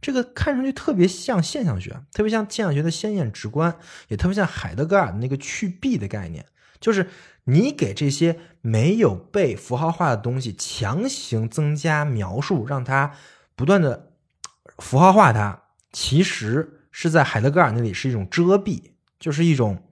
[0.00, 3.76] 这个看上去特别像现象学，特别像现象学的鲜艳直观，
[4.08, 6.46] 也特别像海德格尔的那个去蔽的概念，
[6.78, 7.08] 就是。
[7.50, 13.14] 你给这些没有被符号化的东西强行增加描述，让它
[13.56, 14.12] 不断的
[14.78, 19.82] 符号化它，其实是在海德格尔那里是一种遮蔽，就是一种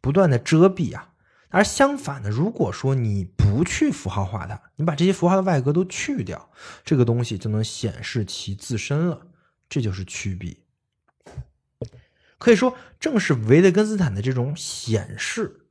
[0.00, 1.08] 不断的遮蔽啊。
[1.48, 6.50] 而相反的，如果说你不去符号化它，你把这些符号的外格都去掉，
[6.84, 9.26] 这个东西就能显示其自身了，
[9.68, 10.56] 这就是区别。
[12.38, 15.66] 可以说，正是维特根斯坦的这种显示，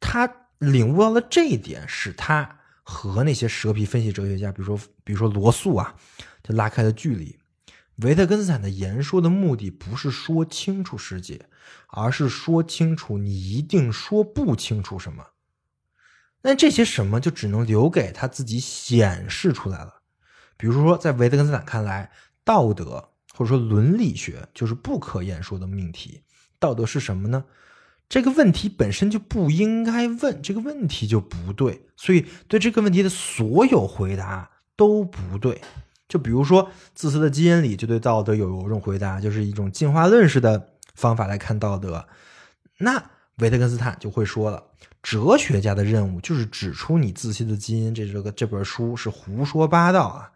[0.00, 0.28] 他
[0.58, 5.94] 领悟到了这一点，使他和那些蛇皮分析哲学家，比如说比如说罗素啊，
[6.42, 7.38] 就拉开了距离。
[7.96, 11.48] 维特根斯坦的言说的目的不是说清楚世界，
[11.88, 15.24] 而是说清楚你一定说不清楚什么。
[16.42, 20.00] 那这些什么就只能留给他自己显示出来了。
[20.56, 22.10] 比如说，在维特根斯坦看来，
[22.42, 26.22] 道德或者说伦理学就是不可言说的命题。
[26.58, 27.44] 道德是什么呢？
[28.10, 35.62] 这个问题本身就不应该问，这个问题就不对，所以对这个问题的所有回答都不对。
[36.08, 42.04] 就比如说，自私的基因里就对道德有一种回答，就是一种进化论式的方法来看道德。
[42.78, 43.00] 那
[43.36, 44.60] 维特根斯坦就会说了，
[45.04, 50.32] 哲学家的任务就是指出你自私的基因，这这个这本书是胡说八道啊。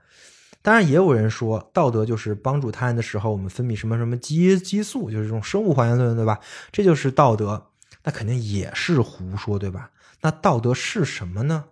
[0.65, 6.41] 当然，也有人说，道德就是帮助他人的时候，我们分泌什么什么激激素，就是这种生物还原论，对吧？
[6.73, 7.67] 这就是道德，
[8.03, 9.91] 那肯定也是胡说，对吧？
[10.23, 11.67] 那道德是什么呢？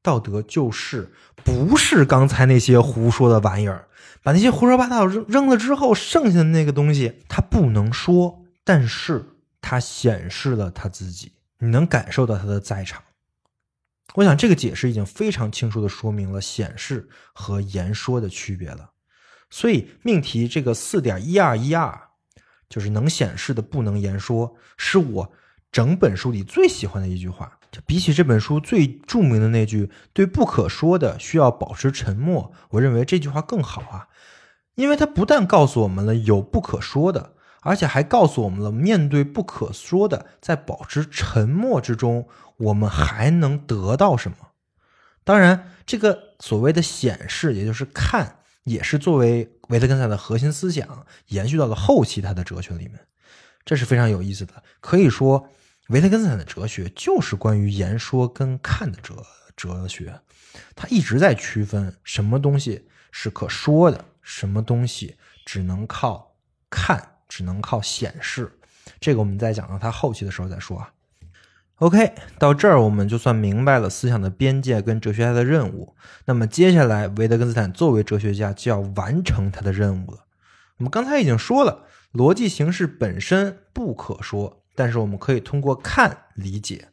[0.00, 1.12] 道德就是
[1.42, 3.88] 不是刚才那些胡说的玩意儿，
[4.22, 9.24] 把那些胡说八道扔扔了之后，剩下的那个东西，他不能说，但是
[9.60, 13.02] 他显示了他自己，你能感受到他的在场。
[14.14, 18.90] 我想这个解释已经非常清楚的说明了显示和言说的区别了。
[19.50, 22.08] 所以命题这个四点一二一二，
[22.68, 25.32] 就是能显示的不能言说，是我
[25.70, 27.58] 整本书里最喜欢的一句话。
[27.70, 34.06] 就比起这本书最著名的那句“对不可说的需要保持沉默”，我认为这句话更好啊，
[34.76, 37.33] 因为它不但告诉我们了有不可说的，
[37.64, 42.28] 而且还告诉我们了面对不可说的，在保持沉默之中，
[42.58, 44.36] 我们还能得到什么。
[45.24, 53.00] 当然，这个所谓的显示，也就是看，也是作为维特根斯坦的核心思想延续到了后期他的哲学里面，
[53.64, 55.48] 这是非常有意思的，可以说。
[55.88, 59.22] 维特根斯坦的哲学就是关于言说跟看的哲
[59.54, 60.18] 哲学，
[60.74, 66.36] 他一直在区分什么东西是可说的，什么东西只能靠
[66.70, 68.48] 看，只能靠显示。
[69.00, 70.92] 这个我们在讲到他后期的时候再说啊。
[71.78, 75.96] OK，到这儿我们就算明白了思想的边界跟哲学家的任务。
[76.26, 80.20] 那么接下来，维特根斯坦作为哲学家就要完成他的任务了。
[80.76, 84.62] 我们刚才已经说了，逻辑形式本身不可说。
[84.76, 86.88] 但是我们可以通过看理解，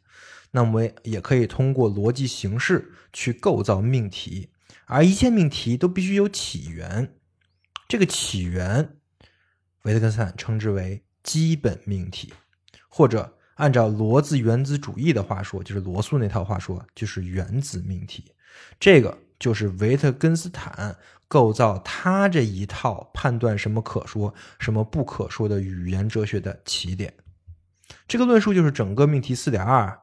[0.50, 4.50] 那么也可以通过逻辑形式去构造命题，
[4.86, 7.14] 而一切命题都必须有起源。
[7.88, 8.96] 这个起源，
[9.82, 12.32] 维特根斯坦称之为基本命题，
[12.88, 18.32] 或者按照罗兹原子主义的话说，就是罗素那套话说，就是原子命题。
[18.78, 20.96] 这个就是维特根斯坦
[21.26, 27.14] 构造他这一套判断什么可说、什么不可说的语言哲学的起点。
[28.06, 30.00] 这个论述就是整个命题四点二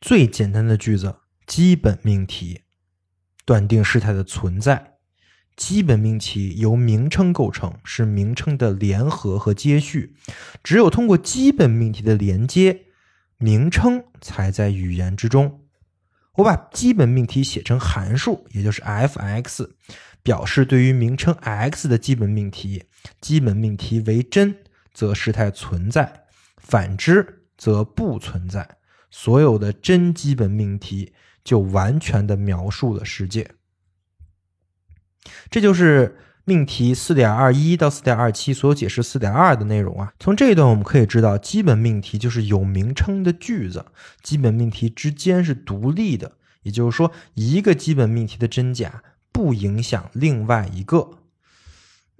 [0.00, 1.16] 最简单的句子：
[1.46, 2.62] 基本命题
[3.44, 4.97] 断定事态的存在。
[5.58, 10.14] 基本命题由名称构成，是名称的联合和接续。
[10.62, 12.84] 只有通过基本命题的连接，
[13.38, 15.64] 名称才在语言之中。
[16.36, 19.68] 我把基本命题写成函数，也就是 f(x)，
[20.22, 22.84] 表示对于名称 x 的基本命题。
[23.20, 24.54] 基本命题为真，
[24.94, 26.22] 则事态存在。
[26.56, 28.76] 反之则不存在，
[29.10, 31.12] 所有的真基本命题
[31.42, 33.50] 就完全的描述了世界。
[35.50, 40.12] 这就是命题四点二一到四点二七所有解释四点二的内容啊。
[40.18, 43.86] 从这一段我们可以知道，基本命题就是有名称的句子，
[44.22, 46.32] 基本命题之间是独立的，
[46.62, 51.18] 也就是说，一个基本命题的真假不影响另外一个。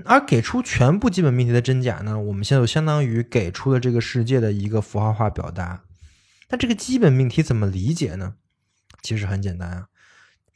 [0.04, 2.16] 而给出全部基本命题的真假呢？
[2.18, 5.82] 我们现在就相当于给出了这个世界的一个符号化表达。
[6.50, 8.34] 那这个基本命题怎么理解呢？
[9.02, 9.86] 其实很简单啊，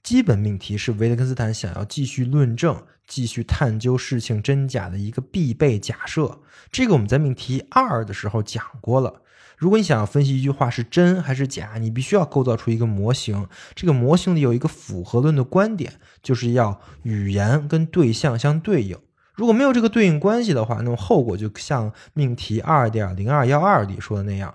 [0.02, 6.40] 基本命题是维特根斯坦想要继续论证、继续探究事情真假的一个必备假设。
[6.70, 9.22] 这个我们在命题二的时候讲过了。
[9.56, 13.46] 如果你想要分析一句话是真还是假，你必须要构造出一个模型。
[13.76, 18.98] 这个模型里有一个符合论的观点，就是要语言跟对象相对应。
[19.34, 24.52] 如果没有这个对应关系的话，那么后果就像命题二点零二幺二里说的那样，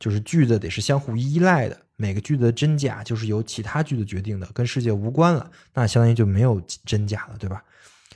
[0.00, 7.62] 就是句子得是相互依赖的，每个句子的真假就是由其他句子决定的，跟世界无关了，那相当于就没有真假了，对吧？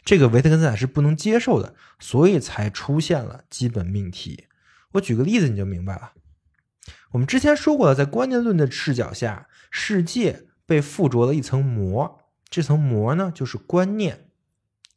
[0.06, 4.46] 这个维特根斯坦是不能接受的，所以才出现了基本命题。
[4.92, 6.12] 我举个例子你就明白了。
[7.10, 14.28] 我们之前说过了，在观念论的视角下，世界被附着了一层膜，这层膜呢就是观念。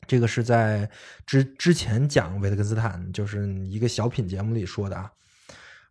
[0.07, 0.89] 这个是在
[1.26, 5.11] 之之前讲维特根斯坦就是一个小品节目里说的啊。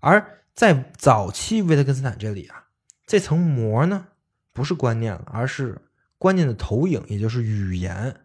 [0.01, 2.64] 而在早期维特根斯坦这里啊，
[3.07, 4.09] 这层膜呢
[4.53, 5.81] 不是观念了，而是
[6.19, 8.16] 观念的投影，也就是语言。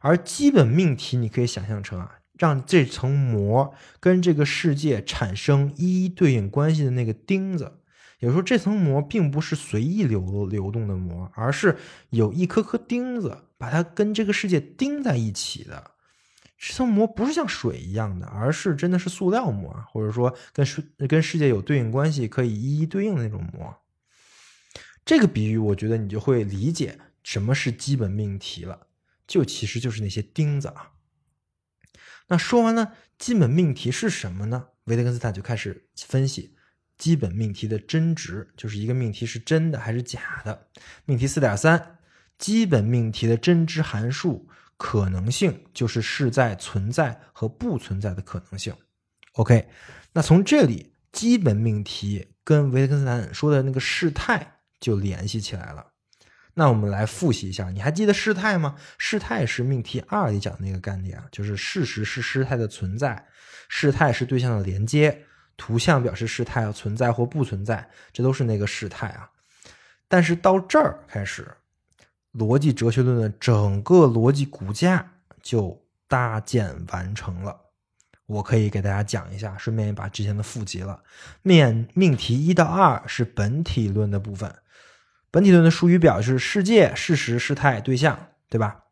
[0.00, 7.80] 而基本命题你可以想象成啊，让这层膜跟这个世界产生一一对应关系的那个钉子。
[8.20, 11.76] 有时候这层膜并不是随意流流动的膜，而是
[12.08, 15.90] 有一颗颗钉子把它跟这个世界钉在一起的。
[16.56, 23.74] 这层膜不是像水一样的，而是真的是塑料膜，或者说跟世跟世界有对应关系、可以一一对应的那种膜。
[25.04, 28.86] 这个比喻，我觉得你就会理解什么是基本命题了，
[29.26, 30.92] 就其实就是那些钉子啊。
[32.28, 34.68] 那说完了基本命题是什么呢？
[34.84, 36.56] 维特根斯坦就开始分析
[36.96, 40.68] 基本命题的真值，就是一个命题是真的还是假的。
[41.04, 41.98] 命题四点三，
[42.38, 44.48] 基本命题的真值函数。
[44.76, 48.74] 可能性就是是在存在和不存在的可能性。
[49.34, 49.68] OK，
[50.12, 54.53] 那从这里基本命题跟维特根斯坦说的那个事态
[54.84, 55.86] 就联系起来了。
[56.52, 58.76] 那我们来复习一下，你还记得事态吗？
[58.98, 63.26] 事态是命题二里讲的那个概念啊，就是事实是事态的存在，
[63.68, 65.24] 事态是对象的连接，
[65.56, 69.30] 图像表示事态要存在或不存在，这都是那个事态啊。
[70.06, 71.48] 但是到这儿开始。
[72.34, 75.08] 逻辑哲学论的整个逻辑骨架
[75.40, 77.56] 就搭建完成了。
[78.26, 81.00] 我可以给大家讲一下，顺便也把之前的复习了。
[81.42, 84.52] 面命题一到二是本体论的部分，
[85.34, 88.84] 本体论的术语表示世界、事实、事态、对象，对吧？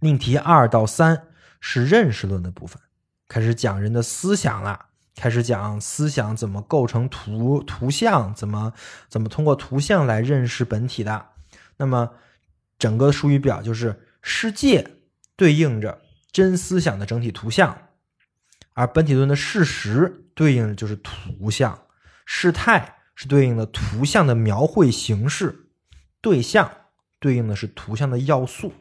[0.00, 1.28] 命题二到三
[1.60, 2.82] 是认识论的部分，
[3.28, 8.72] 开始讲人的思想了，开始讲思想怎么构成图图像，怎么
[9.08, 11.26] 怎么通过图像来认识本体的。
[11.76, 12.10] 那么。
[12.78, 14.96] 整个术语表就是世界
[15.36, 16.00] 对应着
[16.32, 17.78] 真思想的整体图像，
[18.72, 21.82] 而本体论的事实对应的就是图像，
[22.26, 25.70] 事态是对应的图像的描绘形式，
[26.20, 26.70] 对象
[27.18, 28.72] 对应的是图像的要素。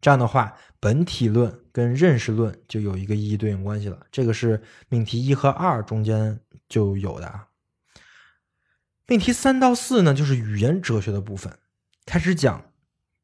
[0.00, 4.06] 这样的话，本体论跟认识论就有一个一一对应关系了。
[4.10, 7.48] 这个是命题一和二中间就有的啊。
[9.06, 11.58] 命题三到四呢，就是语言哲学的部分，
[12.06, 12.64] 开始讲。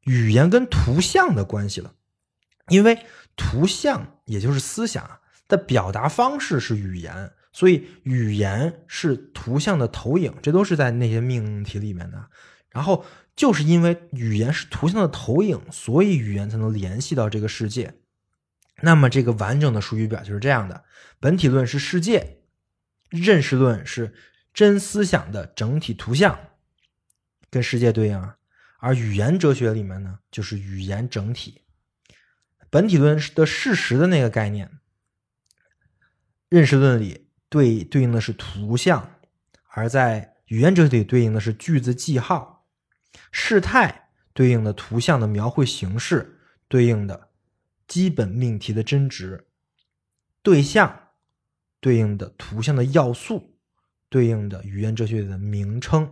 [0.05, 1.95] 语言跟图像的关系了，
[2.67, 12.29] 因为图像也就是思想的表达方式是语言，所以语言是图像的投影，这都是在那些命题里面的。
[12.69, 17.93] 然后就是因为语言是图像的投影，所以语言才能联系到这个世界。
[18.81, 20.83] 那么这个完整的术语表就是这样的：
[21.21, 22.39] 本体论是世界，
[23.07, 24.13] 认识论是
[24.53, 26.37] 真思想的整体图像，
[27.49, 28.35] 跟世界对应啊。
[28.79, 31.61] 而语言哲学里面呢，就是语言整体。
[32.69, 34.69] 本体论的事实的那个概念，
[36.49, 39.19] 认识论里对对应的是图像，
[39.69, 42.67] 而在语言哲学里对应的是句子记号。
[43.31, 47.29] 事态对应的图像的描绘形式，对应的
[47.87, 49.47] 基本命题的真值。
[50.41, 51.09] 对象
[51.79, 53.57] 对应的图像的要素，
[54.09, 56.11] 对应的语言哲学的名称。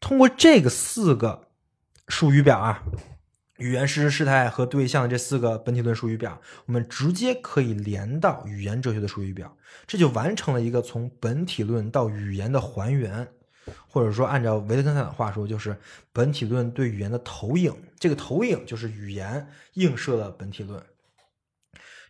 [0.00, 1.50] 通过这个四个
[2.08, 2.82] 术语表啊，
[3.62, 9.56] 语言、事实、事态和对象这四个本体论术语表，我们直接可以连到语言哲学的术语表，
[9.86, 13.28] 这就完成了一个从本体论到语言的还原，
[13.86, 15.78] 或者说按照维特根斯坦的话说，就是
[16.12, 17.72] 本体论对语言的投影。
[17.98, 20.82] 这个投影就是语言映射了本体论。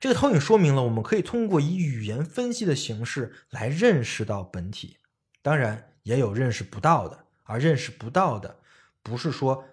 [0.00, 4.96] 这个投影说明了我们可以通过以语言分析的形式来认识到本体，
[5.42, 7.18] 当然也有认识不到的。
[7.44, 8.56] 而认识不到的，
[9.02, 9.64] 不是说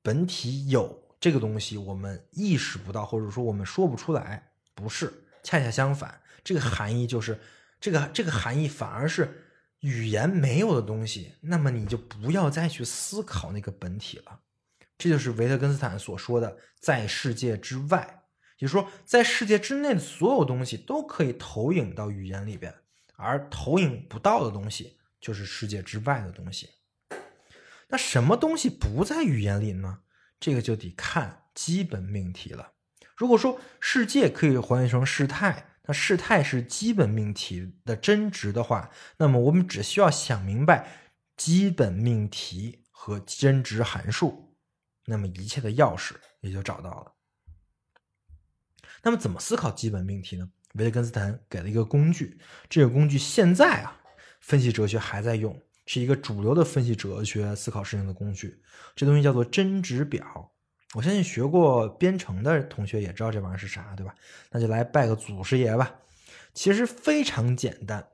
[0.00, 5.12] 本体有这个东西，我们意识不到，或者说我们说不出来，不是，
[5.42, 7.40] 恰恰相反，这个含义就是
[7.80, 9.44] 这个这个含义反而是
[9.80, 14.40] 语言没有的东西，那么你就不要再去思考那个本体了。
[14.98, 18.24] 这就是维特根斯坦所说的在世界之外，
[18.58, 22.74] 也就是说，在世界之内的所有东西都可以投影到语言里边，
[23.16, 26.70] 而投影不到的东西就是世界之外的东西。
[27.88, 30.00] 那什么东西不在语言里呢？
[30.38, 32.72] 这个就得看基本命题了。
[33.16, 40.88] 如果说世界可以还原成事态，那事态是基本命题的真值的话，那么我们只需要想明白
[41.36, 44.56] 基本命题和真值函数，
[45.06, 47.12] 那么一切的钥匙也就找到了。
[49.02, 50.50] 那么怎么思考基本命题呢？
[50.74, 52.38] 维特根斯坦给了一个工具，
[52.68, 54.00] 这个工具现在啊，
[54.40, 55.62] 分析哲学还在用。
[55.86, 58.60] 是一个主流的分析哲学思考事情的工具，
[58.94, 60.52] 这东西叫做真值表
[60.94, 64.14] 我相信学过编程的同学也知道这玩意儿是啥，对吧？
[64.50, 65.94] 那就来拜个祖师爷吧。
[66.54, 68.08] 其实非常简单，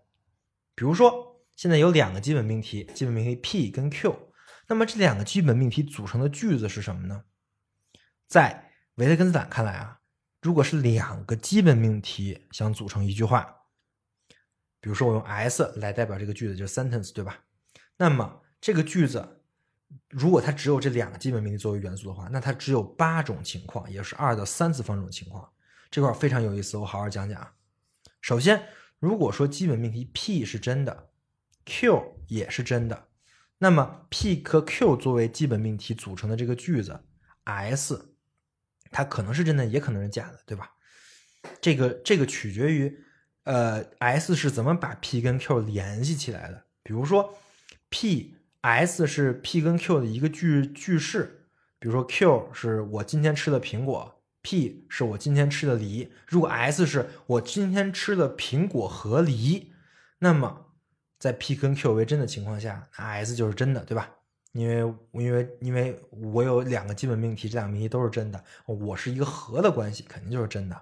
[0.75, 4.33] 比如说现在有两个基本命题，基本命题 P 跟 Q，
[4.69, 7.25] 那么这两个基本命题组成的句子是什么呢？
[8.27, 10.01] 在维特根斯坦看来啊，
[10.41, 13.55] 如果是两个基本命题想组成一句话，
[14.81, 17.39] 比如说我用 S 来代表这个句子，就是 sentence，对吧？
[17.97, 19.39] 那么这个句子。
[20.09, 25.47] 如果它只有这两个基本命题作为元素的话，那它只有八种情况，也是二的三次方种情况。
[25.91, 27.53] 这块非常有意思，我好好讲讲啊。
[28.23, 31.11] 首先，如果说基本命题 P 是真的
[31.67, 33.09] ，Q 也是真的，
[33.59, 36.99] 那么 P 和 Q 作为基本命题组成的这个句子
[37.45, 38.15] S，
[38.91, 40.71] 它可能是真的，也可能是假的，对吧？
[41.61, 43.05] 这个这个取决于，
[43.45, 46.65] 呃，S 是怎么把 P 跟 Q 联系起来的。
[46.83, 47.35] 比如说
[47.93, 48.35] P。
[48.63, 51.49] S 是 P 跟 Q 的一个句句式，
[51.81, 56.13] 比如说 Q 是我今天吃的苹果，P 是我今天吃的梨。
[56.29, 59.73] 如果 S 是我今天吃的苹果和梨，
[60.21, 60.67] 那么
[61.19, 64.09] 在 P 跟 Q 为真的情况下，那 S 就是真的，对吧？
[64.53, 70.81] 因为因为因为我有两个基本命题，这两个命题都是真的，我是一个和的关系，肯定就是真的。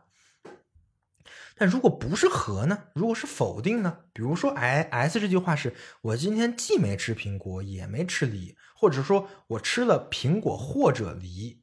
[1.60, 2.84] 但如果不是和呢？
[2.94, 4.04] 如果是否定呢？
[4.14, 11.62] 比如说，i s 这句话是我今天既没吃苹果，也没吃梨，或者说我吃了苹果或者梨，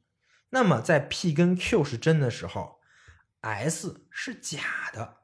[0.50, 2.78] 那么在 p 跟 q 是真的时候
[3.40, 4.60] ，s 是假
[4.92, 5.16] 的。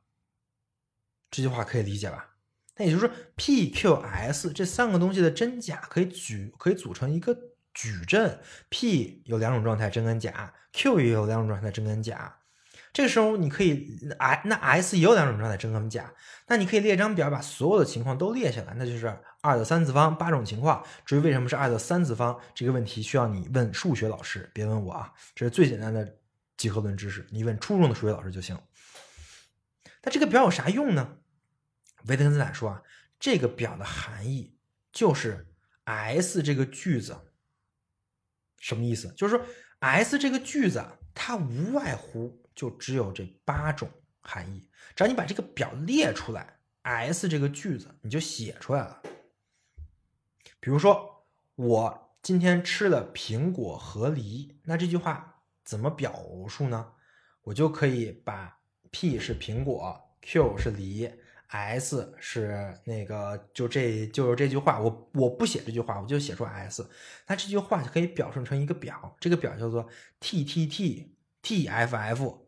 [1.31, 2.31] 这句话可以理解吧？
[2.77, 7.33] 那也就是说，p、q、s 这三个东西的真假可以举可以组成一个
[7.73, 8.41] 矩阵
[8.71, 12.41] ，p 有两种状态，真跟假；q 也有两种状态，真跟假。
[12.95, 16.15] 这个时候你可以，i 那 s 也有两种状态，真和假。
[16.47, 19.09] 那你可以列张表，把所有的情况都列下来，那就是
[19.41, 20.81] 二的三次方八种情况。
[21.05, 25.13] 至于为什么是二的三次方，这个问题需要你问数学老师，别问我啊。
[25.35, 26.09] 这是最简单的
[26.57, 28.57] 几何论知识，你问初中的数学老师就行。
[30.05, 31.17] 那这个表有啥用呢？
[32.05, 32.83] 维特根斯坦说啊，
[33.19, 34.57] 这个表的含义
[34.93, 35.49] 就是
[35.83, 37.17] s 这个句子
[38.61, 39.13] 什么意思？
[39.17, 39.45] 就是说
[39.81, 42.41] s 这个句子它无外乎。
[42.55, 43.89] 就只有这八种
[44.21, 49.03] 含义，只要你把这个表列出来，S 这个句子你就写出来了。
[50.61, 51.27] 比如说，
[51.57, 56.15] 我今天吃了苹果和梨，那这句话怎么表
[56.49, 56.93] 述呢？
[57.43, 58.59] 我就可以把
[58.91, 61.11] P 是苹果，Q 是梨
[61.49, 64.81] ，S 是那个，就这就是这句话。
[64.81, 66.89] 我我不写这句话，我就写出 S，
[67.27, 69.87] 那这句话就可以表述成一个表，这个表叫做
[70.21, 72.44] T T T T F F。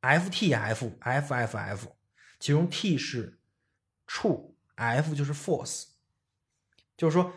[0.00, 1.88] F T F F F F，
[2.38, 3.38] 其中 T 是
[4.06, 5.86] true，F 就是 false，
[6.96, 7.32] 就是说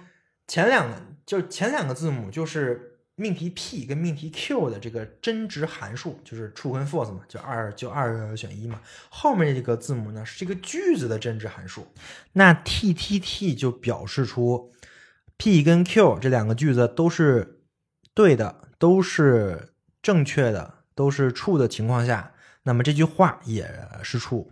[0.47, 8.79] 前两个就是前两个字母就是命题 P 跟命题 Q 的这个真值函数，就是 true 跟 false 嘛，就二就二选一嘛。
[9.09, 11.87] 后面这个字母呢是这个句子的真值函数，
[12.33, 14.71] 那 T T T 就表示出
[15.37, 17.61] P 跟 Q 这两个句子都是
[18.13, 22.33] 对的，都是正确的，都是 true 的情况下。
[22.63, 23.69] 那么这句话也
[24.03, 24.45] 是错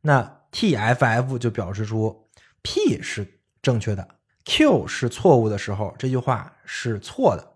[0.00, 2.28] 那 T F F 就表示出
[2.62, 7.54] P 是正确的，Q 是错误的时候，这句话是错的。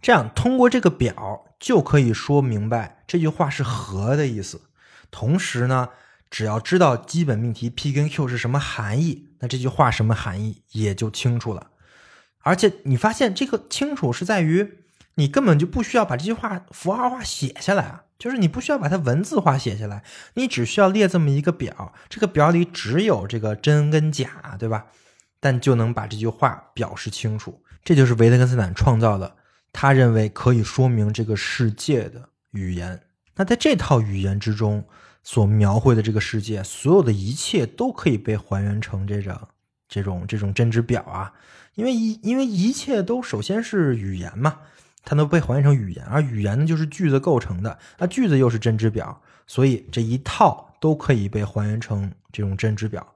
[0.00, 4.60] 这样通过这个表就可以说明白这句话是和的意思。
[5.10, 5.88] 同时呢，
[6.30, 11.70] 只要知道基本命题 P 跟 Q 是什么含义，那这句话什么含义也就清楚了。
[12.40, 14.84] 而且你发现这个清楚是在于
[15.14, 18.04] 你根本就不需要把这句话符号化写下来啊。
[18.18, 20.02] 就是你不需要把它文字化写下来，
[20.34, 24.86] 你只需要列这么一个表，这个表里只有这个真跟假，对吧？
[25.38, 27.62] 但就能把这句话表示清楚。
[27.84, 29.36] 这就是维特根斯坦创造的，
[29.72, 33.00] 他认为可以说明这个世界的语言。
[33.36, 34.84] 那在这套语言之中
[35.22, 39.38] 所描绘的这个世界，所有的一切都可以被还原成这种
[39.88, 41.32] 这种这种真值表啊，
[41.76, 44.58] 因为一因为一切都首先是语言嘛。
[45.04, 53.14] 它能被还原成语言，而语言呢就是句子构成的，那句子又是真值表，所以这一套都可以被还原成这种真值表。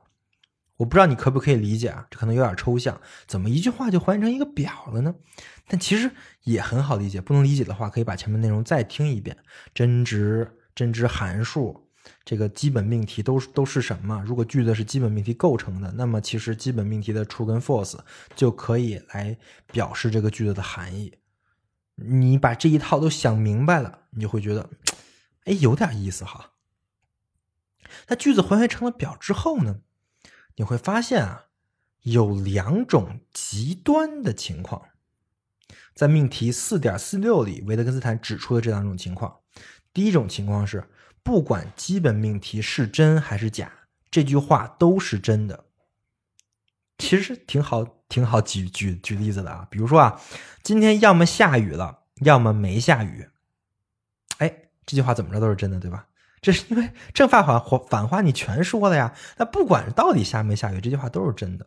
[0.78, 2.04] 我不知道你可不可以理解啊？
[2.10, 5.14] 这可能有点抽象，怎么一句话就还原成一个表了呢？
[5.68, 6.10] 但其实
[6.42, 7.20] 也很好理解。
[7.20, 9.36] 不能理解的话，可以把前面内容再听一遍。
[9.72, 11.88] 真值、真值函数，
[12.24, 14.24] 这个基本命题都都是什么？
[14.26, 17.98] 如果句子是基本命题构成的，那么其实基本命题的 true 跟 false
[18.34, 19.36] 就可以来
[19.70, 21.12] 表示这个句子的含义。
[22.06, 24.70] 你把这一套都想明白了，你就会觉得，
[25.44, 26.52] 哎，有点意思哈。
[28.08, 29.80] 那句子还原成了表之后呢，
[30.56, 31.46] 你会发现啊，
[32.02, 34.88] 有两种极端的情况。
[35.94, 39.40] 在命题四点四六里，维特根斯坦指出了这两种情况。
[39.92, 40.88] 第一种情况是，
[41.22, 43.70] 不管基本命题是真还是假，
[44.10, 45.66] 这句话都是真的。
[46.96, 49.66] 其实挺好，挺好举举举例子的啊。
[49.70, 50.20] 比如说啊，
[50.62, 53.26] 今天要么下雨了，要么没下雨。
[54.36, 56.06] 哎，这句话怎么着都是真的，对吧？
[56.42, 57.58] 这是因为正反反
[57.88, 59.14] 反话你全说了呀。
[59.38, 61.66] 那不管到底下没下雨，这句话都是真的。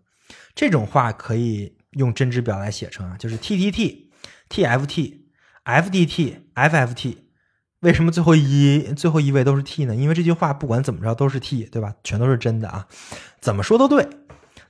[0.54, 4.12] 这种话可以用真值表来写成啊，就是 T T T
[4.48, 5.32] T F T
[5.64, 7.26] F D T F F T。
[7.80, 9.96] 为什么最后一最后一位都是 T 呢？
[9.96, 11.96] 因为这句话不管怎么着都是 T，对吧？
[12.04, 12.88] 全都是真的啊，
[13.40, 14.08] 怎么说都对。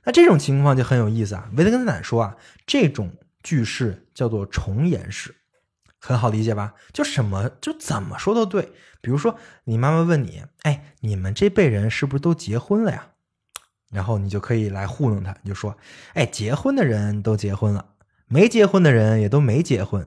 [0.06, 1.50] 那这种情况就很有意思啊。
[1.56, 3.12] 维特根斯坦说啊，这种
[3.42, 5.34] 句式叫做重言式，
[6.00, 6.72] 很好理解吧？
[6.92, 8.72] 就什么就怎么说都对。
[9.02, 13.08] 比如说，你妈妈问你，哎，你们这辈人是不是都结婚了呀？
[13.90, 15.76] 然后你就可以来糊弄他，你就说，
[16.14, 17.84] 哎，结婚的人都结婚了，
[18.26, 20.04] 没结婚的人也都没结婚，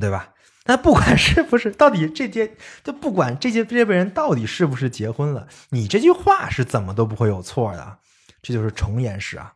[0.00, 0.34] 对吧？
[0.66, 7.98] 那不管是不是，到底这些，就不管这些这辈人到底是不是结婚了，你这句话是怎么都不会有错的，
[8.44, 9.54] 这就是重言式啊。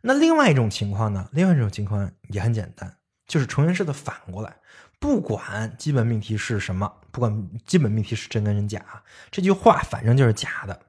[0.00, 1.28] 那另外一种情况呢？
[1.30, 2.96] 另外一种情况也很简单，
[3.28, 4.56] 就是重言式的反过来，
[4.98, 8.84] 不管基本命题是什么，不管基本命题是真跟真假，
[9.30, 10.80] 这句话反正就是假的。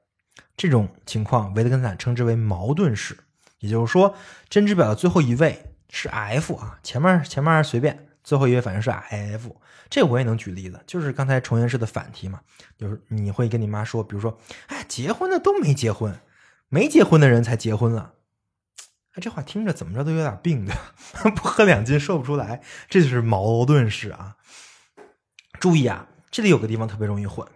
[0.57, 3.18] 这种情况，维特根斯坦称之为矛盾式，
[3.60, 4.15] 也就是说，
[4.49, 8.07] 真值表的最后一位是 F 啊，前面前面随便。
[8.23, 9.53] 最后一位反正是 F，
[9.90, 12.40] 这我也能举例子，就是刚才重言式的反题嘛，
[12.77, 16.18] 就是你会跟你妈说，比如说，哎，结婚的都没结婚，
[16.73, 18.15] 没结婚的人才结婚了，
[19.11, 20.73] 哎，这话听着怎么着都有点病的，
[21.35, 24.37] 不喝两斤说不出来，这就是矛盾式啊。
[25.59, 27.47] 注意啊，这里有个地方特别容易混，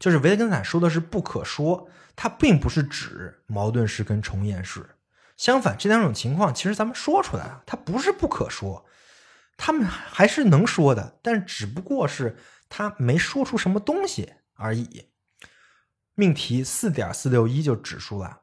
[0.00, 4.84] 就是维特根斯坦说的是不可说，它并不是指矛盾式跟重言式，
[5.36, 8.84] 相反，这两种情况其实咱们说出来了，它不是不可说。
[9.56, 12.36] 他们还是能说的，但只不过是
[12.68, 15.10] 他没说出什么东西而已。
[16.16, 18.40] 命题四点四六一就指出了，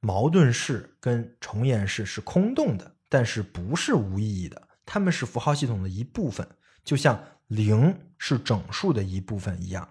[0.00, 6.48] 矛盾式跟重言式是空洞的，但是不是无意义的，它们是符号系统的一部分，
[6.84, 9.88] 就像零是整数的一部分一样。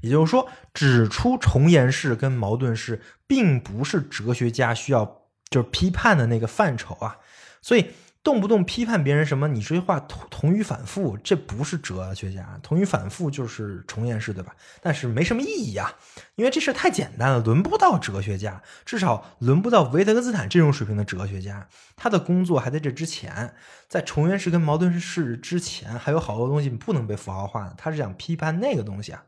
[0.00, 7.18] 也就是说，指出重言式跟矛盾式，并不是哲学家需要就是批判的那个范畴啊，
[7.60, 7.90] 所以。
[8.22, 9.48] 动不动批判别人什么？
[9.48, 12.56] 你这句话同同语反复，这不是哲学家。
[12.62, 14.54] 同语反复就是重言式，对吧？
[14.80, 15.92] 但是没什么意义啊，
[16.36, 21.68] 因为这事太简单了，轮不到哲学家，至少轮不到维特根斯坦这种水平的哲学家。
[21.96, 23.54] 他的工作还在这之前，
[23.88, 27.74] 在重言式跟矛盾式之前，还有好多东西不能被符号化的。
[27.76, 29.24] 他是想批判那个东西啊。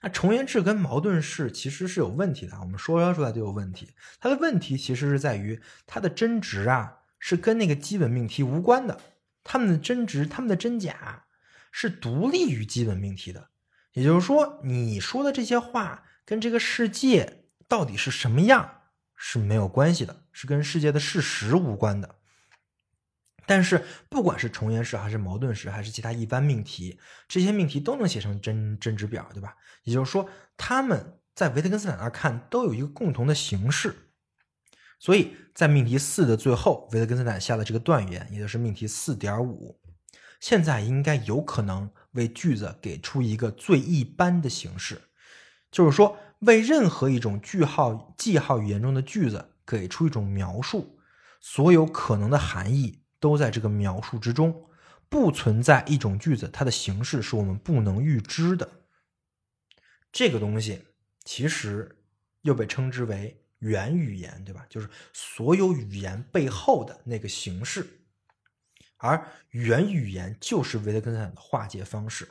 [0.00, 3.90] 那重言式跟矛盾式其实是有问题的，我们说出来就有问题。
[4.18, 6.96] 它的问题其实是在于它的真值啊。
[7.20, 9.00] 是跟那个基本命题无关的，
[9.44, 11.26] 他们的真值、他们的真假
[11.70, 13.50] 是独立于基本命题的。
[13.92, 18.82] 也就是说，你说的这些话跟这个世界到底是什么样
[19.14, 22.16] 是没有关系的，是跟世界的事实无关的。
[23.46, 29.56] 但是，不管是重言式还是矛盾式，还是其他一般命题，这些命题都能写成真真值表，对吧？
[29.82, 34.09] 也就是说，他们在维特根斯坦那看都有一个共同的形式。
[35.00, 39.80] 所以在命题四的最后，维特根斯坦下的这个断言，也就是命题四点五，
[40.40, 45.00] 现在应该有可能为句子给出一个最一般的形式，
[45.72, 50.98] 就是说为任何一种句号记号语言中的句子给出一种描述，
[51.40, 54.66] 所有可能的含义都在这个描述之中，
[55.08, 58.68] 不存在一种句子它的形式是我们不能预知的。
[60.12, 60.82] 这个东西
[61.24, 61.96] 其实
[62.42, 63.39] 又被称之为。
[63.60, 64.66] 原语言对吧？
[64.68, 67.86] 就是所有语言背后的那个形式，
[68.98, 72.28] 而原语言就是维特根斯坦的化解方式。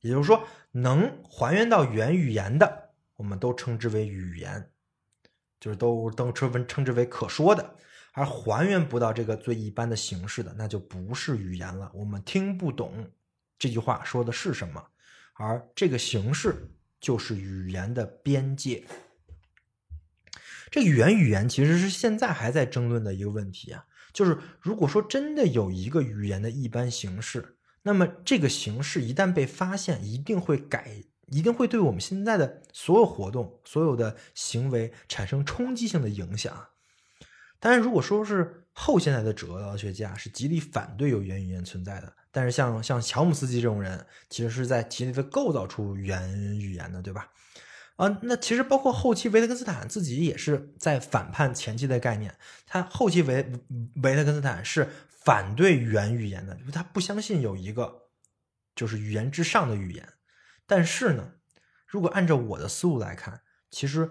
[0.00, 4.68] 也就是说，能还原到原语言的，我们都称之为语言，
[5.60, 7.62] 就是都都称称之为可说的；
[8.12, 11.88] 而还原不到这个最一般的形式的，那就不是语言了。
[11.94, 13.08] 我们听不懂
[13.56, 14.84] 这句话说的是什么，
[15.34, 16.68] 而这个形式
[17.00, 18.84] 就是语言的边界。
[20.72, 36.68] 这个语言其实是现在还在争论的一个问题啊，就是如果说真的有一个语言的一般形式，那么这个形式一旦被发现，一定会改，一定会对我们现在的所有活动、所有的行为产生冲击性的影响。
[37.60, 47.28] 当然，如果说是后现代的哲学家是极力反对有语言语言存在的，但是像像乔姆斯基这种人，其实是在极力的构造出语言语言的，对吧？
[47.96, 52.34] 啊，那其实包括后期维特根斯坦自己也是在反叛前期的概念。
[52.66, 53.52] 他后期维
[54.02, 58.08] 维特根斯坦是反对元语言的，就是他不相信有一个
[58.74, 60.08] 就是语言之上的语言。
[60.66, 61.34] 但是呢，
[61.86, 64.10] 如果按照我的思路来看，其实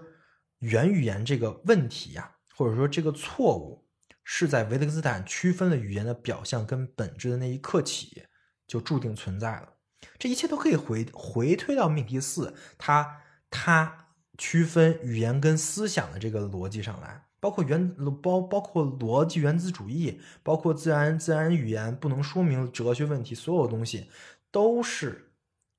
[0.60, 3.84] 元语言这个问题呀、或者说这个错误，
[4.22, 8.24] 是在维特根斯坦区分了语言的表象跟本质的那一刻起
[8.66, 9.74] 就注定存在了。
[10.18, 13.20] 这一切都可以回回推到命题四，它
[13.52, 14.06] 它
[14.38, 24.10] 区分语言跟思想的这个逻辑上来，包括原包包括逻辑原子主义，包括自然自然语言不能说明哲学问题，所有东西
[24.50, 25.32] 都是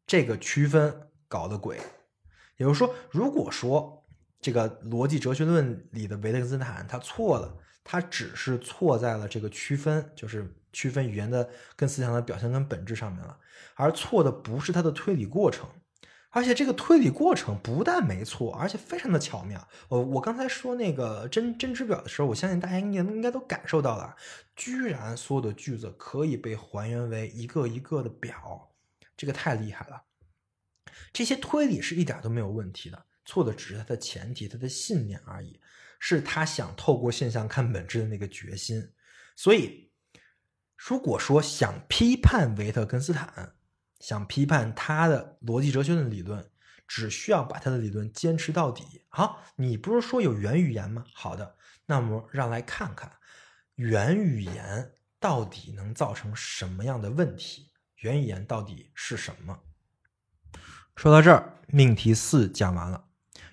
[0.06, 1.78] 这个区分搞的鬼。
[2.58, 4.06] 也就是说，如果说
[4.40, 13.36] 这个逻辑哲学论里的维特根斯坦他错了，他只是错在了这个区分，就是区分语言的跟思想的表现跟本质上面了，
[13.74, 15.68] 而错的不是他的推理过程。
[16.36, 19.66] 而且这个推理过程不但没错，而且非常的巧妙。
[19.88, 24.16] 我我刚才说那个真真值表的时候，我相信大家应该应该都感受到了，
[24.56, 28.72] 居然所有的句子可以被还原为一个一个的表，
[29.16, 30.02] 这个太厉害了。
[31.14, 35.60] 这些推理是一点都没有问题的，错的只是他的前提，他的信念而已，
[36.00, 38.92] 是他想透过现象看本质的那个决心。
[39.36, 39.92] 所以，
[40.76, 43.54] 如果说想批判维特根斯坦，
[44.04, 46.46] 想批判他的逻辑哲学的理论，
[46.86, 49.02] 只需要把他的理论坚持到底。
[49.08, 51.06] 好，你不是说有元语言吗？
[51.14, 51.56] 好的，
[51.86, 53.10] 那么让来看看
[53.76, 57.72] 元语言到底能造成什么样的问题？
[58.00, 59.58] 元语言到底是什么？
[60.98, 63.06] 说到这儿，命题四讲完了，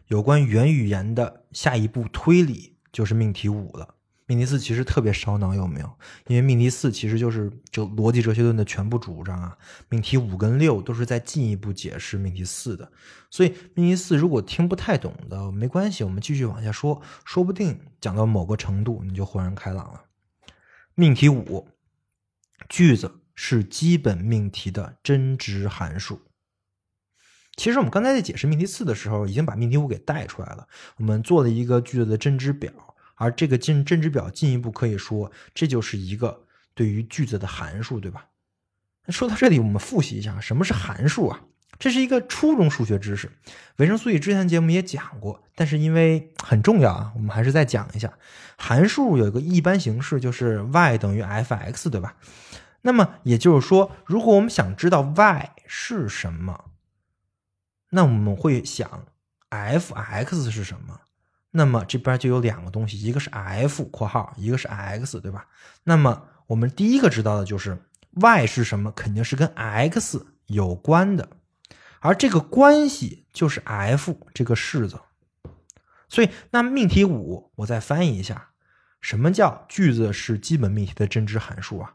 [0.09, 3.95] 有关元语言的下一步推理就是命题五了。
[4.31, 5.91] 命题四其实特别烧脑，有没有？
[6.29, 9.59] 因为命题四其实就是就逻辑哲学论的全部主张啊。
[9.89, 12.93] 命题五跟六都是在进一步解释命题四的，
[13.29, 20.05] 所以命题四如果听不太懂的没关系，我们继续往下说，说不定讲到某个程度你就豁然开朗了。
[20.95, 21.67] 命题五，
[22.69, 26.21] 句子是基本命题的真值函数。
[27.57, 30.69] 其实我们刚才在解释命题四的时候，已经把命题五给带出来了。
[30.99, 32.73] 我们做了一个句子的真值表，
[33.21, 38.25] 而这个真真值表进一步可以说，这就是一个对于句子的函数，对吧？
[39.09, 41.41] 说到这里，我们复习一下什么是函数啊？
[41.79, 43.31] 这是一个初中数学知识，
[43.77, 48.11] 维生素 E 之前节目也讲过，但是因为很重要啊，我们还是再讲一下。
[48.57, 52.17] 函数有一个一般形式，就是 y 等于 f(x)，对吧？
[52.81, 56.71] 那么也就是说，如果我们想知道 y 是什么，
[57.91, 59.07] 那我们会想
[59.51, 61.01] f(x) 是什么？
[61.53, 65.47] 那么这边就有两个东西，一个是 f（ 括号），一个是 x，对吧？
[65.85, 67.77] 那么我们第一个知道的就是
[68.13, 71.29] y 是什么，肯定是跟 x 有关的，
[72.01, 75.01] 而这个关系就是 f 这个式子。
[76.09, 78.49] 所以，那命题五我再翻译一下，
[79.01, 81.95] 什么叫句子是基本命题的真值函数啊？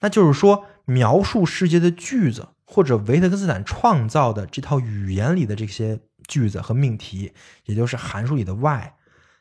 [0.00, 5.98] 那就是说，描述世界的句子，或者维特根斯坦创造的这套语言里的这些
[6.28, 7.32] 句子和命题，
[7.64, 8.94] 也就是函数里的 y，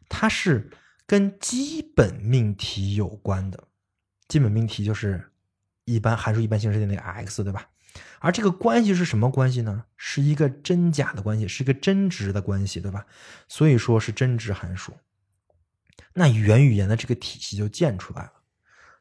[0.09, 0.71] 它是
[1.05, 3.65] 跟基本命题有关的。
[4.27, 5.31] 基本命题就是
[5.85, 7.69] 一般函数一般形式的那个 x，对吧？
[8.19, 9.85] 而这个关系是什么关系呢？
[9.95, 13.05] 是一个真假的关系，是一个真值的关系，对吧？
[13.47, 14.93] 所以说是真值函数。
[16.13, 18.33] 那元语言的这个体系就建出来了。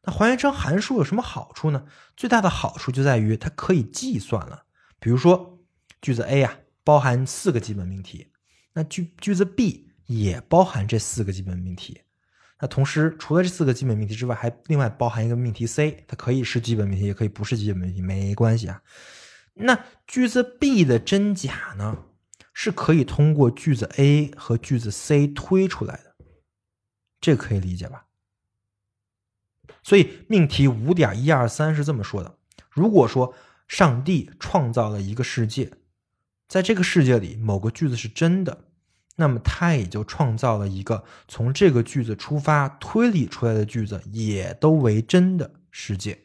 [0.05, 1.87] 那还原成函数有什么好处呢？
[2.17, 4.65] 最大的好处就在于它可以计算了。
[5.01, 5.59] 比如说，
[6.01, 6.57] 句子 A 啊，
[6.87, 8.29] 包含四个基本命题，
[8.73, 12.03] 那句句子 B 也包含这四个基本命题。
[12.61, 18.81] 那同时，除了这四个基本命题之外，还另外包含一个命题 C，它可以是基本命题，也可以不是基本命题，没关系啊。
[19.55, 22.05] 那句子 B 的真假呢，
[22.53, 26.15] 是可以通过句子 A 和句子 C 推出来的，
[27.21, 28.07] 这个可以理解吧？
[29.83, 32.39] 所以命题五点一二三是这么说的：
[32.71, 33.35] 如果说
[33.67, 35.73] 上帝创造了一个世界，
[36.49, 38.65] 在这个世界里某个句子是真的，
[39.17, 46.21] 那么他也就创造了一个从这个句子出发推理出来的句子也都为真的世界。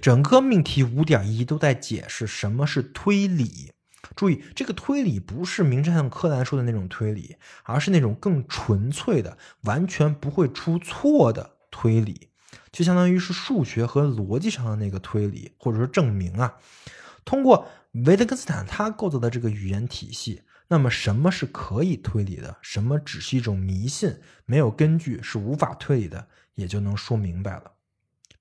[0.00, 3.72] 整个命题五点一都在解释什么是推理。
[4.16, 12.28] 注意，这个推理不是名侦探柯南说的那种推理，而是那种更纯粹的、完全不会出错的推理，
[12.72, 16.56] 就相当于是数学和逻辑上的那个推理，或者说证明啊。
[17.24, 27.72] 通过维特根斯坦他构造的这个语言体系，那么什么是可以推理的，什么只是一种迷信，没有根据是无法推理的，也就能说明白了。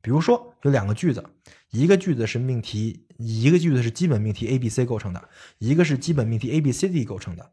[0.01, 1.23] 比如说有两个句子，
[1.71, 7.51] 一个句子是命题，一个句子是基本命题 A、B、C 构成的，一个是基本命题 A、B、C、D 构成的。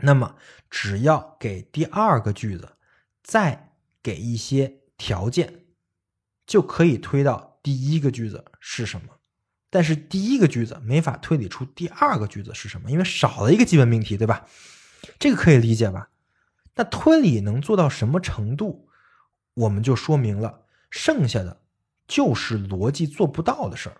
[0.00, 0.34] 那么
[0.68, 2.76] 只要给第二个句子
[3.22, 5.66] 再给一些条件，
[6.44, 9.20] 就可以推到第一个句子是什么。
[9.74, 14.44] 但是第一个句子没法推理出第二个句子是什么，因为少了一个基本命题，对吧？
[15.18, 16.10] 这个可以理解吧？
[16.74, 18.90] 那推理能做到什么程度，
[19.54, 21.62] 我们就说明了，剩下的
[22.06, 23.96] 就是逻辑做不到的事儿。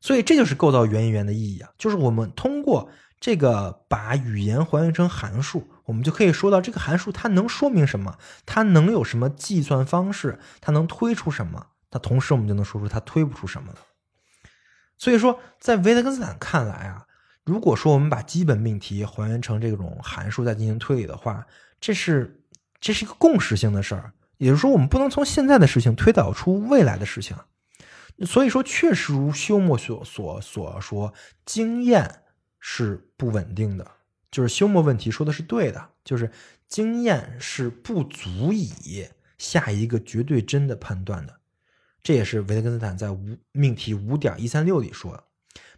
[0.00, 2.88] 所以这就是构造元音源的意义啊，就是我们通过
[3.18, 8.16] 这个把语言还原成函数，我们就可以说到这个函数它能说明什么，
[8.46, 13.78] 它能有什么计算方式，它能推出什么，那同时我们就能说出它推不出什么了。
[15.04, 17.04] 所以说，在维特根斯坦看来啊，
[17.44, 21.46] 如果说我们把基本命题还原成这种函数再进行推理的话，
[21.78, 22.42] 这是
[22.80, 27.36] 这是一个共识性的事儿，也就是说，我们不能从现在的事情推导出未来的事情。
[28.24, 31.12] 所以说，确实如休谟所所所说，
[31.44, 32.22] 经验
[32.58, 33.86] 是不稳定的。
[34.30, 36.30] 就是休谟问题说的是对的，就是
[36.66, 39.06] 经验是不足以
[39.36, 41.40] 下一个绝对真的判断的。
[42.04, 45.24] 这也是维特根斯坦在五命题五点一三六里说的，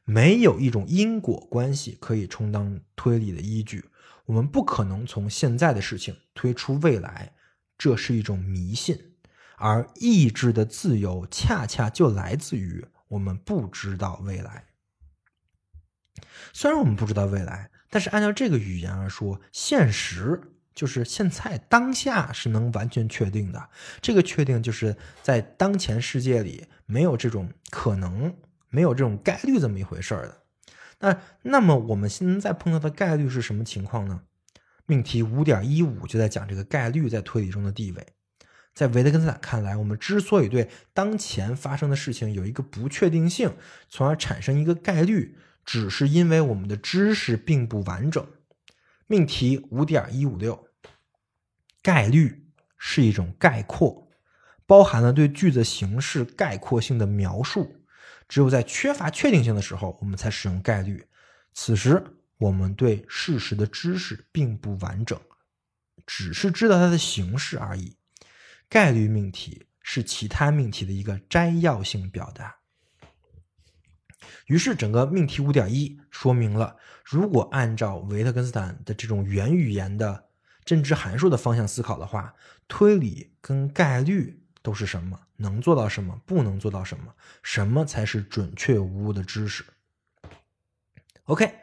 [0.03, 3.85] 没有一种因果关系可以充当推理的依据，
[4.25, 7.33] 我们不可能从现在的事情推出未来，
[7.79, 9.15] 这是一种迷信，
[9.57, 14.65] 而意志的自由恰恰就来自于我们不知道未来。
[16.53, 20.41] 虽然我们不知道未来，但是按照这个语言而说，现实。
[20.77, 23.69] 就是现在当下是能完全确定的，
[24.03, 28.37] 这个确定就是在当前世界里没有这种可能，
[28.69, 30.43] 没有这种概率这么一回事儿的。
[31.01, 34.21] 那那么我们现在碰到的概率是什么情况呢？
[34.85, 38.07] 命题五点一五就在讲这个概率在推理中的地位。
[38.75, 43.57] 在维特根斯坦看来，我们之所以对当前发生的事情有一个不确定性，
[43.89, 48.27] 从而产生一个概率，只是因为我们的知识并不完整。
[49.07, 50.66] 命题五点一五六。
[51.87, 52.45] 概率
[52.77, 54.11] 是一种概括，
[54.67, 57.77] 包含了对句子形式概括性的描述。
[58.29, 61.07] 只有在缺乏确定性的时候，我们才使用概率。
[61.55, 62.03] 此时，
[62.39, 65.17] 我们对事实的知识并不完整，
[66.05, 67.97] 只是知道它的形式而已。
[68.69, 72.57] 概率命题是其他命题的一个摘要性表达。
[74.47, 80.26] 于是，整个命题五点一说明了，如果按照维特根斯坦的这种元语言的。
[80.67, 82.35] 真知函数的方向思考的话，
[82.69, 85.19] 推理跟概率都是什么？
[85.37, 86.21] 能做到什么？
[86.27, 87.15] 不能做到什么？
[87.43, 89.65] 什么才是准确无误的知识
[91.25, 91.55] ？OK，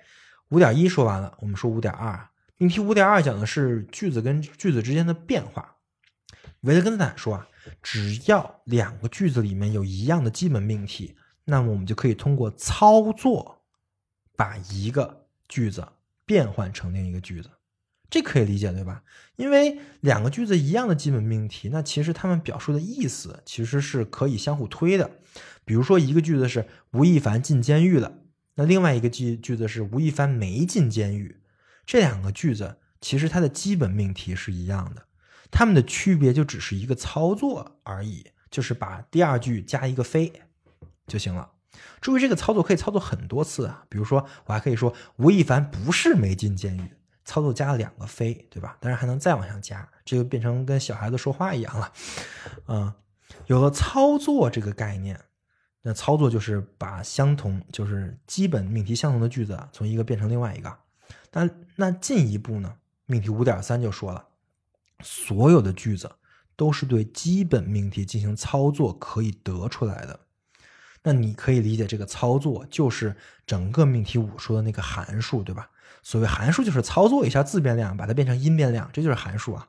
[0.49, 2.29] 五点一说完了，我们说五点二。
[2.57, 5.75] 命题五点二讲的是句子跟句子之间的变化。
[6.61, 7.47] 维特根斯坦说啊，
[7.81, 13.63] 只要两个句子里面有一样的基本命题，那么我们就可以通过操作
[14.37, 15.85] 把一个句子
[16.25, 17.49] 变换成另一个句子。
[18.13, 19.01] 这可以理解对吧？
[19.37, 25.09] 因为两个句子一样的基本命题，那其实它们表述的意思其实是可以相互推的。
[25.65, 28.19] 比如说一个句子是吴亦凡进监狱了，
[28.53, 31.37] 那另外一个句句子是吴亦凡没进监狱。
[31.87, 35.07] 这两个句子其实它的基本命题是一样的，
[35.49, 40.31] 它们的区别就只是一个操作而已，就是把第二句加一个非
[41.07, 41.49] 就行了。
[41.99, 46.91] 注意这个操作可以操作很多次啊，比如说我还可以说吴亦凡不是没进监狱。
[47.25, 48.77] 操作加了两个非，对吧？
[48.79, 51.93] 当然还能再往上加，这就变成跟小孩子说话一样了。
[52.67, 52.93] 嗯，
[53.47, 55.19] 有了操作这个概念，
[55.81, 60.77] 那操作就是把相同，就是基本命题相同的句子从一个变成另外一个。
[61.31, 62.75] 那那进一步呢？
[63.05, 64.25] 命题五点三就说了，
[65.01, 66.09] 所有的句子
[66.55, 70.19] 都是对基本命题进行操作可以得出来的。
[71.03, 75.69] 那你可以理解这个操作就是整个命题五说的那个函数，对吧？
[76.03, 79.67] 所谓函数就是操作一下自变量，把它变成因变量，这就是函数啊。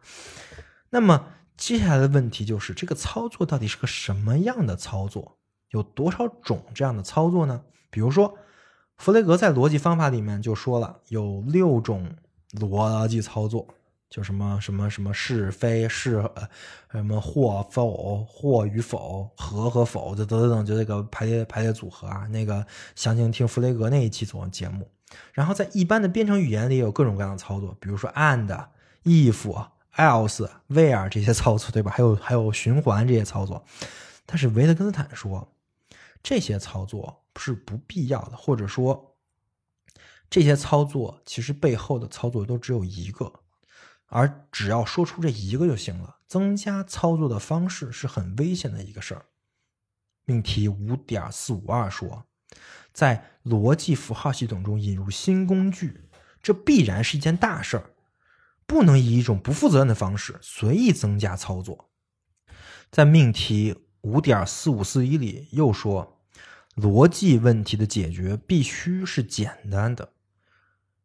[0.90, 5.38] 那么接下来的问题就是，这个操作到底是个什么样的操作？
[5.70, 7.62] 有多少种这样的操作呢？
[7.90, 8.36] 比如说，
[8.96, 12.14] 弗雷格在逻辑方法里面就说了，有六种
[12.52, 13.66] 逻辑操作，
[14.08, 16.48] 就什么什么什么是非是呃
[16.92, 22.26] 什么或否或与否和和否就等等等，就这个排列排列组合啊。
[22.28, 24.88] 那个详情听弗雷格那一期做节目。
[25.32, 28.66] 然后在一般的编程语言里有各种各样的操作，比如说 and、
[29.04, 31.90] if、else、where 这些操作，对吧？
[31.90, 33.64] 还有还有循环这些操作。
[34.26, 35.52] 但是维特根斯坦说，
[36.22, 39.16] 这些操作是不必要的，或者说
[40.30, 43.32] 这些操作其实背后的操作都只有一个。
[44.06, 46.16] 而只要说出这一个就行了。
[46.26, 49.26] 增加操作的方式是很危险的一个事儿。
[50.24, 52.24] 命题五点四五二说，
[52.92, 56.00] 在逻辑符号系统中引入新工具，
[56.42, 57.90] 这必然是一件大事儿，
[58.66, 61.90] 不能以一种不负责任的方式随意增加操作。
[62.90, 66.20] 在命题五点四五四一里又说，
[66.76, 70.12] 逻辑问题的解决必须是简单的，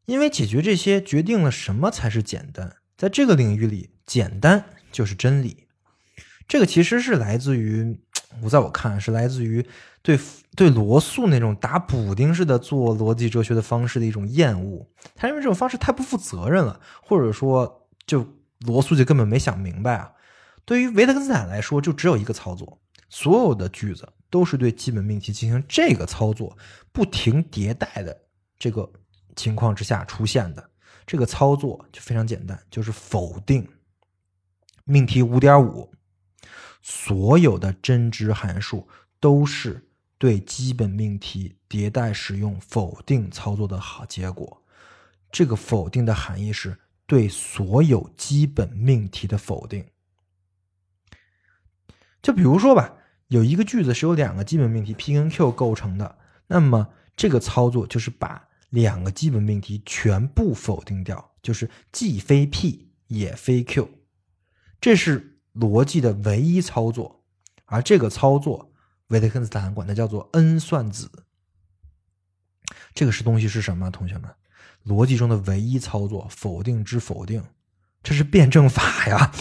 [0.05, 2.75] 因为解决这些决定了什么才是简单。
[2.97, 5.67] 在这个领域里，简单就是真理。
[6.47, 8.01] 这个其实是来自于，
[8.41, 9.65] 我在我看是来自于
[10.01, 10.19] 对
[10.55, 14.87] 对罗素那种打补丁式的做逻辑哲学的方式的一种厌恶。
[15.15, 18.25] 他认为这种方式太不负责任了，或者说，就
[18.59, 20.11] 罗素就根本没想明白啊。
[20.65, 22.79] 对于维特根斯坦来说，就只有一个操作，
[23.09, 26.55] 所有的句子都是对基本命题进行这个操作，
[26.91, 28.15] 不停迭代的
[28.57, 28.87] 这个
[29.35, 30.69] 情况之下出现的。
[31.07, 33.67] 这个操作就非常简单，就是否定
[34.85, 35.91] 命题五点五，
[36.81, 38.87] 所有的真值函数
[39.19, 44.63] 都是对基本命题迭代使用否定操作的好结果。
[45.31, 49.85] 这个否定的含义是对所有基本命题的否定。
[52.21, 52.97] 就比如说吧，
[53.27, 63.89] 有一个句子是由两个基本命题 p 跟 q 构成的，那么这个操作就是把两个基本命题全部否定掉，就是既非 p 也非 q，
[64.81, 67.23] 这是逻辑的唯一操作。
[67.65, 68.71] 而这个操作，
[69.07, 71.09] 维特根斯坦管它叫做 n 算子。
[72.93, 73.91] 这个是东西是什么？
[73.91, 74.29] 同学们，
[74.85, 77.43] 逻辑中的唯一操作，否定之否定。
[78.01, 79.31] 这是辩证法呀，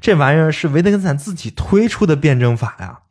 [0.00, 3.02] 这玩意儿是维特根斯坦自己推出的辩证法呀。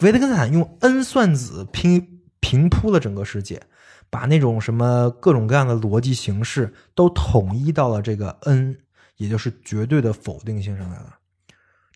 [0.00, 3.62] 维特根斯坦用 n 算子平平铺了整个世界，
[4.08, 8.78] 把那种什么各种各样的逻辑形式都统一到了这个 n，
[9.16, 11.18] 也就是绝对的否定性上来了。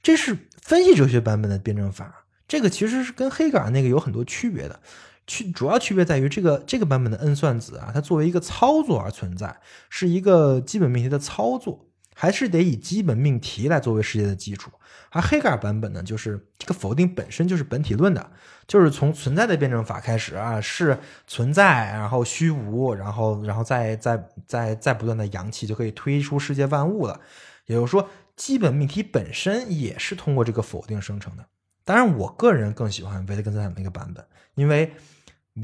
[0.02, 4.80] 这是分析哲学版本的辩证法，这个其实是跟黑格尔那个有很多区别的。
[5.26, 11.86] 区主要区别在于这个这个版本的 n 算子啊，它作为一个操作而存在，是一个基本命题的操作。
[12.12, 14.70] 还是得以基本命题来作为世界的基础，
[15.08, 18.30] 而黑格尔版本呢，就是这个否定本身就是本体论的，
[18.66, 27.18] 就是从存在的辩证法开始啊，是存在，然后虚无，然后然后再再再再不断的扬起，就可以推出世界万物了。
[27.64, 28.06] 也就是说，
[28.40, 31.44] 基本命题本身也是通过这个否定生成的。
[31.84, 34.94] 当然，我个人更喜欢维特根斯坦那个版本，因为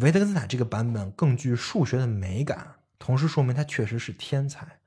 [0.03, 4.78] 维特根斯坦这个版本更具数学的美感，同时说明他确实是天才。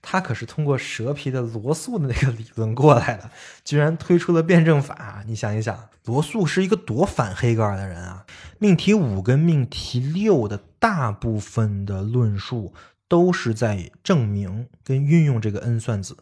[0.00, 3.30] 他可是通过蛇皮的罗素的那个理论过来的，
[3.62, 5.22] 居然推出了辩证法。
[5.26, 8.24] 你想一想，罗素是一个多反黑格尔的人啊！
[8.58, 12.72] 命题五跟命题六的大部分的论述
[13.06, 16.16] 都是在证明跟运用这个 n 算子，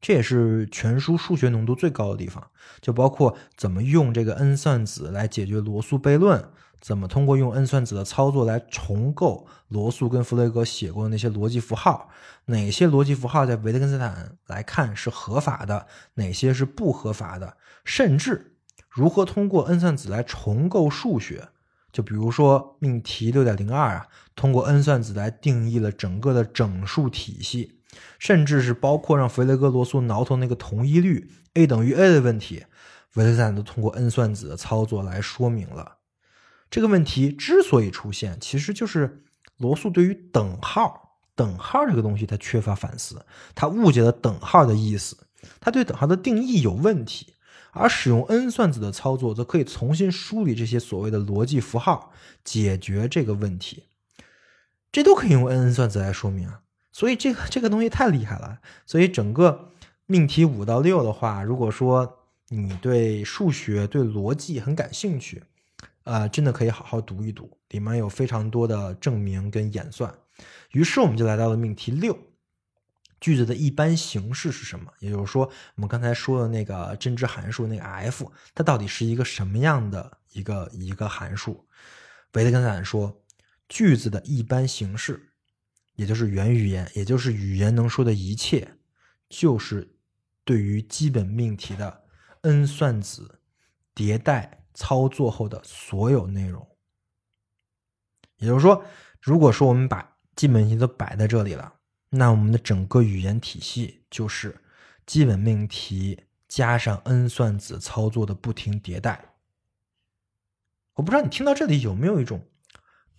[0.00, 2.50] 这也是全书数学浓度最高的地方，
[2.80, 6.48] 就包括怎么用这个 n 算子来解决罗素悖论。
[6.80, 12.08] 怎么通过用 n 算子的操作来重构罗素跟弗雷格写过的那些逻辑符号？
[12.44, 15.88] 哪些逻辑符号在维特根斯坦来看是合法的？
[16.14, 17.56] 哪些是不合法的？
[17.84, 18.54] 甚至
[18.88, 21.48] 如何通过 n 算子来重构数学？
[21.90, 24.06] 就比如说命题六点零二啊，
[24.36, 27.77] 通过 n 算子来定义了整个的整数体系，
[28.18, 32.64] 甚至是包括让弗雷格罗素挠头那个同一律 a 等于 a 的问题，
[33.14, 35.96] 维特根斯坦都通过 n 算子的操作来说明了。
[36.70, 39.24] 这个问题之所以出现，其实就是
[39.56, 43.24] 罗素对于等号、等号这个东西他缺乏反思，
[43.54, 45.26] 他误解了等号的意思，
[45.60, 47.34] 他对等号的定义有问题。
[47.72, 52.12] 而使用 n 算子的操作，则可以重新梳理这些所谓的逻辑符号，
[52.42, 53.84] 解决这个问题。
[54.90, 56.62] 这都可以用 n 算子来说明啊。
[56.98, 58.58] 所以这个这个东西太厉害了。
[58.84, 59.70] 所以整个
[60.06, 65.44] 命题五到六的话，如果说你对数学、对逻辑很感兴趣，
[66.02, 70.12] 呃，真的可以好好读一读，里面有非常多的证明跟演算。
[70.72, 72.18] 于是我们就来到了命题六，
[73.20, 74.90] 句子的一般形式是什么？
[74.98, 81.64] 也就是说，我们刚才说的那个真值函数那个 f，它到底是一个什么样的一个一个函数？
[82.32, 83.22] 维特根斯坦说，
[83.68, 85.27] 句子的一般形式，
[85.98, 88.78] 也就是元语言，也就是语言能说的一切，
[89.28, 89.94] 就是
[90.42, 92.04] 对于基本命题的
[92.40, 93.40] n 算子
[93.94, 94.54] 迭代。
[94.74, 96.64] 操作后的所有内容，
[98.36, 98.84] 也就是说，
[99.20, 101.74] 如果说我们把基本命题都摆在这里了，
[102.10, 104.56] 那我们的整个语言体系就是
[105.04, 106.16] 基本命题
[106.46, 109.34] 加上 n 算子操作的不停迭代。
[110.94, 112.46] 我不知道你听到这里有没有一种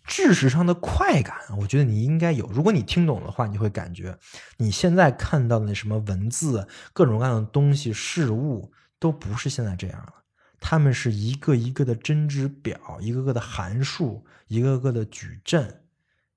[0.09, 2.47] 知识上的快感，我觉得你应该有。
[2.47, 4.17] 如果你听懂的话，你会感觉
[4.57, 10.13] 你现在看到的那什么文字、各种各样的东西、事物，都不是现在这样了。
[10.59, 15.83] 它们是一个一个的针值表，一个个的函数，一个个的矩阵，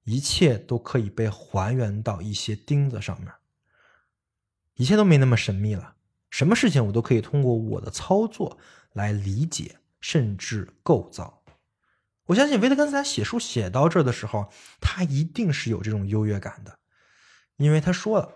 [0.04, 3.32] 一切都可以被还原到一些钉子上面，
[4.74, 5.94] 一切都没那么神秘了。
[6.28, 8.58] 什么事情我都可以通过我的操作
[8.92, 11.41] 来理解，甚至构造。
[12.32, 14.50] 我相信维特根斯坦写书写到这儿的时候，
[14.80, 16.78] 他一定是有这种优越感的，
[17.58, 18.32] 因为他说了，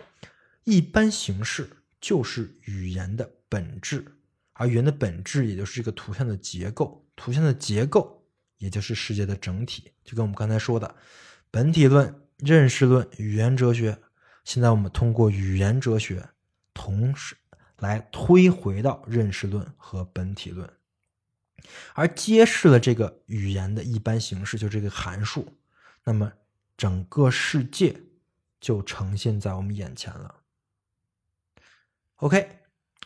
[0.65, 4.05] 一般形式就是语言的本质，
[4.53, 8.23] 而语言的本质也就是这个图像的结构，图像的结构
[8.59, 9.91] 也就是世界的整体。
[10.05, 10.95] 就跟我们刚才说的，
[11.51, 13.99] 本体论、认识论、语言哲学，
[14.45, 16.29] 现在我们通过语言哲学，
[16.75, 17.35] 同时。
[17.81, 20.67] 来推回到认识论和本体论，
[21.95, 25.57] 而揭示了这个语言的一般形式，就这个函数，
[26.05, 26.33] 那么
[26.77, 28.01] 整个世界
[28.61, 30.35] 就呈现在我们眼前了。
[32.17, 32.49] OK，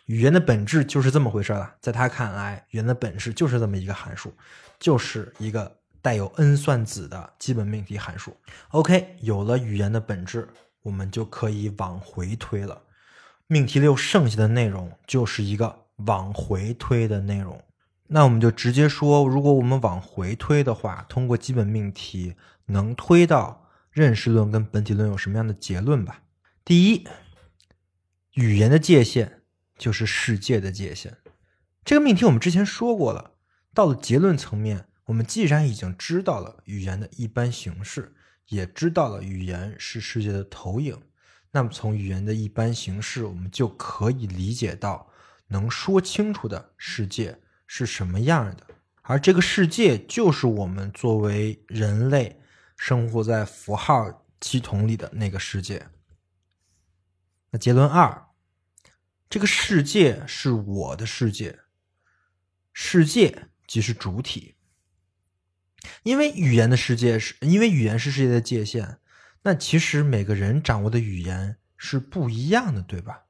[0.06, 1.76] 语言的本质就是这么回事了。
[1.80, 4.32] 在他看来，语言的本质就是这么一个函数，
[4.78, 8.36] 就是一个带有 n 算子的基本命题函数。
[8.70, 10.48] OK，有了语言的本质，
[10.82, 12.82] 我们就可以往回推了。
[13.46, 17.60] 命题六剩下的内容就是一个往回推的内容，
[18.12, 22.34] 那我们就直接说，如果我们往回推的话，通过基本命题
[22.66, 26.22] 能推到认识论跟本体论有什么样的结论吧？
[26.64, 27.06] 第一，
[28.34, 29.42] 语言的界限
[29.78, 31.18] 就是世界的界限。
[31.84, 33.32] 这个命题我们之前说过了。
[33.72, 38.12] 到了结论层面，我们既然已经知道了语言的一般形式，
[38.48, 41.00] 也知道了语言是世界的投影。
[41.52, 45.08] 那么，从语言的一般形式，我们就可以理解到，
[45.46, 47.38] 能说清楚的世界
[47.72, 48.66] 是什么样的，
[49.02, 52.40] 而这个世界就是我们作为人类
[52.76, 55.86] 生活在符号系统里的那个世界。
[57.52, 58.26] 那结论二，
[59.28, 61.60] 这个世界是我的世界，
[62.72, 64.56] 世界即是主体，
[66.02, 68.98] 因为语言的世界是因为语言是世界的界限。
[69.44, 73.26] 那其实每个人掌握的语言是不一样的，对吧？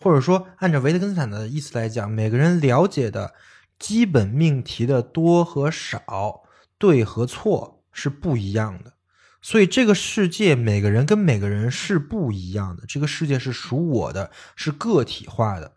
[0.00, 3.34] 或者说，按照维特根斯坦的意思来讲，每个人了解的
[3.82, 6.44] 基本命题的多和少、
[6.78, 8.92] 对和错是不一样的。
[9.40, 12.84] 所以，这个世界每个人跟每个人是不一样的。
[12.86, 15.72] 这个世界是属我的，是个体化的。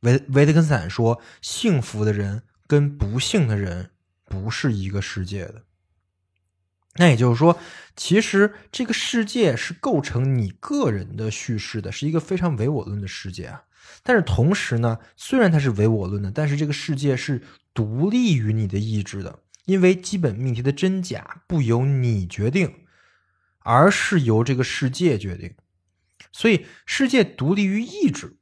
[0.00, 3.90] 维维特根斯坦说，幸福的人跟不幸的人
[4.24, 5.64] 不是一个世界的。
[6.94, 7.58] 那也就是说，
[7.94, 13.64] 其实这个世界是构成你个人的叙事的，是一个非常唯我论的世界啊。
[14.02, 17.42] 但是同时呢，虽然它是唯我论的，但是这个世界是
[17.74, 22.74] 独立于你的意志的，因为基本命题的真假不由你决定，
[23.60, 25.54] 而是由这个世界决定。
[26.32, 28.36] 所以世界独立于意志，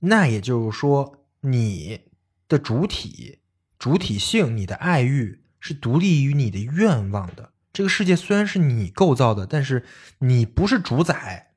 [0.00, 2.02] 那也就是说，你
[2.48, 3.40] 的主体、
[3.78, 7.52] 主体性、你的爱欲是独立于你的愿望的。
[7.72, 9.84] 这个世界虽然是你构造的，但是
[10.18, 11.51] 你不是主宰，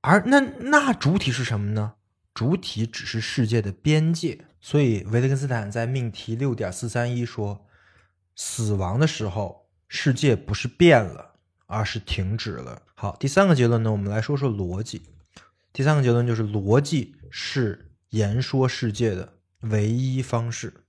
[0.00, 1.94] 而那那主体是什么呢？
[2.34, 4.46] 主体只是世界的边界。
[4.60, 7.66] 所以维特根斯坦在命题六点四三一说，
[8.36, 11.34] 死亡的时候，世界不是变了，
[11.66, 12.82] 而是停止了。
[12.94, 15.02] 好，第三个结论呢，我们来说说逻辑。
[15.72, 20.84] 第三个结论就是逻辑是言说世界的唯一方式。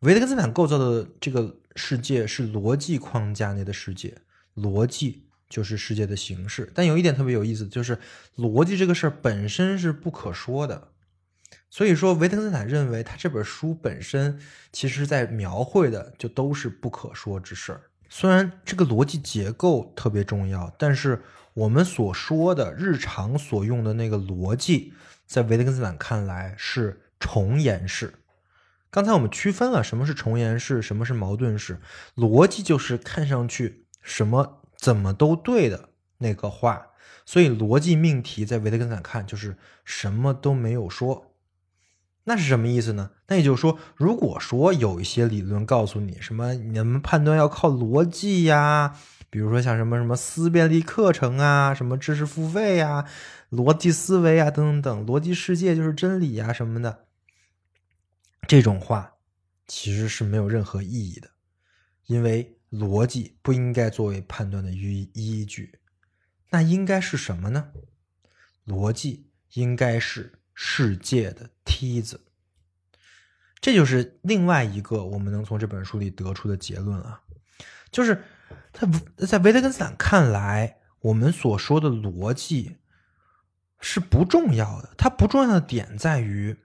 [0.00, 1.58] 维特根斯坦构造的这个。
[1.74, 4.18] 世界是逻辑框架内的世界，
[4.54, 6.72] 逻辑就是世界的形式。
[6.74, 7.98] 但有一点特别有意思，就是
[8.38, 10.88] 逻辑这个事儿本身是不可说的。
[11.68, 14.38] 所以说，维特根斯坦认为他这本书本身
[14.72, 17.82] 其实在描绘的就都是不可说之事儿。
[18.08, 21.22] 虽然这个逻辑结构特别重要，但是
[21.54, 24.94] 我们所说的日常所用的那个逻辑，
[25.26, 28.14] 在维特根斯坦看来是重言式。
[28.90, 31.78] 刚才我们区分了什么是重言式，什么是矛盾式。
[32.16, 36.88] 逻辑就是看上去什么怎么都对的那个话，
[37.24, 41.36] 所以逻辑命题在维特根斯坦看就是什么都没有说。
[42.24, 43.12] 那是什么意思呢？
[43.28, 48.98] 那也就是说，如果说有一些理论告诉你什么你们判断要靠逻辑呀，
[49.30, 53.06] 比如说像什么什么思辨力课程啊，什么知识付费呀，
[53.52, 57.04] 逻辑思维啊等等等，逻辑世界就是真理呀什么的。
[58.48, 59.14] 这种话
[59.68, 61.30] 其实是没有任何意义的，
[62.06, 65.78] 因为逻辑不应该作为判断的依依据，
[66.48, 67.70] 那应该是什么呢？
[68.66, 72.24] 逻辑应该是世界的梯子。
[73.60, 77.20] 这就是另外一个我们能从这本书里得出的结论啊。
[77.90, 78.24] 就是
[78.72, 78.88] 他
[79.26, 82.78] 在维特根斯坦看来，我们所说的逻辑
[83.80, 84.94] 是不重要的。
[84.96, 86.56] 它不重要的点在于，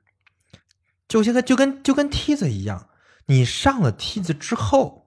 [1.07, 2.89] 就现在就跟就跟梯子一样，
[3.25, 5.06] 你上了梯子之后，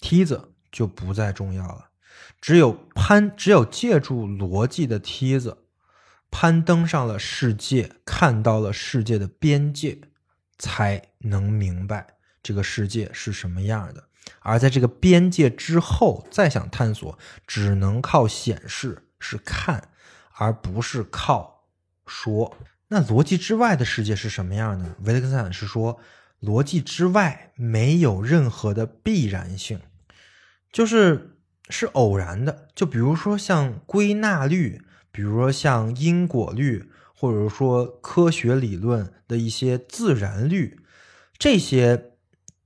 [0.00, 1.90] 梯子就不再重要了。
[2.40, 5.58] 只有攀，只有借助逻辑的梯子，
[6.30, 10.00] 攀登上了世界，看到了世界的边界，
[10.58, 14.08] 才能明白这个世界是什么样的。
[14.40, 19.90] 而在这个边界之后，再想探索，只能靠显示，是看，
[20.34, 21.64] 而不是靠
[22.06, 22.56] 说。
[22.88, 24.94] 那逻辑之外的世界是什么样呢？
[25.00, 25.98] 维特根斯坦是说，
[26.42, 29.80] 逻辑之外没有任何的必然性，
[30.70, 31.28] 就是。
[31.70, 40.78] 是偶然的，就比如说像归纳律，比如说像因果律，或者说科学理论的一些自然律，
[41.38, 42.10] 这些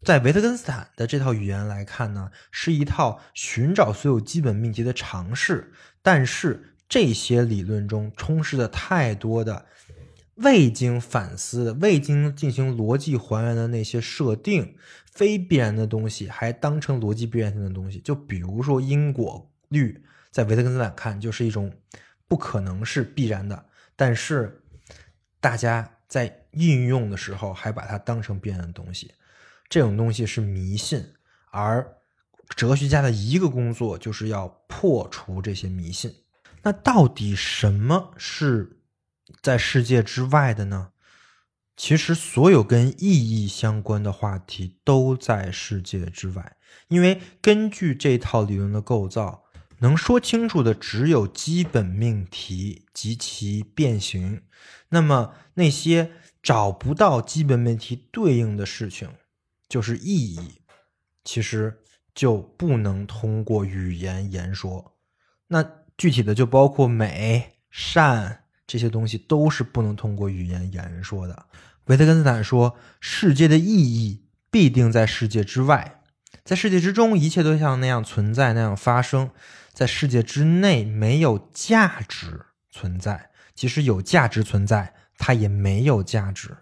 [0.03, 5.73] 在维特根斯坦的这套语言来看呢，是一套寻找所有基本命题的尝试。
[6.03, 9.67] 但是这些理论中充斥着太多的
[10.37, 14.77] 未经反思、未经进行逻辑还原的那些设定。
[15.07, 21.73] 非必然的东西还当成逻辑必然性的东西，就比如说因果律，在维特根斯坦看就是一种
[22.29, 23.65] 不可能是必然的，
[23.97, 24.63] 但是
[25.41, 29.15] 大家在应用的时候还把它当成必然的东西，
[29.71, 31.03] 这种东西是迷信，
[31.51, 31.97] 而
[32.55, 36.15] 哲学家的一个工作就是要破除这些迷信。
[36.63, 38.76] 那到底什么是
[39.43, 40.93] 在世界之外的呢？
[41.77, 46.57] 其实，所有跟意义相关的话题都在世界之外，
[46.89, 49.45] 因为根据这套理论的构造，
[49.81, 54.43] 能说清楚的只有基本命题及其变形。
[54.89, 56.13] 那么，那些
[56.43, 59.11] 找不到基本命题对应的事情，
[59.69, 60.63] 就是意义，
[61.25, 61.83] 其实
[62.15, 64.97] 就不能通过语言言说。
[65.49, 65.63] 那
[65.99, 68.46] 具体的就包括美、善。
[68.67, 71.47] 这些东西都是不能通过语言言说的。
[71.85, 76.03] 维特根斯坦说：“世界的意义必定在世界之外，
[76.45, 79.31] 在世界之中，一切都像那样存在，那样发生。
[79.73, 83.31] 在世界之内，没有价值存在。
[83.55, 86.57] 即使有价值存在，它也没有价值。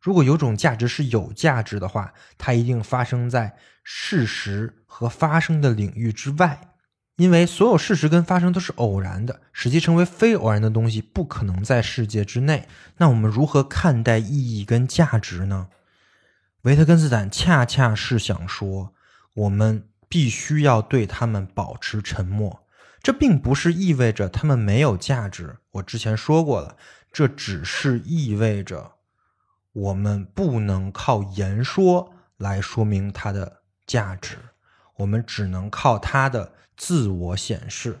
[0.00, 6.60] 如果有种价值是有价值的话，它一定发生在事实和发生的领域之外。”
[7.22, 12.66] 因为所有事实跟发生都是偶然的，使其成为非偶然的东西不可能在世界之内。
[12.96, 15.68] 那我们如何看待意义跟价值呢？
[16.62, 18.92] 维特根斯坦恰恰是想说，
[19.34, 22.64] 我们必须要对他们保持沉默。
[23.00, 26.76] 这并不是意味着他们没有价值，我之前说过了，
[27.12, 28.94] 这只是意味着
[29.72, 34.38] 我们不能靠言说来说明它的价值，
[34.96, 36.54] 我们只能靠它的。
[36.82, 37.96] 自我显示，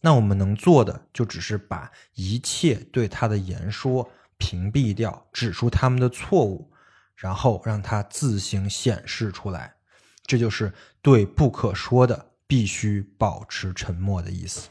[0.00, 6.72] 那我们能做的就只是把一切对他的言说屏蔽掉，指出他们的错误，
[7.14, 9.74] 然后让他自行显示出来。
[10.24, 10.72] 这就是
[11.02, 14.70] 对不可说的必须保持沉默的意思。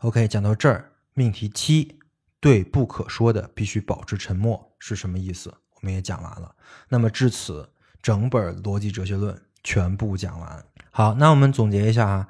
[0.00, 1.98] OK，讲到这儿，命题七
[2.40, 5.48] 对不可说的必须保持沉默是什么意思？
[5.76, 6.54] 我们也讲完了。
[6.90, 7.70] 那么至此，
[8.02, 10.62] 整本逻辑哲学论全部讲完。
[10.90, 12.28] 好，那我们总结一下啊，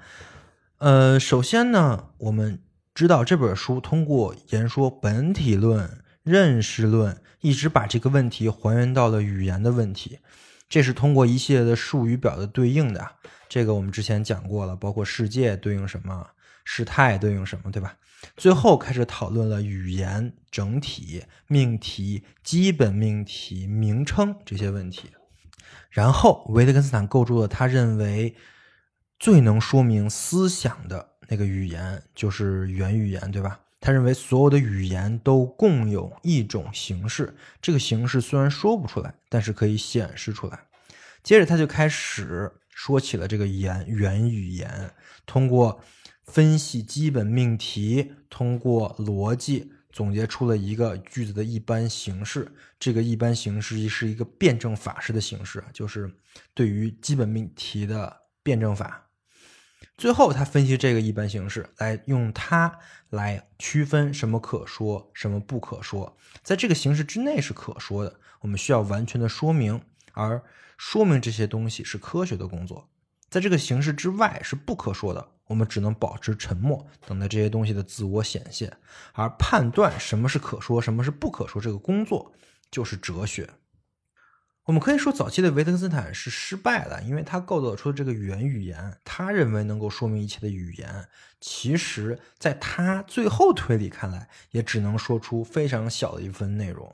[0.78, 2.60] 呃，首先呢，我们
[2.94, 10.18] 知道这本书通过言说本体论、认识论，一直把这个问题还原到了语言的问题，
[10.68, 13.12] 这是通过一系列的术语表的对应的。
[13.48, 16.26] 这个我们之前讲过了，包括世界对应什么，
[16.62, 17.96] 事态对应什么，对吧？
[18.36, 25.08] 最后开始讨论了语言整体、命题、基本命题、名称这些问题，
[25.88, 28.34] 然后维特根斯坦构筑了他认为。
[29.18, 33.60] 最能说明思想的那个语言就是原语言，对吧？
[33.80, 40.58] 他认为所有的语言都共有一种形式，这个形式虽然说不出来，但是可以显示出来。
[41.22, 44.90] 接着他就开始说起了这个言原语言，
[45.24, 45.80] 通过
[46.24, 52.52] 分析基本命题，通过逻辑总结出了一个句子的一般形式。
[52.78, 56.10] 这个一般形式是一个辩证法式的形式，就是
[56.54, 59.05] 对于基本命题的辩证法。
[59.96, 62.78] 最后，他分析这个一般形式，来用它
[63.08, 66.16] 来区分什么可说，什么不可说。
[66.42, 69.80] 在这个形式之内是可说的，我们需要完全的说明，
[70.12, 70.42] 而
[70.76, 72.90] 说明这些东西是科学的工作。
[73.30, 78.70] 在这个形式之外是不可说的，我们只能保持沉默，等待这些东西的自我显现。
[79.14, 82.32] 而判断什么是可说，什么是不可说，这个工作
[82.70, 83.48] 就是哲学。
[84.66, 91.06] 我们可以说，早期的维特根斯坦是失败了，因为他构造出的这个语言语言，他认为能够说明一切的语言，
[91.40, 96.92] 其实在他最后推理看来，也只能说出非常小的一份内容。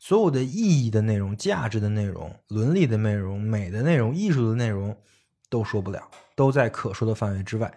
[0.00, 4.98] 所有的意义的内容、价值的内容、伦理的内容、美的内容、艺术的内容，
[5.48, 7.72] 都说不了，都在可说的范围之外。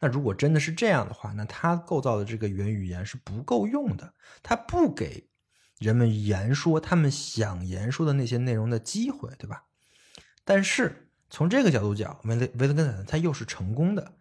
[0.00, 5.24] 那如果真的是这样的话，那他构造的这个元语言是不够用的，他不给
[5.82, 9.64] 人们言说他们想言说的那些内容的机会，对吧？
[10.44, 14.14] 但是从这个角度讲，维维特根斯坦他又是成功的，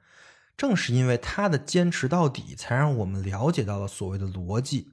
[0.57, 4.91] 正是因为他的坚持到底，才让我们了解到了所谓的逻辑，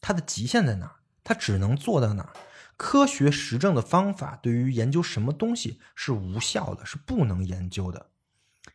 [0.00, 0.96] 它的极限在哪儿？
[1.24, 2.32] 它只能做到哪？
[2.76, 8.10] 科学实证的方法对于研究什么东西是无效的，是不能研究的。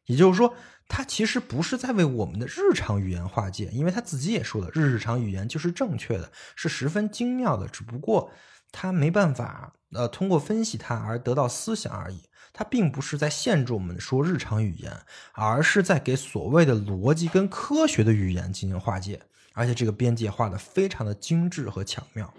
[0.06, 0.56] 也就是说，
[0.90, 8.32] 他其实不是在为我们的日常语言划界，因为他自己也说了，日常语言就是正确的，是十分精妙的，只不过
[8.72, 12.24] 他没办法呃通过分析它而得到思想而已。
[12.52, 14.92] 他并不是在限制我们说日常语言，
[15.34, 19.22] 而是在给所谓的逻辑跟科学的语言进行划界，
[19.54, 22.34] 而且这个边界画的非常的精致和巧妙。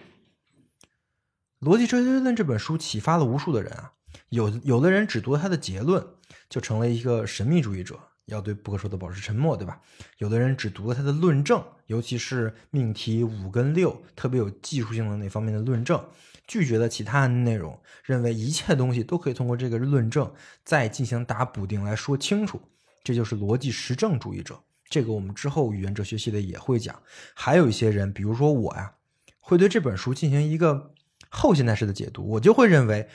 [1.66, 3.92] 《逻辑哲学论》这本书启发了无数的人啊，
[4.30, 6.04] 有有的人只读他的结论，
[6.48, 7.98] 就成了一个神秘主义者，
[8.30, 9.80] 要对不可说的保持沉默，对吧？
[10.18, 16.02] 有的人只读了他的论证，尤其是命题五跟六，特别有技术性的那方面的论证，
[16.46, 20.32] 拒绝了其他的内容，认为一切东西都可以通过这个论证
[20.64, 22.60] 再进行打补丁来说清楚，
[23.04, 24.58] 这就是逻辑实证主义者。
[24.88, 27.00] 这个我们之后语言哲学系的也会讲。
[27.34, 28.94] 还有一些人，比如说我呀，
[29.38, 30.94] 会对这本书进行一个。
[31.32, 33.08] 后现代式的解读，我就会认为，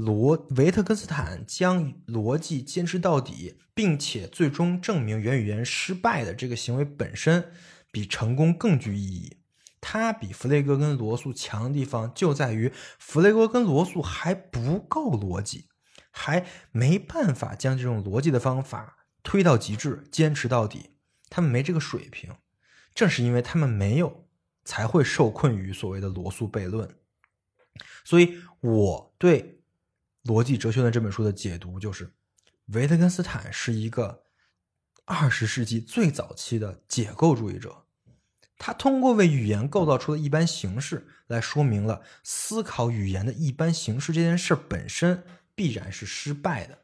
[0.00, 7.52] 罗维特根斯坦将逻辑坚持到底，并且最终证明元语言失败的这个行为本身，
[7.92, 9.36] 比成功更具意义。
[9.78, 15.68] 他比弗雷格跟罗素强的地方就在于，弗雷格跟罗素还不够逻辑，
[16.10, 20.96] 还没办法将这种逻辑的方法推到极致，坚持到底。
[21.28, 22.34] 他们没这个水平，
[22.94, 24.26] 正是因为他们没有，
[24.64, 26.96] 才会受困于所谓的罗素悖论。
[28.04, 29.42] 所以，我对
[30.24, 32.12] 《逻辑哲学论》这本书的解读就是，
[32.66, 34.24] 维特根斯坦是一个
[35.04, 37.84] 二十世纪最早期的解构主义者。
[38.58, 45.24] 他通过为语言构造出的一般形式，来说明了思考语言的一般形式这件事本身
[45.54, 46.78] 必然是失败的。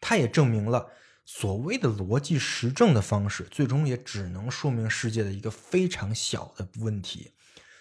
[0.00, 0.88] 他也证明了
[1.26, 7.32] 所谓的逻辑实证的方式，最终也只能说明世界的一个非常小的问题。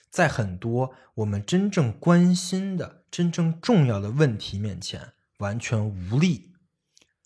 [0.09, 6.53] 在很多我们真正关心的、真正重要的问题面前，完全无力。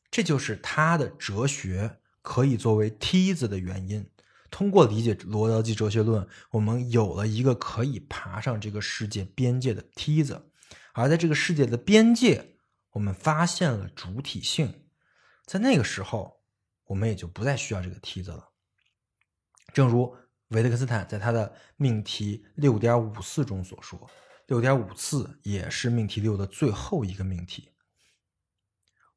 [0.09, 4.09] 这就是他的哲学可以作为梯子的原因。
[4.49, 10.51] 通过理解罗德基哲学论，我们有了一个可以爬上这个世界边界的梯子。
[10.93, 12.57] 而在这个世界的边界，
[12.91, 14.83] 我们发现了主体性。
[15.45, 16.41] 在那个时候，
[16.85, 18.49] 我们也就不再需要这个梯子了。
[19.73, 20.15] 正如。
[20.49, 24.07] 维特根斯坦在他的命题六点五四中所说，
[24.47, 27.69] 六点五次也是命题六的最后一个命题。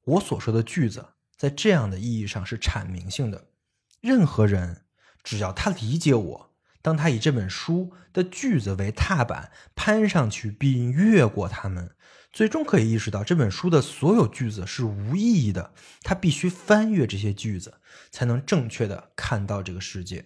[0.05, 3.49] 我所说的句子，在这样的意义上是阐明性的。
[4.01, 4.85] 任何人
[5.25, 11.97] 只要他理解我，当他以这本书的句子为踏板攀上去并越过它们，
[12.33, 15.75] 最终可以意识到这本书的所有句子是无意义的。
[16.03, 17.81] 他必须翻越这些句子，
[18.13, 20.25] 才能正确的看到这个世界。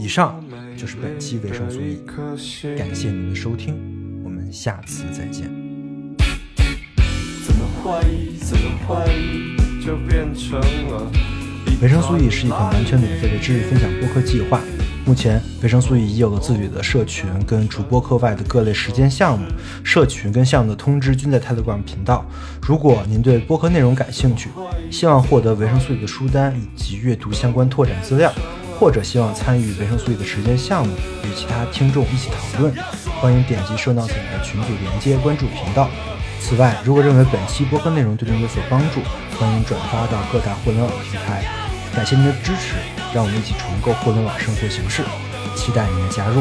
[0.00, 0.42] 以上
[0.78, 2.00] 就是本期维生素 E，
[2.74, 3.74] 感谢您的收听，
[4.24, 5.50] 我们下次再见。
[11.82, 14.58] 维生素 E 是一款完全免费的知识分享播客计划。
[15.04, 19.44] 目前，维生素 E 已有了自己的社群，跟除播客外的各类实践项目。
[19.84, 22.24] 社群跟项目的通知均在 Telegram 频道。
[22.62, 24.48] 如果您对播客内容感兴趣，
[24.90, 28.32] 希望获得维生素 E 的书单以及阅读相关拓展资料。
[28.80, 32.74] 或者希望参与维生素 E 的实践项目，与其他听众一起讨论，
[33.20, 35.90] 欢迎点击 show notes 里的群组连接，关注频道。
[36.40, 39.02] 此外，如果认为本期播客内容对您有所帮助，
[39.38, 41.44] 欢迎转发到各大互联网平台。
[41.94, 42.76] 感谢您的支持，
[43.12, 45.02] 让我们一起重构互联网生活形式，
[45.54, 46.40] 期待您的加入。